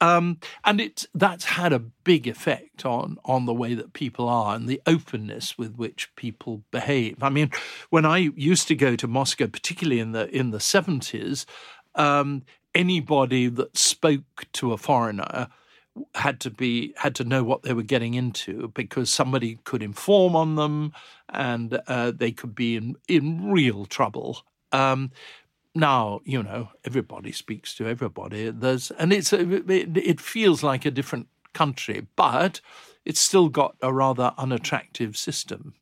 Um, 0.00 0.38
and 0.64 0.80
it 0.80 1.06
that's 1.14 1.44
had 1.44 1.72
a 1.72 1.78
big 1.78 2.26
effect 2.26 2.86
on 2.86 3.18
on 3.24 3.44
the 3.46 3.54
way 3.54 3.74
that 3.74 3.92
people 3.92 4.28
are 4.28 4.54
and 4.54 4.68
the 4.68 4.80
openness 4.86 5.58
with 5.58 5.76
which 5.76 6.14
people 6.16 6.62
behave. 6.70 7.22
I 7.22 7.28
mean, 7.28 7.50
when 7.90 8.06
I 8.06 8.18
used 8.34 8.66
to 8.68 8.74
go 8.74 8.96
to 8.96 9.06
Moscow, 9.06 9.46
particularly 9.46 10.00
in 10.00 10.12
the 10.12 10.28
in 10.34 10.50
the 10.50 10.60
seventies, 10.60 11.44
um, 11.94 12.42
anybody 12.74 13.48
that 13.48 13.76
spoke 13.76 14.46
to 14.54 14.72
a 14.72 14.78
foreigner 14.78 15.48
had 16.14 16.40
to 16.40 16.50
be 16.50 16.94
had 16.96 17.14
to 17.16 17.24
know 17.24 17.42
what 17.42 17.62
they 17.62 17.72
were 17.72 17.82
getting 17.82 18.14
into 18.14 18.68
because 18.68 19.10
somebody 19.10 19.58
could 19.64 19.82
inform 19.82 20.36
on 20.36 20.54
them 20.54 20.92
and 21.28 21.80
uh, 21.86 22.10
they 22.10 22.32
could 22.32 22.54
be 22.54 22.76
in 22.76 22.96
in 23.08 23.50
real 23.50 23.84
trouble. 23.84 24.42
Um, 24.72 25.10
now 25.74 26.20
you 26.24 26.42
know 26.42 26.70
everybody 26.84 27.32
speaks 27.32 27.74
to 27.76 27.86
everybody. 27.86 28.50
There's 28.50 28.90
and 28.92 29.12
it's 29.12 29.32
it, 29.32 29.68
it 29.96 30.20
feels 30.20 30.62
like 30.62 30.84
a 30.84 30.90
different 30.90 31.28
country, 31.52 32.06
but 32.16 32.60
it's 33.04 33.20
still 33.20 33.48
got 33.48 33.76
a 33.82 33.92
rather 33.92 34.32
unattractive 34.38 35.16
system. 35.16 35.74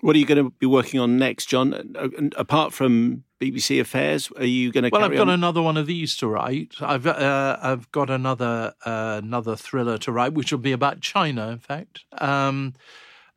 What 0.00 0.16
are 0.16 0.18
you 0.18 0.26
going 0.26 0.42
to 0.42 0.50
be 0.50 0.66
working 0.66 0.98
on 0.98 1.18
next, 1.18 1.46
John? 1.46 1.94
Apart 2.36 2.72
from 2.72 3.24
BBC 3.38 3.80
Affairs, 3.80 4.30
are 4.36 4.44
you 4.44 4.72
going 4.72 4.84
to? 4.84 4.90
Well, 4.90 5.04
I've 5.04 5.12
got 5.12 5.28
on? 5.28 5.30
another 5.30 5.60
one 5.60 5.76
of 5.76 5.86
these 5.86 6.16
to 6.18 6.28
write. 6.28 6.74
I've 6.80 7.06
uh, 7.06 7.58
I've 7.60 7.90
got 7.92 8.08
another 8.08 8.74
uh, 8.84 9.20
another 9.22 9.56
thriller 9.56 9.98
to 9.98 10.12
write, 10.12 10.32
which 10.32 10.52
will 10.52 10.58
be 10.58 10.72
about 10.72 11.00
China, 11.00 11.48
in 11.48 11.58
fact. 11.58 12.04
Um, 12.18 12.74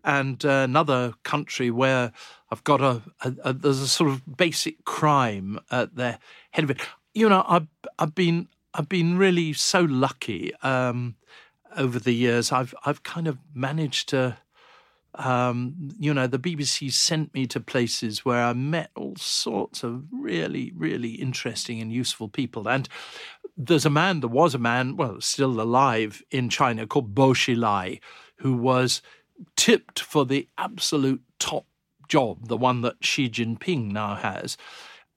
and 0.04 0.44
uh, 0.46 0.50
another 0.50 1.14
country 1.24 1.72
where 1.72 2.12
I've 2.52 2.64
got 2.64 2.82
a, 2.82 3.02
a, 3.22 3.34
a, 3.44 3.54
there's 3.54 3.80
a 3.80 3.88
sort 3.88 4.10
of 4.10 4.38
basic 4.38 4.84
crime 4.86 5.60
at 5.72 5.96
the 5.96 6.20
head 6.52 6.64
of 6.64 6.72
it. 6.72 6.82
You 7.14 7.30
know, 7.30 7.44
I've 7.48 7.68
I've 7.98 8.16
been 8.16 8.48
I've 8.74 8.90
been 8.90 9.18
really 9.18 9.54
so 9.54 9.82
lucky 9.82 10.54
um, 10.62 11.16
over 11.78 12.00
the 12.00 12.14
years. 12.14 12.52
I've 12.52 12.74
I've 12.86 13.04
kind 13.04 13.28
of 13.28 13.38
managed 13.54 14.10
to. 14.10 14.38
Um, 15.16 15.76
you 16.00 16.12
know, 16.12 16.26
the 16.26 16.40
BBC 16.40 16.92
sent 16.92 17.36
me 17.36 17.46
to 17.46 17.60
places 17.60 18.26
where 18.26 18.44
I 18.44 18.54
met 18.54 18.90
all 18.96 19.16
sorts 19.16 19.84
of 19.84 20.06
really, 20.12 20.74
really 20.76 21.12
interesting 21.12 21.80
and 21.80 21.94
useful 21.94 22.30
people. 22.30 22.68
And 22.68 22.90
there's 23.56 23.86
a 23.86 23.92
man, 23.92 24.22
there 24.22 24.30
was 24.30 24.56
a 24.56 24.58
man, 24.58 24.98
well, 24.98 25.22
still 25.22 25.62
alive 25.62 26.24
in 26.32 26.50
China 26.50 26.88
called 26.88 27.14
Bo 27.14 27.30
Xilai, 27.30 28.00
who 28.38 28.54
was 28.54 29.04
tipped 29.56 30.00
for 30.00 30.26
the 30.26 30.48
absolute 30.58 31.22
top 31.40 31.66
job, 32.08 32.48
the 32.48 32.58
one 32.58 32.82
that 32.82 33.04
Xi 33.04 33.30
Jinping 33.30 33.92
now 33.92 34.16
has. 34.16 34.58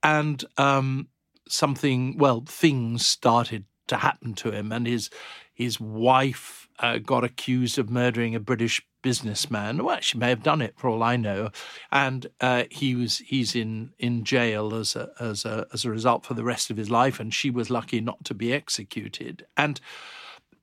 And 0.02 0.44
um, 0.56 1.08
something, 1.48 2.16
well, 2.18 2.44
things 2.46 3.04
started 3.04 3.64
to 3.88 3.96
happen 3.96 4.34
to 4.34 4.50
him, 4.50 4.72
and 4.72 4.86
his 4.86 5.10
his 5.54 5.80
wife 5.80 6.68
uh, 6.80 6.98
got 6.98 7.24
accused 7.24 7.78
of 7.78 7.88
murdering 7.88 8.34
a 8.34 8.40
British 8.40 8.82
businessman. 9.02 9.82
Well, 9.84 10.00
she 10.00 10.18
may 10.18 10.28
have 10.28 10.42
done 10.42 10.60
it 10.60 10.74
for 10.76 10.88
all 10.88 11.02
I 11.02 11.16
know, 11.16 11.50
and 11.92 12.26
uh, 12.40 12.64
he 12.70 12.94
was 12.94 13.18
he's 13.18 13.54
in 13.54 13.92
in 13.98 14.24
jail 14.24 14.74
as 14.74 14.96
a 14.96 15.10
as 15.20 15.44
a 15.44 15.66
as 15.72 15.84
a 15.84 15.90
result 15.90 16.26
for 16.26 16.34
the 16.34 16.44
rest 16.44 16.70
of 16.70 16.76
his 16.76 16.90
life, 16.90 17.20
and 17.20 17.32
she 17.32 17.50
was 17.50 17.70
lucky 17.70 18.00
not 18.00 18.24
to 18.24 18.34
be 18.34 18.52
executed. 18.52 19.46
And 19.56 19.80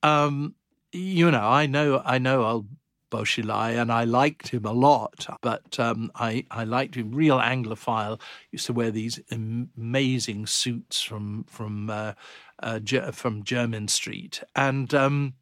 um, 0.04 0.56
you 0.92 1.32
know, 1.32 1.48
I 1.48 1.66
know 1.66 2.02
I 2.06 2.18
know 2.18 2.44
I'll 2.44 2.66
Bo 3.14 3.24
and 3.38 3.92
I 3.92 4.06
liked 4.06 4.48
him 4.48 4.66
a 4.66 4.72
lot. 4.72 5.28
But 5.42 5.80
um, 5.80 6.12
I, 6.16 6.46
I 6.50 6.64
liked 6.64 6.96
him, 6.96 7.12
real 7.12 7.38
Anglophile. 7.38 8.20
Used 8.52 8.66
to 8.66 8.74
wear 8.74 8.90
these 8.90 9.20
amazing 9.30 10.48
suits 10.48 11.00
from 11.00 11.44
from 11.48 11.92
uh, 11.92 12.14
uh, 12.64 12.80
from 13.12 13.44
Jermyn 13.44 13.88
Street, 13.88 14.42
and 14.56 14.92
um, 14.96 15.36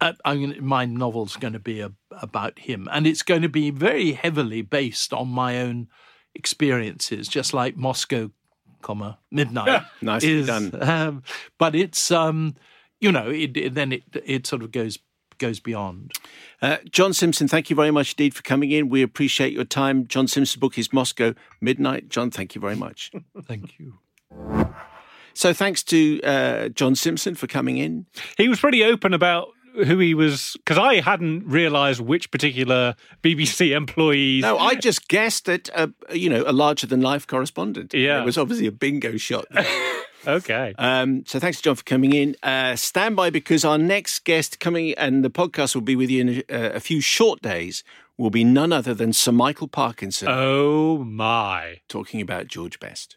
I, 0.00 0.14
I, 0.24 0.34
my 0.60 0.84
novel's 0.84 1.34
going 1.34 1.54
to 1.54 1.58
be 1.58 1.80
a, 1.80 1.90
about 2.12 2.60
him, 2.60 2.88
and 2.92 3.08
it's 3.08 3.24
going 3.24 3.42
to 3.42 3.48
be 3.48 3.70
very 3.72 4.12
heavily 4.12 4.62
based 4.62 5.12
on 5.12 5.26
my 5.26 5.60
own 5.60 5.88
experiences, 6.36 7.26
just 7.26 7.52
like 7.52 7.76
Moscow, 7.76 8.30
comma 8.82 9.18
midnight. 9.32 9.82
Nicely 10.00 10.30
is, 10.38 10.46
done. 10.46 10.70
Um, 10.80 11.24
but 11.58 11.74
it's 11.74 12.12
um, 12.12 12.54
you 13.00 13.10
know, 13.10 13.30
it, 13.30 13.56
it, 13.56 13.74
then 13.74 13.90
it 13.90 14.04
it 14.24 14.46
sort 14.46 14.62
of 14.62 14.70
goes 14.70 15.00
goes 15.40 15.58
beyond. 15.58 16.12
Uh, 16.62 16.76
John 16.88 17.12
Simpson, 17.12 17.48
thank 17.48 17.68
you 17.70 17.74
very 17.74 17.90
much 17.90 18.12
indeed 18.12 18.34
for 18.34 18.42
coming 18.42 18.70
in. 18.70 18.88
We 18.88 19.02
appreciate 19.02 19.52
your 19.52 19.64
time. 19.64 20.06
John 20.06 20.28
Simpson's 20.28 20.60
book 20.60 20.78
is 20.78 20.92
Moscow 20.92 21.34
Midnight. 21.60 22.08
John, 22.08 22.30
thank 22.30 22.54
you 22.54 22.60
very 22.60 22.76
much. 22.76 23.10
thank 23.44 23.78
you. 23.80 23.98
So 25.34 25.52
thanks 25.52 25.82
to 25.84 26.20
uh, 26.22 26.68
John 26.68 26.94
Simpson 26.94 27.34
for 27.34 27.48
coming 27.48 27.78
in. 27.78 28.06
He 28.36 28.48
was 28.48 28.60
pretty 28.60 28.84
open 28.84 29.14
about 29.14 29.48
who 29.74 29.98
he 29.98 30.14
was? 30.14 30.56
Because 30.58 30.78
I 30.78 31.00
hadn't 31.00 31.46
realised 31.46 32.00
which 32.00 32.30
particular 32.30 32.94
BBC 33.22 33.70
employees. 33.76 34.42
No, 34.42 34.58
I 34.58 34.74
just 34.74 35.08
guessed 35.08 35.46
that 35.46 35.68
a 35.70 35.90
you 36.14 36.28
know 36.28 36.44
a 36.46 36.52
larger 36.52 36.86
than 36.86 37.00
life 37.00 37.26
correspondent. 37.26 37.94
Yeah. 37.94 38.20
it 38.20 38.24
was 38.24 38.38
obviously 38.38 38.66
a 38.66 38.72
bingo 38.72 39.16
shot. 39.16 39.46
Okay. 40.26 40.74
Um, 40.78 41.24
so 41.26 41.38
thanks, 41.38 41.60
John, 41.60 41.76
for 41.76 41.84
coming 41.84 42.12
in. 42.12 42.36
Uh, 42.42 42.76
stand 42.76 43.16
by 43.16 43.30
because 43.30 43.64
our 43.64 43.78
next 43.78 44.24
guest 44.24 44.60
coming, 44.60 44.94
and 44.94 45.24
the 45.24 45.30
podcast 45.30 45.74
will 45.74 45.82
be 45.82 45.96
with 45.96 46.10
you 46.10 46.20
in 46.20 46.28
a, 46.28 46.54
uh, 46.54 46.76
a 46.76 46.80
few 46.80 47.00
short 47.00 47.42
days, 47.42 47.82
will 48.16 48.30
be 48.30 48.44
none 48.44 48.72
other 48.72 48.94
than 48.94 49.12
Sir 49.12 49.32
Michael 49.32 49.68
Parkinson 49.68 50.28
oh 50.30 50.98
my. 50.98 51.80
talking 51.88 52.20
about 52.20 52.48
George 52.48 52.78
Best. 52.78 53.16